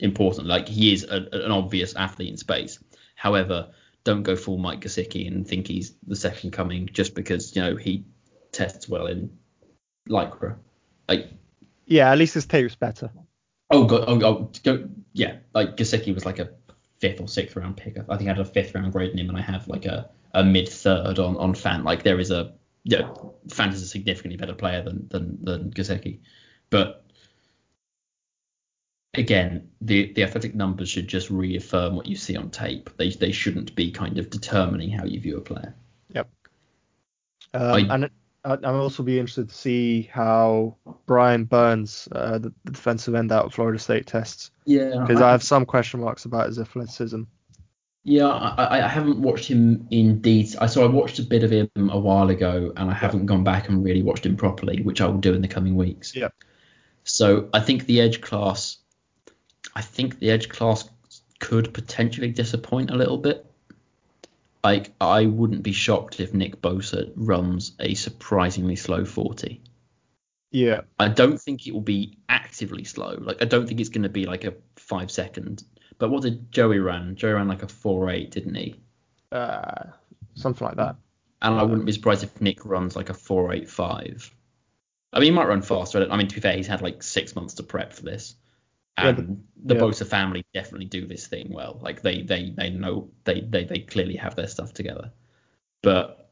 important. 0.00 0.46
Like 0.46 0.68
he 0.68 0.92
is 0.92 1.04
a, 1.04 1.28
an 1.32 1.50
obvious 1.50 1.94
athlete 1.94 2.30
in 2.30 2.36
space. 2.36 2.78
However 3.14 3.70
don't 4.04 4.22
go 4.22 4.36
full 4.36 4.58
Mike 4.58 4.80
Gesicki 4.80 5.26
and 5.26 5.46
think 5.46 5.66
he's 5.66 5.94
the 6.06 6.16
second 6.16 6.52
coming 6.52 6.88
just 6.92 7.14
because 7.14 7.54
you 7.54 7.62
know 7.62 7.76
he 7.76 8.04
tests 8.52 8.88
well 8.88 9.06
in 9.06 9.30
lycra. 10.08 10.56
Like 11.08 11.28
Yeah, 11.86 12.10
at 12.10 12.18
least 12.18 12.34
his 12.34 12.46
tape's 12.46 12.74
better. 12.74 13.10
oh 13.70 13.84
god 13.84 14.04
oh, 14.08 14.20
oh 14.24 14.50
go, 14.62 14.88
yeah 15.12 15.36
like 15.54 15.76
Gesicki 15.76 16.14
was 16.14 16.24
like 16.24 16.38
a 16.38 16.50
fifth 16.98 17.20
or 17.20 17.28
sixth 17.28 17.56
round 17.56 17.76
pick. 17.76 17.96
I 18.08 18.16
think 18.16 18.28
I 18.28 18.34
had 18.34 18.40
a 18.40 18.44
fifth 18.44 18.74
round 18.74 18.92
grade 18.92 19.12
in 19.12 19.18
him 19.18 19.28
and 19.28 19.38
I 19.38 19.42
have 19.42 19.68
like 19.68 19.84
a, 19.86 20.10
a 20.34 20.44
mid 20.44 20.68
third 20.68 21.18
on 21.18 21.36
on 21.36 21.54
Fant. 21.54 21.84
Like 21.84 22.02
there 22.02 22.18
is 22.20 22.30
a 22.30 22.52
yeah 22.84 23.10
Fant 23.48 23.72
is 23.72 23.82
a 23.82 23.86
significantly 23.86 24.36
better 24.36 24.54
player 24.54 24.82
than 24.82 25.08
than 25.08 25.38
than 25.42 25.70
Gesicki 25.72 26.20
but 26.70 27.04
again 29.14 29.68
the 29.80 30.12
the 30.12 30.22
athletic 30.22 30.54
numbers 30.54 30.88
should 30.88 31.08
just 31.08 31.30
reaffirm 31.30 31.96
what 31.96 32.06
you 32.06 32.16
see 32.16 32.36
on 32.36 32.50
tape. 32.50 32.90
They 32.96 33.10
they 33.10 33.32
shouldn't 33.32 33.74
be 33.74 33.90
kind 33.90 34.18
of 34.18 34.30
determining 34.30 34.90
how 34.90 35.04
you 35.04 35.20
view 35.20 35.38
a 35.38 35.40
player. 35.40 35.74
Um, 37.54 37.72
I- 37.90 37.94
and 37.94 38.04
I- 38.04 38.10
I'll 38.44 38.80
also 38.82 39.02
be 39.02 39.18
interested 39.18 39.48
to 39.48 39.54
see 39.54 40.02
how 40.12 40.76
Brian 41.06 41.44
Burns, 41.44 42.08
uh, 42.12 42.38
the, 42.38 42.52
the 42.64 42.72
defensive 42.72 43.14
end 43.14 43.32
out 43.32 43.46
of 43.46 43.54
Florida 43.54 43.78
State, 43.78 44.06
tests. 44.06 44.50
Yeah 44.66 45.00
because 45.00 45.22
I 45.22 45.30
have 45.30 45.42
some 45.42 45.64
question 45.64 46.00
marks 46.00 46.26
about 46.26 46.46
his 46.46 46.58
athleticism. 46.58 47.22
Yeah, 48.08 48.28
I, 48.28 48.86
I 48.86 48.88
haven't 48.88 49.18
watched 49.18 49.48
him 49.48 49.86
in 49.90 50.22
detail. 50.22 50.66
So 50.66 50.82
I 50.82 50.86
watched 50.86 51.18
a 51.18 51.22
bit 51.22 51.42
of 51.42 51.50
him 51.50 51.68
a 51.76 51.98
while 51.98 52.30
ago, 52.30 52.72
and 52.74 52.90
I 52.90 52.94
haven't 52.94 53.26
gone 53.26 53.44
back 53.44 53.68
and 53.68 53.84
really 53.84 54.02
watched 54.02 54.24
him 54.24 54.34
properly, 54.34 54.80
which 54.80 55.02
I 55.02 55.06
will 55.06 55.18
do 55.18 55.34
in 55.34 55.42
the 55.42 55.48
coming 55.48 55.76
weeks. 55.76 56.16
Yeah. 56.16 56.28
So 57.04 57.50
I 57.52 57.60
think 57.60 57.84
the 57.84 58.00
edge 58.00 58.22
class, 58.22 58.78
I 59.74 59.82
think 59.82 60.20
the 60.20 60.30
edge 60.30 60.48
class 60.48 60.88
could 61.38 61.74
potentially 61.74 62.30
disappoint 62.30 62.88
a 62.88 62.96
little 62.96 63.18
bit. 63.18 63.44
Like 64.64 64.94
I 64.98 65.26
wouldn't 65.26 65.62
be 65.62 65.72
shocked 65.72 66.18
if 66.18 66.32
Nick 66.32 66.62
Bosa 66.62 67.12
runs 67.14 67.72
a 67.78 67.92
surprisingly 67.92 68.76
slow 68.76 69.04
40. 69.04 69.60
Yeah, 70.50 70.80
I 70.98 71.08
don't 71.08 71.38
think 71.38 71.66
it 71.66 71.74
will 71.74 71.82
be 71.82 72.16
actively 72.30 72.84
slow. 72.84 73.18
Like 73.20 73.42
I 73.42 73.44
don't 73.44 73.68
think 73.68 73.80
it's 73.80 73.90
going 73.90 74.04
to 74.04 74.08
be 74.08 74.24
like 74.24 74.44
a 74.44 74.54
five 74.76 75.10
second. 75.10 75.62
But 75.98 76.10
what 76.10 76.22
did 76.22 76.50
Joey 76.52 76.78
run? 76.78 77.16
Joey 77.16 77.32
ran 77.32 77.48
like 77.48 77.62
a 77.62 77.68
four 77.68 78.10
eight, 78.10 78.30
didn't 78.30 78.54
he? 78.54 78.74
uh, 79.32 79.84
something 80.34 80.66
like 80.66 80.76
that. 80.76 80.96
And 81.42 81.54
I 81.54 81.62
wouldn't 81.62 81.84
be 81.86 81.92
surprised 81.92 82.24
if 82.24 82.40
Nick 82.40 82.64
runs 82.64 82.96
like 82.96 83.10
a 83.10 83.14
485. 83.14 84.34
I 85.12 85.18
mean, 85.20 85.24
he 85.26 85.30
might 85.30 85.46
run 85.48 85.62
faster. 85.62 85.98
I 85.98 86.00
don't- 86.02 86.10
I 86.12 86.16
mean, 86.16 86.28
to 86.28 86.34
be 86.34 86.40
fair, 86.40 86.56
he's 86.56 86.66
had 86.66 86.82
like 86.82 87.02
six 87.02 87.34
months 87.36 87.54
to 87.54 87.62
prep 87.62 87.92
for 87.92 88.02
this. 88.02 88.34
Yeah, 88.98 89.10
And 89.10 89.44
the 89.64 89.74
yeah. 89.74 89.80
Bosa 89.80 90.06
family 90.06 90.44
definitely 90.54 90.86
do 90.86 91.06
this 91.06 91.26
thing 91.28 91.52
well. 91.52 91.78
Like 91.80 92.02
they 92.02 92.22
they 92.22 92.50
they 92.50 92.70
know 92.70 93.10
they 93.24 93.40
they 93.42 93.64
they 93.64 93.78
clearly 93.80 94.16
have 94.16 94.34
their 94.34 94.48
stuff 94.48 94.72
together. 94.72 95.12
But 95.82 96.30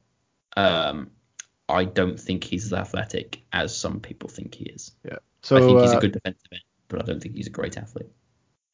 um, 0.57 1.11
I 1.69 1.85
don't 1.85 2.19
think 2.19 2.43
he's 2.43 2.65
as 2.67 2.73
athletic 2.73 3.43
as 3.53 3.77
some 3.77 4.01
people 4.01 4.29
think 4.29 4.55
he 4.55 4.65
is. 4.65 4.93
Yeah. 5.05 5.19
So 5.43 5.57
I 5.57 5.61
think 5.61 5.81
he's 5.81 5.93
uh, 5.93 5.99
a 5.99 6.01
good 6.01 6.13
defensive 6.13 6.49
end, 6.53 6.63
but 6.89 7.03
I 7.03 7.05
don't 7.05 7.21
think 7.21 7.37
he's 7.37 7.47
a 7.47 7.51
great 7.51 7.77
athlete. 7.77 8.11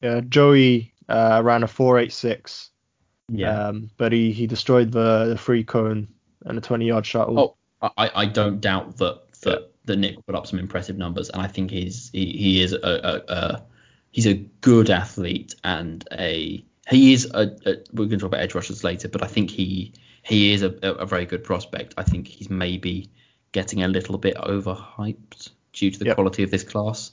Yeah, 0.03 0.19
Joey 0.27 0.93
uh, 1.07 1.41
ran 1.43 1.63
a 1.63 1.67
4.86, 1.67 2.69
um, 3.47 3.89
but 3.95 4.11
he, 4.11 4.33
he 4.33 4.47
destroyed 4.47 4.91
the, 4.91 5.27
the 5.29 5.37
three 5.37 5.63
cone 5.63 6.09
and 6.45 6.57
the 6.57 6.61
20 6.61 6.85
yard 6.85 7.05
shuttle. 7.05 7.57
Oh, 7.81 7.91
I, 7.97 8.11
I 8.13 8.25
don't 8.25 8.59
doubt 8.59 8.97
that 8.97 9.21
that, 9.43 9.71
that 9.85 9.97
Nick 9.97 10.25
put 10.25 10.35
up 10.35 10.45
some 10.45 10.59
impressive 10.59 10.97
numbers, 10.97 11.29
and 11.29 11.41
I 11.41 11.47
think 11.47 11.71
he's 11.71 12.09
he, 12.11 12.25
he 12.33 12.61
is 12.61 12.73
a, 12.73 12.79
a, 12.81 13.33
a 13.33 13.63
he's 14.11 14.27
a 14.27 14.33
good 14.33 14.89
athlete 14.89 15.55
and 15.63 16.05
a 16.11 16.65
he 16.89 17.13
is 17.13 17.25
a, 17.33 17.55
a 17.65 17.75
we're 17.93 18.05
going 18.05 18.09
to 18.11 18.17
talk 18.17 18.27
about 18.27 18.41
edge 18.41 18.55
rushers 18.55 18.83
later, 18.83 19.07
but 19.07 19.23
I 19.23 19.27
think 19.27 19.49
he 19.49 19.93
he 20.23 20.53
is 20.53 20.63
a, 20.63 20.75
a, 20.83 20.91
a 20.95 21.05
very 21.05 21.25
good 21.25 21.43
prospect. 21.45 21.93
I 21.97 22.03
think 22.03 22.27
he's 22.27 22.49
maybe 22.49 23.09
getting 23.53 23.83
a 23.83 23.87
little 23.87 24.17
bit 24.17 24.35
overhyped 24.35 25.49
due 25.71 25.91
to 25.91 25.99
the 25.99 26.05
Yep. 26.05 26.15
quality 26.15 26.43
of 26.43 26.51
this 26.51 26.63
class, 26.63 27.11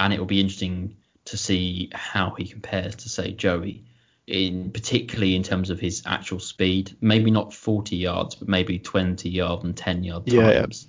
and 0.00 0.12
it 0.12 0.18
will 0.18 0.26
be 0.26 0.40
interesting 0.40 0.96
to 1.26 1.36
see 1.36 1.90
how 1.94 2.34
he 2.36 2.46
compares 2.46 2.94
to 2.96 3.08
say 3.08 3.32
Joey. 3.32 3.84
In 4.26 4.70
particularly 4.70 5.36
in 5.36 5.42
terms 5.42 5.68
of 5.68 5.78
his 5.78 6.02
actual 6.06 6.40
speed, 6.40 6.96
maybe 7.02 7.30
not 7.30 7.52
40 7.52 7.94
yards, 7.94 8.34
but 8.34 8.48
maybe 8.48 8.78
20 8.78 9.28
yard 9.28 9.64
and 9.64 9.76
10 9.76 10.02
yard 10.02 10.22
Yeah, 10.26 10.48
yeah. 10.48 10.60
times 10.60 10.88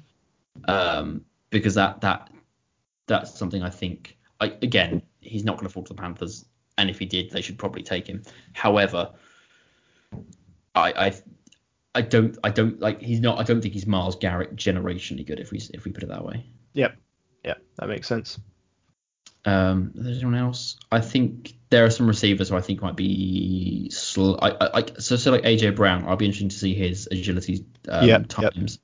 um, 0.68 1.26
because 1.50 1.76
that 1.76 2.02
that 2.02 2.30
that's 3.08 3.38
something 3.38 3.62
I 3.62 3.70
think. 3.70 4.18
I, 4.40 4.48
again, 4.62 5.02
he's 5.22 5.44
not 5.44 5.58
going 5.58 5.68
to 5.68 5.74
fall 5.74 5.84
to 5.84 5.94
the 5.94 6.02
Panthers, 6.02 6.46
and 6.78 6.90
if 6.90 7.00
he 7.00 7.06
did, 7.06 7.32
they 7.32 7.42
should 7.42 7.58
probably 7.58 7.84
take 7.84 8.08
him. 8.08 8.24
However, 8.54 9.12
I, 10.74 10.92
I 11.08 11.14
I 11.94 12.02
don't 12.02 12.38
I 12.44 12.50
don't 12.50 12.80
like 12.80 13.02
he's 13.02 13.20
not 13.20 13.40
I 13.40 13.44
don't 13.44 13.62
think 13.62 13.74
he's 13.74 13.88
Myles 13.88 14.16
Garrett 14.16 14.56
generationally 14.56 15.26
good 15.26 15.40
if 15.40 15.52
we 15.52 15.62
if 15.74 15.86
we 15.86 15.92
put 15.92 16.04
it 16.04 16.10
that 16.10 16.24
way. 16.24 16.46
Yep. 16.74 16.98
Yep, 17.46 17.62
that 17.78 17.90
makes 17.90 18.08
sense. 18.08 18.40
Um, 19.46 19.92
there's 19.94 20.18
anyone 20.18 20.36
else? 20.36 20.78
I 20.92 21.02
think 21.02 21.54
there 21.70 21.86
are 21.86 21.90
some 21.92 22.08
receivers 22.08 22.50
who 22.50 22.56
I 22.56 22.62
think 22.62 22.82
might 22.82 22.96
be 22.96 23.90
slow. 23.92 24.38
I, 24.42 24.50
I, 24.50 24.70
I 24.80 24.84
so, 25.00 25.16
so 25.18 25.32
like 25.32 25.44
AJ 25.44 25.76
Brown, 25.76 26.06
I'll 26.08 26.16
be 26.16 26.26
interested 26.26 26.50
to 26.52 26.58
see 26.58 26.74
his 26.74 27.08
agility 27.12 27.66
um, 27.88 28.08
Yep, 28.08 28.28
times. 28.28 28.56
yep. 28.56 28.82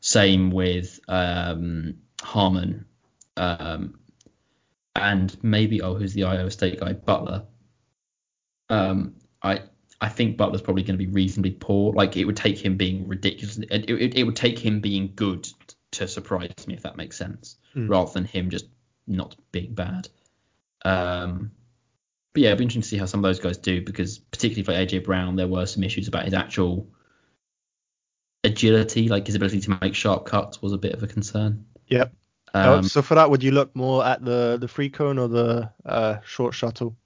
Same 0.00 0.50
with 0.50 0.98
um, 1.06 1.94
Harmon, 2.20 2.86
um, 3.36 3.98
and 4.96 5.36
maybe 5.42 5.80
oh, 5.82 5.94
who's 5.94 6.12
the 6.14 6.24
Iowa 6.24 6.50
State 6.50 6.80
guy, 6.80 6.92
Butler. 6.94 7.44
Um, 8.68 9.14
I 9.42 9.62
I 10.00 10.08
think 10.08 10.36
Butler's 10.36 10.62
probably 10.62 10.82
going 10.82 10.98
to 10.98 11.04
be 11.04 11.12
reasonably 11.12 11.52
poor. 11.52 11.92
Like 11.92 12.16
it 12.16 12.24
would 12.24 12.36
take 12.36 12.58
him 12.58 12.76
being 12.76 13.06
ridiculous. 13.06 13.58
It, 13.58 13.88
it, 13.88 14.18
it 14.18 14.24
would 14.24 14.34
take 14.36 14.58
him 14.58 14.80
being 14.80 15.12
good 15.14 15.48
to 15.92 16.08
surprise 16.08 16.66
me 16.66 16.74
if 16.74 16.82
that 16.82 16.96
makes 16.96 17.16
sense, 17.16 17.56
Hmm. 17.74 17.86
rather 17.88 18.10
than 18.12 18.24
him 18.24 18.50
just 18.50 18.66
not 19.06 19.36
being 19.50 19.74
bad. 19.74 20.08
Um, 20.84 21.52
but 22.32 22.42
yeah, 22.42 22.48
it'd 22.48 22.58
be 22.58 22.64
interesting 22.64 22.82
to 22.82 22.88
see 22.88 22.96
how 22.96 23.06
some 23.06 23.20
of 23.20 23.24
those 23.24 23.40
guys 23.40 23.58
do 23.58 23.82
because 23.82 24.18
particularly 24.18 24.64
for 24.64 24.72
AJ 24.72 25.04
Brown, 25.04 25.36
there 25.36 25.48
were 25.48 25.66
some 25.66 25.84
issues 25.84 26.08
about 26.08 26.24
his 26.24 26.34
actual 26.34 26.88
agility, 28.44 29.08
like 29.08 29.26
his 29.26 29.34
ability 29.34 29.60
to 29.60 29.78
make 29.80 29.94
sharp 29.94 30.26
cuts 30.26 30.62
was 30.62 30.72
a 30.72 30.78
bit 30.78 30.94
of 30.94 31.02
a 31.02 31.06
concern. 31.06 31.66
Yep. 31.88 32.12
Uh, 32.54 32.74
Um, 32.78 32.82
so 32.84 33.02
for 33.02 33.14
that, 33.14 33.30
would 33.30 33.42
you 33.42 33.52
look 33.52 33.74
more 33.74 34.04
at 34.04 34.24
the 34.24 34.58
the 34.60 34.68
three 34.68 34.90
cone 34.90 35.18
or 35.18 35.28
the 35.28 35.70
uh, 35.84 36.16
short 36.24 36.54
shuttle? 36.54 36.96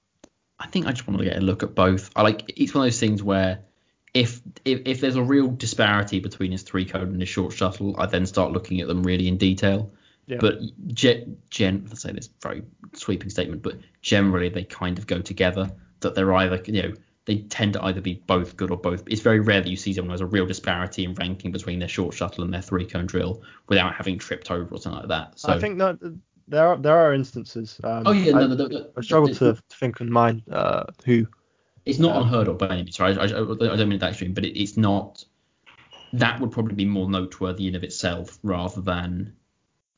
I 0.59 0.67
think 0.67 0.87
I 0.87 0.93
just 0.93 1.07
want 1.07 1.19
to 1.19 1.25
get 1.25 1.37
a 1.37 1.41
look 1.41 1.63
at 1.63 1.75
both. 1.75 2.11
I 2.17 2.23
like 2.23 2.53
it's 2.57 2.75
one 2.75 2.85
of 2.85 2.87
those 2.87 3.01
things 3.01 3.23
where 3.23 3.61
if 4.15 4.41
if, 4.65 4.83
if 4.87 5.01
there's 5.01 5.17
a 5.17 5.23
real 5.23 5.49
disparity 5.49 6.21
between 6.21 6.53
his 6.53 6.63
three 6.63 6.87
cone 6.87 7.09
and 7.09 7.21
his 7.21 7.29
short 7.29 7.53
shuttle, 7.53 7.95
I 7.99 8.07
then 8.07 8.27
start 8.27 8.53
looking 8.53 8.81
at 8.81 8.89
them 8.89 9.03
really 9.03 9.29
in 9.29 9.37
detail. 9.37 9.93
Yeah. 10.27 10.39
But 10.41 10.59
gen, 10.89 11.37
gen 11.51 11.87
let's 11.89 12.03
say 12.03 12.13
this 12.13 12.29
very 12.43 12.63
sweeping 12.95 13.31
statement, 13.31 13.63
but 13.63 13.79
generally 14.03 14.49
they 14.49 14.65
kind 14.65 14.99
of 14.99 15.07
go 15.07 15.21
together. 15.21 15.71
That 16.01 16.15
they're 16.15 16.35
either 16.35 16.61
you 16.67 16.83
know 16.83 16.95
they 17.27 17.39
tend 17.39 17.73
to 17.75 17.85
either 17.85 18.01
be 18.01 18.23
both 18.27 18.57
good 18.57 18.71
or 18.71 18.77
both. 18.77 19.03
It's 19.07 19.21
very 19.21 19.41
rare 19.41 19.61
that 19.61 19.69
you 19.69 19.77
see 19.77 19.93
someone 19.93 20.11
who 20.11 20.13
has 20.15 20.21
a 20.21 20.27
real 20.27 20.47
disparity 20.47 21.05
in 21.05 21.15
ranking 21.15 21.53
between 21.53 21.79
their 21.79 21.89
short 21.89 22.15
shuttle 22.15 22.45
and 22.45 22.53
their 22.53 22.63
three 22.63 22.87
cone 22.87 23.07
drill 23.07 23.43
without 23.69 23.95
having 23.95 24.19
tripped 24.19 24.51
over 24.51 24.75
or 24.75 24.79
something 24.79 25.01
like 25.01 25.09
that. 25.09 25.39
So 25.39 25.53
I 25.53 25.59
think 25.59 25.79
that 25.79 25.99
there 26.49 26.67
are 26.69 26.77
there 26.77 26.97
are 26.97 27.15
instances. 27.15 27.81
Um, 27.83 28.05
oh 28.07 28.13
yeah, 28.13 28.37
I, 28.37 28.41
no, 28.41 28.47
no, 28.49 28.55
no, 28.55 28.67
no, 28.67 28.87
I 28.97 29.01
struggle 29.01 29.35
to 29.35 29.57
think 29.71 30.01
in 30.01 30.11
mind 30.11 30.43
uh, 30.51 30.85
who. 31.05 31.27
It's 31.85 31.99
not 31.99 32.17
Um, 32.17 32.23
unheard 32.25 32.49
of 32.49 32.59
by 32.59 32.69
any 32.69 32.83
means. 32.83 32.97
Sorry, 32.97 33.17
I, 33.17 33.23
I, 33.23 33.27
I 33.27 33.77
don't 33.77 33.89
mean 33.89 33.99
that 34.01 34.11
extreme, 34.11 34.35
but 34.35 34.45
it, 34.45 34.61
it's 34.61 34.77
not. 34.77 35.25
That 36.13 36.41
would 36.41 36.51
probably 36.53 36.75
be 36.75 36.85
more 36.85 37.09
noteworthy 37.09 37.69
in 37.69 37.75
of 37.75 37.85
itself 37.85 38.39
rather 38.43 38.81
than 38.81 39.35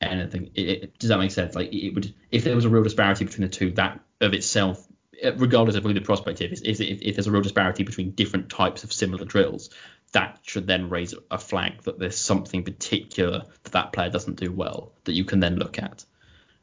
anything. 0.01 0.51
It, 0.55 0.69
it, 0.69 0.99
does 0.99 1.09
that 1.09 1.17
make 1.19 1.31
sense? 1.31 1.55
Like 1.55 1.73
it 1.73 1.93
would, 1.93 2.13
if 2.31 2.43
there 2.43 2.55
was 2.55 2.65
a 2.65 2.69
real 2.69 2.83
disparity 2.83 3.25
between 3.25 3.47
the 3.47 3.53
two, 3.53 3.71
that 3.71 3.99
of 4.21 4.33
itself, 4.33 4.85
eh, 5.21 5.31
regardless 5.35 5.75
of 5.75 5.83
who 5.83 5.93
the 5.93 6.01
prospect 6.01 6.41
is, 6.41 6.61
is 6.61 6.79
if, 6.79 7.01
if 7.01 7.15
there's 7.15 7.27
a 7.27 7.31
real 7.31 7.41
disparity 7.41 7.83
between 7.83 8.11
different 8.11 8.49
types 8.49 8.83
of 8.83 8.93
similar 8.93 9.25
drills, 9.25 9.69
that 10.11 10.39
should 10.43 10.67
then 10.67 10.89
raise 10.89 11.13
a 11.31 11.37
flag 11.37 11.81
that 11.83 11.99
there's 11.99 12.17
something 12.17 12.63
particular 12.63 13.43
that 13.63 13.71
that 13.73 13.93
player 13.93 14.09
doesn't 14.09 14.39
do 14.39 14.51
well 14.51 14.93
that 15.03 15.13
you 15.13 15.23
can 15.25 15.39
then 15.39 15.55
look 15.57 15.77
at. 15.79 16.03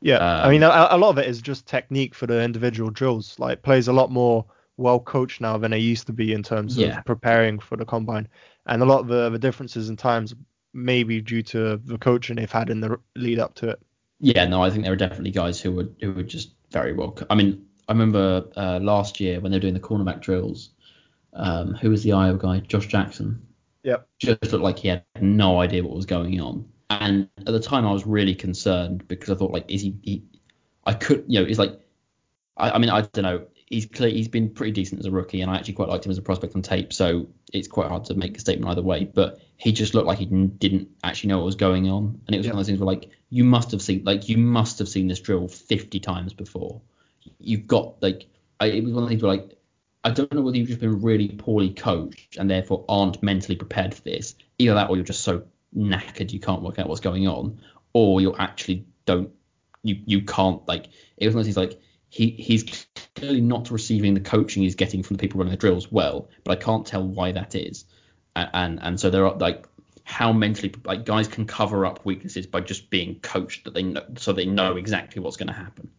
Yeah, 0.01 0.19
I 0.19 0.45
Um, 0.45 0.51
mean 0.51 0.63
a, 0.63 0.89
a 0.91 0.99
lot 0.99 1.11
of 1.11 1.19
it 1.19 1.27
is 1.27 1.41
just 1.41 1.67
technique 1.67 2.15
for 2.15 2.27
the 2.27 2.43
individual 2.43 2.91
drills. 2.91 3.39
Like 3.39 3.63
plays 3.63 3.89
a 3.89 3.93
lot 3.93 4.11
more 4.11 4.47
well 4.77 5.01
coached 5.01 5.41
now 5.41 5.57
than 5.59 5.71
they 5.71 5.79
used 5.79 6.07
to 6.09 6.13
be 6.13 6.33
in 6.33 6.43
terms 6.43 6.77
Yeah. 6.77 6.99
of 6.99 7.05
preparing 7.05 7.59
for 7.59 7.77
the 7.77 7.87
combine, 7.87 8.29
and 8.67 8.83
a 8.83 8.85
lot 8.85 9.01
of 9.01 9.07
the, 9.09 9.31
the 9.31 9.39
differences 9.39 9.89
in 9.89 9.97
times 9.97 10.35
may 10.77 11.03
be 11.03 11.21
due 11.21 11.43
to 11.43 11.77
the 11.79 11.99
coaching 11.99 12.37
they've 12.37 12.51
had 12.51 12.71
in 12.71 12.81
the 12.81 12.99
lead 13.17 13.39
up 13.39 13.55
to 13.57 13.71
it. 13.71 13.81
Yeah, 14.21 14.47
no, 14.47 14.63
I 14.63 14.71
think 14.71 14.85
there 14.85 14.93
are 14.93 14.97
definitely 14.97 15.31
guys 15.31 15.61
who 15.61 15.73
would 15.73 15.97
who 16.01 16.13
were 16.13 16.23
just 16.23 16.53
very 16.71 16.93
well. 16.93 17.13
co- 17.13 17.27
I 17.29 17.35
mean, 17.35 17.67
I 17.89 17.93
remember 17.93 18.49
uh, 18.57 18.79
last 18.81 19.21
year 19.21 19.41
when 19.41 19.51
they 19.51 19.57
were 19.57 19.63
doing 19.63 19.75
the 19.75 19.81
cornerback 19.81 20.21
drills. 20.21 20.71
Um, 21.33 21.75
who 21.75 21.91
was 21.91 22.03
the 22.03 22.13
Iowa 22.13 22.39
guy? 22.39 22.61
Josh 22.61 22.87
Jackson. 22.87 23.47
Yep. 23.83 24.09
Just 24.19 24.53
looked 24.53 24.65
like 24.65 24.79
he 24.79 24.89
had 24.89 25.05
no 25.21 25.61
idea 25.61 25.83
what 25.83 25.95
was 25.95 26.07
going 26.07 26.41
on. 26.41 26.67
And 26.89 27.29
at 27.39 27.47
the 27.47 27.61
time, 27.61 27.87
I 27.87 27.93
was 27.93 28.07
really 28.07 28.35
concerned 28.35 29.07
because 29.07 29.31
I 29.31 29.35
thought, 29.35 29.53
like, 29.53 29.71
is 29.71 29.83
he? 29.83 29.97
he 30.03 30.25
I 30.85 30.95
could, 30.95 31.25
you 31.27 31.41
know, 31.41 31.47
it's 31.47 31.59
like, 31.59 31.79
I, 32.57 32.71
I 32.71 32.79
mean, 32.79 32.91
I 32.91 33.03
don't 33.03 33.23
know. 33.25 33.47
He's 33.67 33.87
clear, 33.87 34.11
he's 34.11 34.29
been 34.29 34.51
pretty 34.51 34.71
decent 34.73 35.01
as 35.01 35.07
a 35.07 35.11
rookie, 35.11 35.41
and 35.41 35.51
I 35.51 35.57
actually 35.57 35.75
quite 35.75 35.89
liked 35.89 36.07
him 36.07 36.13
as 36.13 36.19
a 36.19 36.23
prospect 36.23 36.55
on 36.55 36.63
tape. 36.63 36.93
So 36.93 37.27
it's 37.53 37.67
quite 37.67 37.89
hard 37.89 38.05
to 38.07 38.15
make 38.15 38.37
a 38.37 38.41
statement 38.41 38.71
either 38.71 38.83
way. 38.83 39.05
But 39.05 39.41
he 39.57 39.73
just 39.73 39.93
looked 39.93 40.07
like 40.07 40.19
he 40.19 40.27
didn't 40.27 40.91
actually 41.03 41.29
know 41.29 41.39
what 41.39 41.47
was 41.47 41.57
going 41.57 41.91
on, 41.91 42.21
and 42.27 42.35
it 42.35 42.39
was 42.39 42.47
Yep. 42.47 42.55
one 42.55 42.61
of 42.61 42.67
those 42.67 42.69
things 42.69 42.81
where 42.81 42.87
like 42.87 43.11
you 43.29 43.43
must 43.45 43.73
have 43.73 43.83
seen, 43.83 44.05
like 44.05 44.29
you 44.29 44.39
must 44.39 44.79
have 44.79 44.89
seen 44.89 45.09
this 45.09 45.21
drill 45.21 45.49
50 45.49 45.99
times 46.01 46.33
before. 46.33 46.81
You've 47.39 47.67
got 47.67 48.01
like, 48.01 48.27
I, 48.61 48.67
it 48.67 48.85
was 48.85 48.93
one 48.93 49.03
of 49.03 49.09
the 49.09 49.15
things 49.15 49.23
where 49.23 49.33
like, 49.37 49.59
I 50.05 50.11
don't 50.11 50.33
know 50.33 50.43
whether 50.43 50.57
you've 50.57 50.69
just 50.69 50.81
been 50.81 51.03
really 51.03 51.29
poorly 51.31 51.71
coached 51.71 52.37
and 52.37 52.49
therefore 52.49 52.85
aren't 52.89 53.21
mentally 53.21 53.57
prepared 53.57 53.93
for 53.95 54.03
this. 54.03 54.37
Either 54.59 54.75
that, 54.75 54.91
or 54.91 54.97
you're 54.97 55.05
just 55.05 55.25
so 55.25 55.43
knackered 55.77 56.33
you 56.33 56.39
can't 56.39 56.63
work 56.63 56.79
out 56.79 56.89
what's 56.89 57.01
going 57.01 57.27
on, 57.27 57.61
or 57.93 58.21
you 58.21 58.35
actually 58.37 58.87
don't, 59.07 59.31
you 59.83 59.97
you 60.07 60.23
can't 60.23 60.67
like. 60.69 60.87
It 61.17 61.27
was 61.27 61.35
one 61.35 61.41
of 61.41 61.47
those 61.47 61.55
things 61.55 61.71
like 61.71 61.81
he 62.09 62.31
he's 62.31 62.86
clearly 63.17 63.41
not 63.41 63.71
receiving 63.71 64.15
the 64.15 64.21
coaching 64.21 64.63
he's 64.63 64.75
getting 64.75 65.03
from 65.03 65.17
the 65.17 65.21
people 65.21 65.39
running 65.39 65.51
the 65.51 65.57
drills 65.57 65.91
well, 65.91 66.29
but 66.45 66.53
I 66.53 66.63
can't 66.63 66.87
tell 66.87 67.07
why 67.07 67.33
that 67.33 67.55
is. 67.55 67.85
And 68.37 68.51
and, 68.55 68.79
and 68.83 69.01
so 69.01 69.11
there 69.11 69.27
are 69.27 69.35
like 69.35 69.67
how 70.05 70.33
mentally 70.33 70.73
like 70.85 71.05
guys 71.05 71.27
can 71.27 71.47
cover 71.47 71.85
up 71.85 72.05
weaknesses 72.05 72.47
by 72.47 72.61
just 72.61 72.91
being 72.91 73.19
coached 73.21 73.65
that 73.65 73.75
they 73.75 73.83
know 73.83 74.05
so 74.17 74.33
they 74.33 74.47
know 74.47 74.77
exactly 74.77 75.21
what's 75.21 75.37
going 75.37 75.49
to 75.49 75.53
happen. 75.53 75.91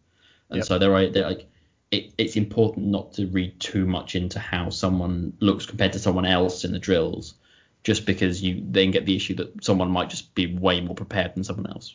And 0.48 0.58
Yep. 0.58 0.66
so 0.66 0.78
there 0.78 0.94
are 0.94 1.08
they're 1.08 1.28
like 1.28 1.46
it, 1.90 2.12
it's 2.18 2.36
important 2.36 2.86
not 2.86 3.14
to 3.14 3.26
read 3.26 3.58
too 3.60 3.86
much 3.86 4.14
into 4.14 4.38
how 4.38 4.70
someone 4.70 5.32
looks 5.40 5.66
compared 5.66 5.92
to 5.94 5.98
someone 5.98 6.26
else 6.26 6.64
in 6.64 6.72
the 6.72 6.78
drills, 6.78 7.34
just 7.82 8.06
because 8.06 8.42
you 8.42 8.62
then 8.66 8.90
get 8.90 9.06
the 9.06 9.16
issue 9.16 9.34
that 9.36 9.64
someone 9.64 9.90
might 9.90 10.10
just 10.10 10.34
be 10.34 10.54
way 10.54 10.80
more 10.80 10.94
prepared 10.94 11.34
than 11.34 11.44
someone 11.44 11.66
else. 11.66 11.94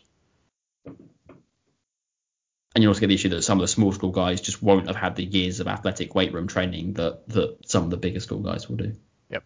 And 2.76 2.82
you 2.82 2.90
also 2.90 3.02
get 3.02 3.08
the 3.08 3.14
issue 3.14 3.30
that 3.30 3.44
some 3.44 3.60
of 3.60 3.62
the 3.64 3.68
small 3.68 3.92
school 3.92 4.12
guys 4.12 4.42
just 4.42 4.64
won't 4.64 4.88
have 4.88 4.96
had 4.96 5.16
the 5.16 5.24
years 5.24 5.60
of 5.60 5.68
athletic 5.68 6.16
weight 6.16 6.34
room 6.34 6.48
training 6.48 6.94
that, 6.94 7.28
that 7.30 7.70
some 7.70 7.84
of 7.84 7.90
the 7.92 7.98
bigger 7.98 8.20
school 8.20 8.40
guys 8.40 8.68
will 8.68 8.78
do. 8.78 8.94
Yep. 9.30 9.44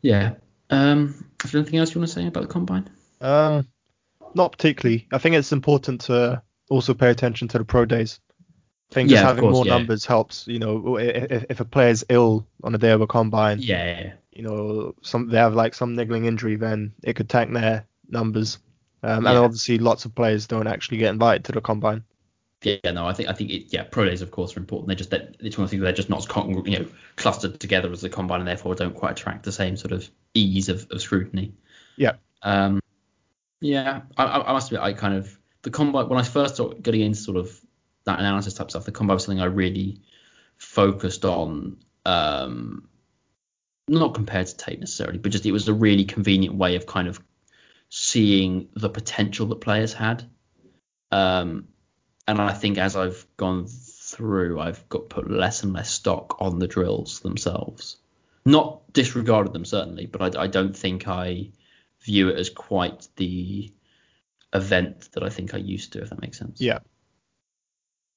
Yeah. 0.00 0.34
Um, 0.70 1.26
is 1.44 1.52
there 1.52 1.60
anything 1.60 1.78
else 1.78 1.94
you 1.94 2.00
want 2.00 2.08
to 2.08 2.14
say 2.14 2.26
about 2.26 2.42
the 2.42 2.48
combine? 2.48 2.88
Um, 3.20 3.68
not 4.34 4.52
particularly. 4.52 5.08
I 5.12 5.18
think 5.18 5.36
it's 5.36 5.52
important 5.52 6.02
to 6.02 6.42
also 6.70 6.94
pay 6.94 7.10
attention 7.10 7.48
to 7.48 7.58
the 7.58 7.64
pro 7.64 7.84
days. 7.84 8.20
I 8.90 8.94
think 8.94 9.10
Yeah, 9.10 9.16
just 9.16 9.22
of 9.24 9.28
having 9.28 9.42
course, 9.42 9.54
more 9.54 9.66
yeah. 9.66 9.76
numbers 9.76 10.06
helps. 10.06 10.46
You 10.48 10.58
know, 10.58 10.96
if, 10.96 11.44
if 11.50 11.60
a 11.60 11.64
player's 11.64 12.04
ill 12.08 12.46
on 12.64 12.72
the 12.72 12.78
day 12.78 12.90
of 12.92 13.02
a 13.02 13.06
combine, 13.06 13.58
Yeah, 13.60 13.84
yeah, 13.84 14.00
yeah. 14.00 14.12
you 14.32 14.42
know, 14.42 14.94
some 15.02 15.28
they 15.28 15.36
have 15.36 15.54
like 15.54 15.74
some 15.74 15.96
niggling 15.96 16.24
injury, 16.24 16.56
then 16.56 16.94
it 17.04 17.14
could 17.14 17.28
tank 17.28 17.52
their 17.52 17.86
numbers. 18.08 18.58
Um, 19.02 19.24
Yeah. 19.24 19.30
And 19.30 19.38
obviously, 19.38 19.78
lots 19.78 20.04
of 20.04 20.14
players 20.14 20.46
don't 20.46 20.66
actually 20.66 20.98
get 20.98 21.10
invited 21.10 21.44
to 21.46 21.52
the 21.52 21.60
combine. 21.60 22.04
Yeah, 22.62 22.90
no, 22.92 23.06
I 23.06 23.14
think 23.14 23.30
I 23.30 23.32
think 23.32 23.50
it, 23.50 23.72
yeah, 23.72 23.84
pro 23.84 24.04
days 24.04 24.20
of 24.20 24.30
course 24.30 24.54
are 24.54 24.60
important. 24.60 24.88
They're 24.88 24.96
just 24.96 25.10
that 25.10 25.36
it's 25.40 25.56
one 25.56 25.64
of 25.64 25.70
the 25.70 25.76
things 25.76 25.82
they're 25.82 25.92
just 25.92 26.10
not 26.10 26.18
as 26.18 26.26
con- 26.26 26.66
you 26.66 26.78
know 26.78 26.86
clustered 27.16 27.58
together 27.58 27.90
as 27.90 28.02
the 28.02 28.10
combine, 28.10 28.40
and 28.40 28.48
therefore 28.48 28.74
don't 28.74 28.94
quite 28.94 29.12
attract 29.12 29.44
the 29.44 29.52
same 29.52 29.78
sort 29.78 29.92
of 29.92 30.08
ease 30.34 30.68
of, 30.68 30.86
of 30.90 31.00
scrutiny. 31.00 31.54
Yeah. 31.96 32.12
Um. 32.42 32.80
Yeah, 33.62 34.02
I, 34.16 34.24
I 34.24 34.50
I 34.50 34.52
must 34.52 34.68
admit, 34.68 34.82
I 34.82 34.92
kind 34.92 35.14
of 35.14 35.38
the 35.62 35.70
combine 35.70 36.08
when 36.08 36.18
I 36.18 36.22
first 36.22 36.56
started 36.56 36.82
getting 36.82 37.00
into 37.00 37.18
sort 37.18 37.38
of 37.38 37.58
that 38.04 38.18
analysis 38.18 38.54
type 38.54 38.70
stuff, 38.70 38.84
the 38.84 38.92
combine 38.92 39.14
was 39.14 39.24
something 39.24 39.40
I 39.40 39.46
really 39.46 40.02
focused 40.58 41.24
on. 41.24 41.78
Um, 42.04 42.88
not 43.88 44.14
compared 44.14 44.46
to 44.46 44.56
tape 44.56 44.80
necessarily, 44.80 45.18
but 45.18 45.32
just 45.32 45.46
it 45.46 45.52
was 45.52 45.66
a 45.66 45.74
really 45.74 46.04
convenient 46.04 46.54
way 46.54 46.76
of 46.76 46.86
kind 46.86 47.08
of 47.08 47.20
seeing 47.90 48.68
the 48.74 48.88
potential 48.88 49.46
that 49.46 49.60
players 49.60 49.92
had. 49.92 50.24
Um, 51.10 51.68
and 52.26 52.40
I 52.40 52.52
think 52.52 52.78
as 52.78 52.96
I've 52.96 53.26
gone 53.36 53.66
through, 53.66 54.60
I've 54.60 54.88
got 54.88 55.10
put 55.10 55.30
less 55.30 55.64
and 55.64 55.72
less 55.72 55.90
stock 55.90 56.36
on 56.40 56.60
the 56.60 56.68
drills 56.68 57.20
themselves. 57.20 57.96
Not 58.44 58.92
disregarded 58.92 59.52
them 59.52 59.64
certainly, 59.64 60.06
but 60.06 60.36
I, 60.36 60.44
I 60.44 60.46
don't 60.46 60.76
think 60.76 61.08
I 61.08 61.50
view 62.02 62.28
it 62.28 62.38
as 62.38 62.48
quite 62.48 63.08
the 63.16 63.72
event 64.54 65.10
that 65.12 65.22
I 65.22 65.28
think 65.28 65.52
I 65.52 65.58
used 65.58 65.92
to, 65.92 66.02
if 66.02 66.10
that 66.10 66.20
makes 66.20 66.38
sense. 66.38 66.60
Yeah. 66.60 66.78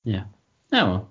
Yeah. 0.03 0.26
Oh 0.71 0.86
well, 0.86 1.09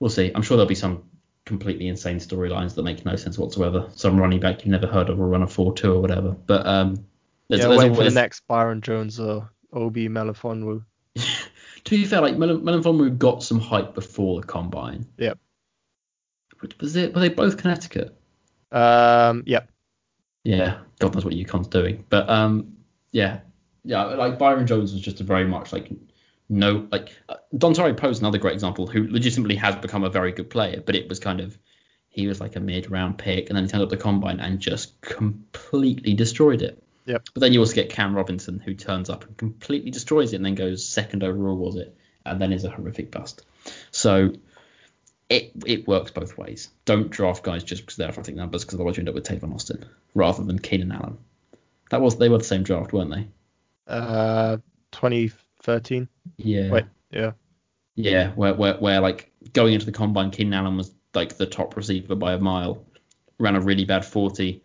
we'll 0.00 0.10
see. 0.10 0.32
I'm 0.34 0.42
sure 0.42 0.56
there'll 0.56 0.68
be 0.68 0.74
some 0.74 1.04
completely 1.44 1.88
insane 1.88 2.18
storylines 2.18 2.74
that 2.74 2.82
make 2.82 3.04
no 3.04 3.16
sense 3.16 3.38
whatsoever. 3.38 3.90
Some 3.94 4.18
running 4.18 4.40
back 4.40 4.64
you've 4.64 4.72
never 4.72 4.86
heard 4.86 5.10
of 5.10 5.18
will 5.18 5.26
run 5.26 5.42
a 5.42 5.46
4-2 5.46 5.84
or 5.84 6.00
whatever. 6.00 6.30
But 6.30 6.66
um, 6.66 7.06
there's, 7.48 7.62
yeah, 7.62 7.68
there's 7.68 7.78
waiting 7.78 7.94
for 7.94 8.04
the 8.04 8.10
next 8.10 8.40
Byron 8.46 8.80
Jones 8.80 9.18
or 9.18 9.50
Obi 9.72 10.08
Melifonwu. 10.08 10.84
to 11.16 11.90
be 11.90 12.04
fair, 12.04 12.20
like 12.20 12.36
Melifonwu 12.36 13.18
got 13.18 13.42
some 13.42 13.60
hype 13.60 13.94
before 13.94 14.40
the 14.40 14.46
combine. 14.46 15.06
Yep. 15.16 15.38
Was 16.80 16.96
it? 16.96 17.14
Were 17.14 17.20
they 17.20 17.28
both 17.28 17.56
Connecticut? 17.56 18.16
Um. 18.72 19.44
Yep. 19.46 19.70
Yeah. 20.44 20.78
God 20.98 21.14
knows 21.14 21.24
what 21.24 21.34
UConn's 21.34 21.68
doing, 21.68 22.04
but 22.08 22.28
um. 22.28 22.76
Yeah. 23.12 23.40
Yeah. 23.84 24.04
Like 24.04 24.38
Byron 24.38 24.66
Jones 24.66 24.92
was 24.92 25.00
just 25.00 25.20
a 25.20 25.24
very 25.24 25.44
much 25.44 25.72
like 25.72 25.90
no 26.48 26.86
like 26.90 27.16
uh, 27.28 27.36
Dontari 27.54 27.96
Poe's 27.96 28.20
another 28.20 28.38
great 28.38 28.54
example 28.54 28.86
who 28.86 29.06
legitimately 29.08 29.56
has 29.56 29.76
become 29.76 30.04
a 30.04 30.10
very 30.10 30.32
good 30.32 30.50
player, 30.50 30.82
but 30.84 30.96
it 30.96 31.08
was 31.08 31.18
kind 31.18 31.40
of 31.40 31.56
he 32.08 32.26
was 32.26 32.40
like 32.40 32.56
a 32.56 32.60
mid 32.60 32.90
round 32.90 33.18
pick 33.18 33.48
and 33.48 33.56
then 33.56 33.64
he 33.64 33.70
turned 33.70 33.82
up 33.82 33.90
the 33.90 33.96
combine 33.96 34.40
and 34.40 34.58
just 34.58 35.00
completely 35.00 36.14
destroyed 36.14 36.62
it. 36.62 36.82
Yep. 37.08 37.28
But 37.32 37.40
then 37.40 37.54
you 37.54 37.60
also 37.60 37.74
get 37.74 37.88
Cam 37.88 38.14
Robinson 38.14 38.60
who 38.60 38.74
turns 38.74 39.08
up 39.08 39.24
and 39.24 39.34
completely 39.38 39.90
destroys 39.90 40.34
it 40.34 40.36
and 40.36 40.44
then 40.44 40.54
goes 40.54 40.86
second 40.86 41.24
overall 41.24 41.56
was 41.56 41.76
it 41.76 41.96
and 42.26 42.38
then 42.38 42.52
is 42.52 42.64
a 42.64 42.70
horrific 42.70 43.10
bust. 43.10 43.46
So 43.90 44.34
it 45.30 45.52
it 45.64 45.88
works 45.88 46.10
both 46.10 46.36
ways. 46.36 46.68
Don't 46.84 47.08
draft 47.10 47.42
guys 47.42 47.64
just 47.64 47.82
because 47.82 47.96
they're 47.96 48.08
athletic 48.08 48.36
numbers 48.36 48.62
because 48.62 48.74
otherwise 48.74 48.98
you 48.98 49.00
end 49.00 49.08
up 49.08 49.14
with 49.14 49.24
Tavon 49.24 49.54
Austin 49.54 49.86
rather 50.14 50.44
than 50.44 50.58
Keenan 50.58 50.92
Allen. 50.92 51.16
That 51.90 52.02
was 52.02 52.18
they 52.18 52.28
were 52.28 52.38
the 52.38 52.44
same 52.44 52.62
draft, 52.62 52.92
weren't 52.92 53.10
they? 53.10 53.26
Uh, 53.86 54.58
2013. 54.92 56.08
Yeah. 56.36 56.70
Wait, 56.70 56.84
yeah. 57.10 57.32
Yeah, 57.94 58.32
where, 58.32 58.52
where 58.52 58.74
where 58.74 59.00
like 59.00 59.32
going 59.54 59.72
into 59.72 59.86
the 59.86 59.92
combine, 59.92 60.30
Keenan 60.30 60.52
Allen 60.52 60.76
was 60.76 60.92
like 61.14 61.38
the 61.38 61.46
top 61.46 61.74
receiver 61.74 62.14
by 62.14 62.34
a 62.34 62.38
mile, 62.38 62.84
ran 63.38 63.56
a 63.56 63.60
really 63.60 63.86
bad 63.86 64.04
40, 64.04 64.62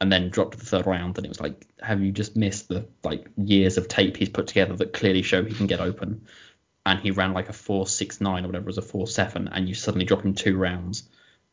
and 0.00 0.12
then 0.12 0.30
dropped 0.30 0.58
the 0.58 0.64
third 0.64 0.86
round. 0.86 1.16
And 1.16 1.26
it 1.26 1.28
was 1.28 1.40
like, 1.40 1.66
have 1.80 2.02
you 2.02 2.12
just 2.12 2.36
missed 2.36 2.68
the 2.68 2.86
like 3.02 3.28
years 3.36 3.78
of 3.78 3.88
tape 3.88 4.16
he's 4.16 4.28
put 4.28 4.46
together 4.46 4.74
that 4.76 4.92
clearly 4.92 5.22
show 5.22 5.44
he 5.44 5.54
can 5.54 5.66
get 5.66 5.80
open? 5.80 6.26
And 6.84 7.00
he 7.00 7.10
ran 7.10 7.32
like 7.32 7.48
a 7.48 7.52
4.69 7.52 8.44
or 8.44 8.46
whatever 8.46 8.64
it 8.64 8.66
was 8.66 8.78
a 8.78 8.82
4.7, 8.82 9.48
and 9.50 9.68
you 9.68 9.74
suddenly 9.74 10.04
drop 10.04 10.22
him 10.22 10.34
two 10.34 10.56
rounds. 10.56 11.08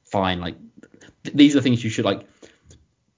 Fine, 0.05 0.39
like 0.39 0.55
th- 1.23 1.35
these 1.35 1.55
are 1.55 1.59
the 1.59 1.63
things 1.63 1.83
you 1.83 1.89
should 1.89 2.05
like 2.05 2.27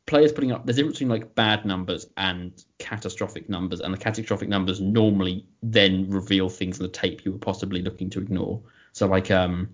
players 0.05 0.31
putting 0.31 0.51
up 0.51 0.65
there's 0.65 0.77
a 0.77 0.81
difference 0.81 0.99
between 0.99 1.09
like 1.09 1.33
bad 1.33 1.65
numbers 1.65 2.05
and 2.17 2.63
catastrophic 2.77 3.49
numbers 3.49 3.79
and 3.79 3.93
the 3.93 3.97
catastrophic 3.97 4.47
numbers 4.47 4.79
normally 4.79 5.45
then 5.63 6.07
reveal 6.09 6.47
things 6.47 6.79
in 6.79 6.83
the 6.83 6.91
tape 6.91 7.25
you 7.25 7.31
were 7.31 7.39
possibly 7.39 7.81
looking 7.81 8.09
to 8.09 8.19
ignore 8.19 8.61
so 8.91 9.07
like 9.07 9.31
um 9.31 9.69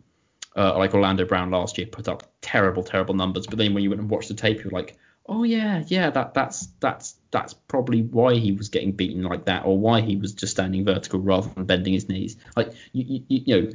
uh, 0.53 0.77
like 0.77 0.93
Orlando 0.93 1.23
Brown 1.23 1.49
last 1.49 1.77
year 1.77 1.87
put 1.87 2.09
up 2.09 2.29
terrible 2.41 2.83
terrible 2.83 3.13
numbers 3.13 3.47
but 3.47 3.57
then 3.57 3.73
when 3.73 3.83
you 3.83 3.89
went 3.89 4.01
and 4.01 4.09
watched 4.09 4.27
the 4.27 4.33
tape 4.33 4.63
you're 4.63 4.71
like 4.71 4.97
oh 5.27 5.43
yeah 5.43 5.83
yeah 5.87 6.09
that 6.09 6.33
that's 6.33 6.67
that's 6.79 7.15
that's 7.31 7.53
probably 7.53 8.01
why 8.01 8.35
he 8.35 8.51
was 8.51 8.69
getting 8.69 8.91
beaten 8.91 9.23
like 9.23 9.45
that 9.45 9.65
or 9.65 9.77
why 9.77 10.01
he 10.01 10.15
was 10.15 10.33
just 10.33 10.53
standing 10.53 10.83
vertical 10.83 11.19
rather 11.19 11.49
than 11.49 11.65
bending 11.65 11.93
his 11.93 12.09
knees 12.09 12.37
like 12.55 12.73
you 12.91 13.23
you, 13.27 13.41
you 13.45 13.61
know 13.61 13.71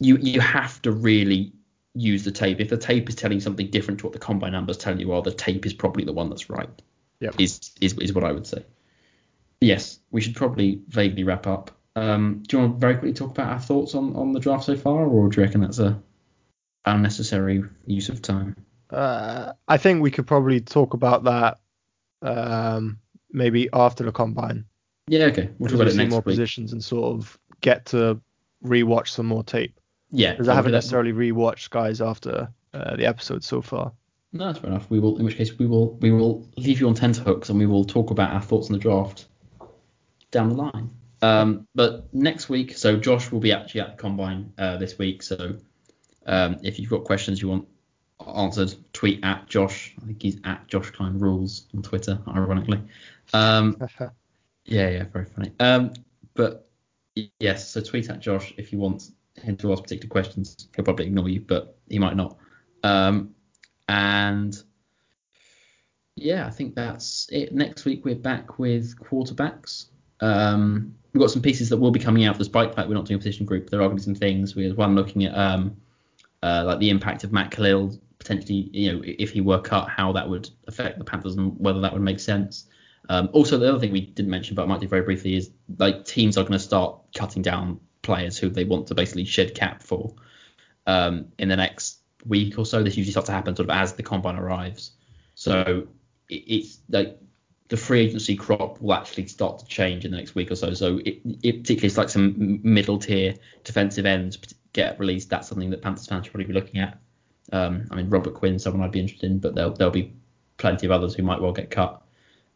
you 0.00 0.16
you 0.16 0.40
have 0.40 0.80
to 0.82 0.90
really 0.90 1.52
use 1.94 2.24
the 2.24 2.30
tape. 2.30 2.60
If 2.60 2.68
the 2.68 2.76
tape 2.76 3.08
is 3.08 3.14
telling 3.14 3.40
something 3.40 3.70
different 3.70 4.00
to 4.00 4.06
what 4.06 4.12
the 4.12 4.18
combine 4.18 4.52
numbers 4.52 4.78
tell 4.78 4.98
you 4.98 5.12
are, 5.12 5.22
the 5.22 5.32
tape 5.32 5.66
is 5.66 5.74
probably 5.74 6.04
the 6.04 6.12
one 6.12 6.30
that's 6.30 6.50
right. 6.50 6.70
Yep. 7.20 7.34
Is 7.38 7.72
is 7.80 7.92
is 7.98 8.12
what 8.12 8.24
I 8.24 8.32
would 8.32 8.46
say. 8.46 8.64
Yes, 9.60 9.98
we 10.10 10.20
should 10.22 10.34
probably 10.34 10.80
vaguely 10.88 11.22
wrap 11.22 11.46
up. 11.46 11.70
Um, 11.96 12.42
do 12.46 12.56
you 12.56 12.62
want 12.62 12.76
to 12.76 12.80
very 12.80 12.94
quickly 12.94 13.12
talk 13.12 13.32
about 13.32 13.52
our 13.52 13.60
thoughts 13.60 13.94
on, 13.94 14.16
on 14.16 14.32
the 14.32 14.40
draft 14.40 14.64
so 14.64 14.76
far, 14.76 15.04
or 15.04 15.28
do 15.28 15.40
you 15.40 15.44
reckon 15.44 15.60
that's 15.60 15.80
a 15.80 16.00
unnecessary 16.86 17.62
use 17.84 18.08
of 18.08 18.22
time? 18.22 18.56
Uh, 18.90 19.52
I 19.68 19.76
think 19.76 20.02
we 20.02 20.10
could 20.10 20.26
probably 20.26 20.60
talk 20.60 20.94
about 20.94 21.24
that 21.24 21.58
um, 22.22 22.98
maybe 23.30 23.68
after 23.72 24.04
the 24.04 24.12
combine. 24.12 24.64
Yeah, 25.08 25.26
okay. 25.26 25.50
We'll 25.58 25.70
talk 25.70 25.80
about 25.80 25.88
it 25.88 25.96
next 25.96 26.10
more 26.10 26.20
week. 26.20 26.36
positions 26.36 26.72
and 26.72 26.82
sort 26.82 27.16
of 27.16 27.38
get 27.60 27.86
to 27.86 28.20
rewatch 28.64 29.08
some 29.08 29.26
more 29.26 29.44
tape. 29.44 29.78
Yeah, 30.10 30.32
because 30.32 30.48
I 30.48 30.54
haven't 30.54 30.72
necessarily 30.72 31.12
rewatched 31.12 31.70
guys 31.70 32.00
after 32.00 32.52
uh, 32.74 32.96
the 32.96 33.06
episode 33.06 33.44
so 33.44 33.62
far. 33.62 33.92
No, 34.32 34.46
that's 34.46 34.58
fair 34.58 34.70
enough. 34.70 34.88
We 34.90 35.00
will, 35.00 35.18
in 35.18 35.24
which 35.24 35.36
case, 35.36 35.56
we 35.58 35.66
will 35.66 35.94
we 35.96 36.10
will 36.10 36.48
leave 36.56 36.80
you 36.80 36.88
on 36.88 36.94
tenterhooks 36.94 37.48
and 37.48 37.58
we 37.58 37.66
will 37.66 37.84
talk 37.84 38.10
about 38.10 38.32
our 38.32 38.40
thoughts 38.40 38.68
on 38.68 38.72
the 38.72 38.78
draft 38.78 39.26
down 40.30 40.48
the 40.48 40.54
line. 40.54 40.90
Um, 41.22 41.66
but 41.74 42.12
next 42.14 42.48
week, 42.48 42.76
so 42.76 42.96
Josh 42.96 43.30
will 43.30 43.40
be 43.40 43.52
actually 43.52 43.82
at 43.82 43.96
the 43.96 44.02
combine 44.02 44.52
uh, 44.56 44.76
this 44.78 44.98
week. 44.98 45.22
So 45.22 45.56
um, 46.26 46.58
if 46.62 46.78
you've 46.78 46.90
got 46.90 47.04
questions 47.04 47.42
you 47.42 47.48
want 47.48 47.68
answered, 48.26 48.74
tweet 48.92 49.24
at 49.24 49.46
Josh. 49.48 49.94
I 50.02 50.06
think 50.06 50.22
he's 50.22 50.38
at 50.44 50.66
Josh 50.66 50.90
Klein 50.90 51.18
Rules 51.18 51.66
on 51.74 51.82
Twitter, 51.82 52.18
ironically. 52.28 52.80
Um, 53.32 53.76
yeah, 54.64 54.88
yeah, 54.88 55.04
very 55.04 55.24
funny. 55.24 55.52
Um, 55.60 55.92
but 56.34 56.68
yes, 57.38 57.70
so 57.70 57.80
tweet 57.80 58.10
at 58.10 58.20
Josh 58.20 58.54
if 58.56 58.72
you 58.72 58.78
want 58.78 59.10
him 59.36 59.56
to 59.58 59.72
ask 59.72 59.82
particular 59.82 60.10
questions. 60.10 60.68
He'll 60.74 60.84
probably 60.84 61.06
ignore 61.06 61.28
you, 61.28 61.40
but 61.40 61.76
he 61.88 61.98
might 61.98 62.16
not. 62.16 62.36
Um, 62.82 63.34
and 63.88 64.62
yeah, 66.16 66.46
I 66.46 66.50
think 66.50 66.74
that's 66.74 67.28
it. 67.30 67.52
Next 67.52 67.84
week 67.84 68.04
we're 68.04 68.14
back 68.14 68.58
with 68.58 68.98
quarterbacks. 68.98 69.86
Um, 70.20 70.94
we've 71.12 71.20
got 71.20 71.30
some 71.30 71.42
pieces 71.42 71.68
that 71.70 71.78
will 71.78 71.90
be 71.90 72.00
coming 72.00 72.24
out 72.24 72.38
despite 72.38 72.70
the 72.70 72.76
fact 72.76 72.88
we're 72.88 72.94
not 72.94 73.06
doing 73.06 73.16
a 73.16 73.18
position 73.18 73.46
group. 73.46 73.70
There 73.70 73.80
are 73.80 73.88
going 73.88 73.96
to 73.96 74.00
be 74.02 74.04
some 74.04 74.14
things. 74.14 74.54
We're 74.54 74.74
one 74.74 74.94
looking 74.94 75.24
at 75.24 75.36
um, 75.36 75.76
uh, 76.42 76.64
like 76.66 76.78
the 76.78 76.90
impact 76.90 77.24
of 77.24 77.32
Matt 77.32 77.50
Kalil 77.50 77.98
potentially, 78.30 78.70
you 78.72 78.92
know, 78.92 79.02
if 79.04 79.30
he 79.30 79.40
were 79.40 79.60
cut, 79.60 79.88
how 79.88 80.12
that 80.12 80.28
would 80.28 80.48
affect 80.68 80.98
the 80.98 81.04
Panthers 81.04 81.34
and 81.34 81.58
whether 81.58 81.80
that 81.80 81.92
would 81.92 82.02
make 82.02 82.20
sense. 82.20 82.66
Um, 83.08 83.28
also, 83.32 83.58
the 83.58 83.68
other 83.68 83.80
thing 83.80 83.90
we 83.90 84.02
didn't 84.02 84.30
mention, 84.30 84.54
but 84.54 84.62
I 84.62 84.66
might 84.66 84.80
do 84.80 84.86
very 84.86 85.02
briefly, 85.02 85.34
is 85.36 85.50
like 85.78 86.04
teams 86.04 86.38
are 86.38 86.42
going 86.42 86.52
to 86.52 86.58
start 86.58 87.00
cutting 87.14 87.42
down 87.42 87.80
players 88.02 88.38
who 88.38 88.48
they 88.48 88.64
want 88.64 88.86
to 88.86 88.94
basically 88.94 89.24
shed 89.24 89.54
cap 89.54 89.82
for 89.82 90.14
um, 90.86 91.26
in 91.38 91.48
the 91.48 91.56
next 91.56 91.98
week 92.24 92.56
or 92.58 92.64
so. 92.64 92.82
This 92.82 92.96
usually 92.96 93.10
starts 93.10 93.26
to 93.26 93.32
happen 93.32 93.56
sort 93.56 93.68
of 93.68 93.76
as 93.76 93.94
the 93.94 94.02
combine 94.02 94.36
arrives. 94.36 94.92
So 95.34 95.88
it, 96.28 96.34
it's 96.34 96.78
like 96.88 97.18
the 97.68 97.76
free 97.76 98.00
agency 98.00 98.36
crop 98.36 98.80
will 98.80 98.94
actually 98.94 99.26
start 99.26 99.58
to 99.58 99.64
change 99.64 100.04
in 100.04 100.12
the 100.12 100.16
next 100.16 100.36
week 100.36 100.52
or 100.52 100.56
so. 100.56 100.72
So 100.74 100.98
it, 100.98 101.20
it 101.42 101.62
particularly 101.62 101.86
it's 101.86 101.98
like 101.98 102.10
some 102.10 102.60
middle 102.62 102.98
tier 102.98 103.34
defensive 103.64 104.06
ends 104.06 104.38
get 104.72 105.00
released. 105.00 105.30
That's 105.30 105.48
something 105.48 105.70
that 105.70 105.82
Panthers 105.82 106.06
fans 106.06 106.26
should 106.26 106.32
probably 106.32 106.46
be 106.46 106.52
looking 106.52 106.80
at. 106.80 107.00
Um, 107.52 107.86
I 107.90 107.96
mean 107.96 108.08
Robert 108.08 108.34
Quinn, 108.34 108.58
someone 108.58 108.82
I'd 108.82 108.92
be 108.92 109.00
interested 109.00 109.30
in, 109.30 109.38
but 109.38 109.54
there'll 109.54 109.72
there'll 109.72 109.92
be 109.92 110.14
plenty 110.58 110.86
of 110.86 110.92
others 110.92 111.14
who 111.14 111.22
might 111.22 111.40
well 111.40 111.52
get 111.52 111.70
cut. 111.70 112.02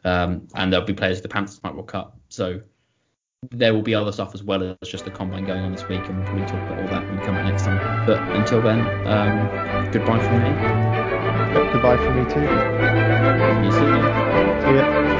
Um, 0.04 0.46
and 0.54 0.72
there'll 0.72 0.86
be 0.86 0.92
players 0.92 1.22
the 1.22 1.28
Panthers 1.28 1.62
might 1.62 1.74
well 1.74 1.84
cut. 1.84 2.12
So 2.28 2.60
there 3.50 3.74
will 3.74 3.82
be 3.82 3.94
other 3.94 4.12
stuff 4.12 4.34
as 4.34 4.42
well 4.42 4.62
as 4.62 4.88
just 4.88 5.04
the 5.04 5.10
combine 5.10 5.44
going 5.44 5.62
on 5.62 5.72
this 5.72 5.86
week, 5.88 6.06
and 6.08 6.18
we'll 6.18 6.26
probably 6.26 6.46
talk 6.46 6.60
about 6.70 6.80
all 6.80 6.88
that 6.88 7.02
when 7.04 7.18
we 7.18 7.24
come 7.24 7.34
back 7.34 7.46
next 7.46 7.64
time. 7.64 8.06
But 8.06 8.20
until 8.36 8.62
then, 8.62 8.80
um, 9.06 9.90
goodbye 9.90 10.18
from 10.18 10.42
me. 10.42 10.50
Goodbye 11.72 11.96
from 11.96 12.16
me 12.18 12.24
too. 12.24 12.46
See 13.54 13.64
you 13.64 13.72
soon. 13.72 14.02
See 14.62 14.74
ya. 14.76 15.13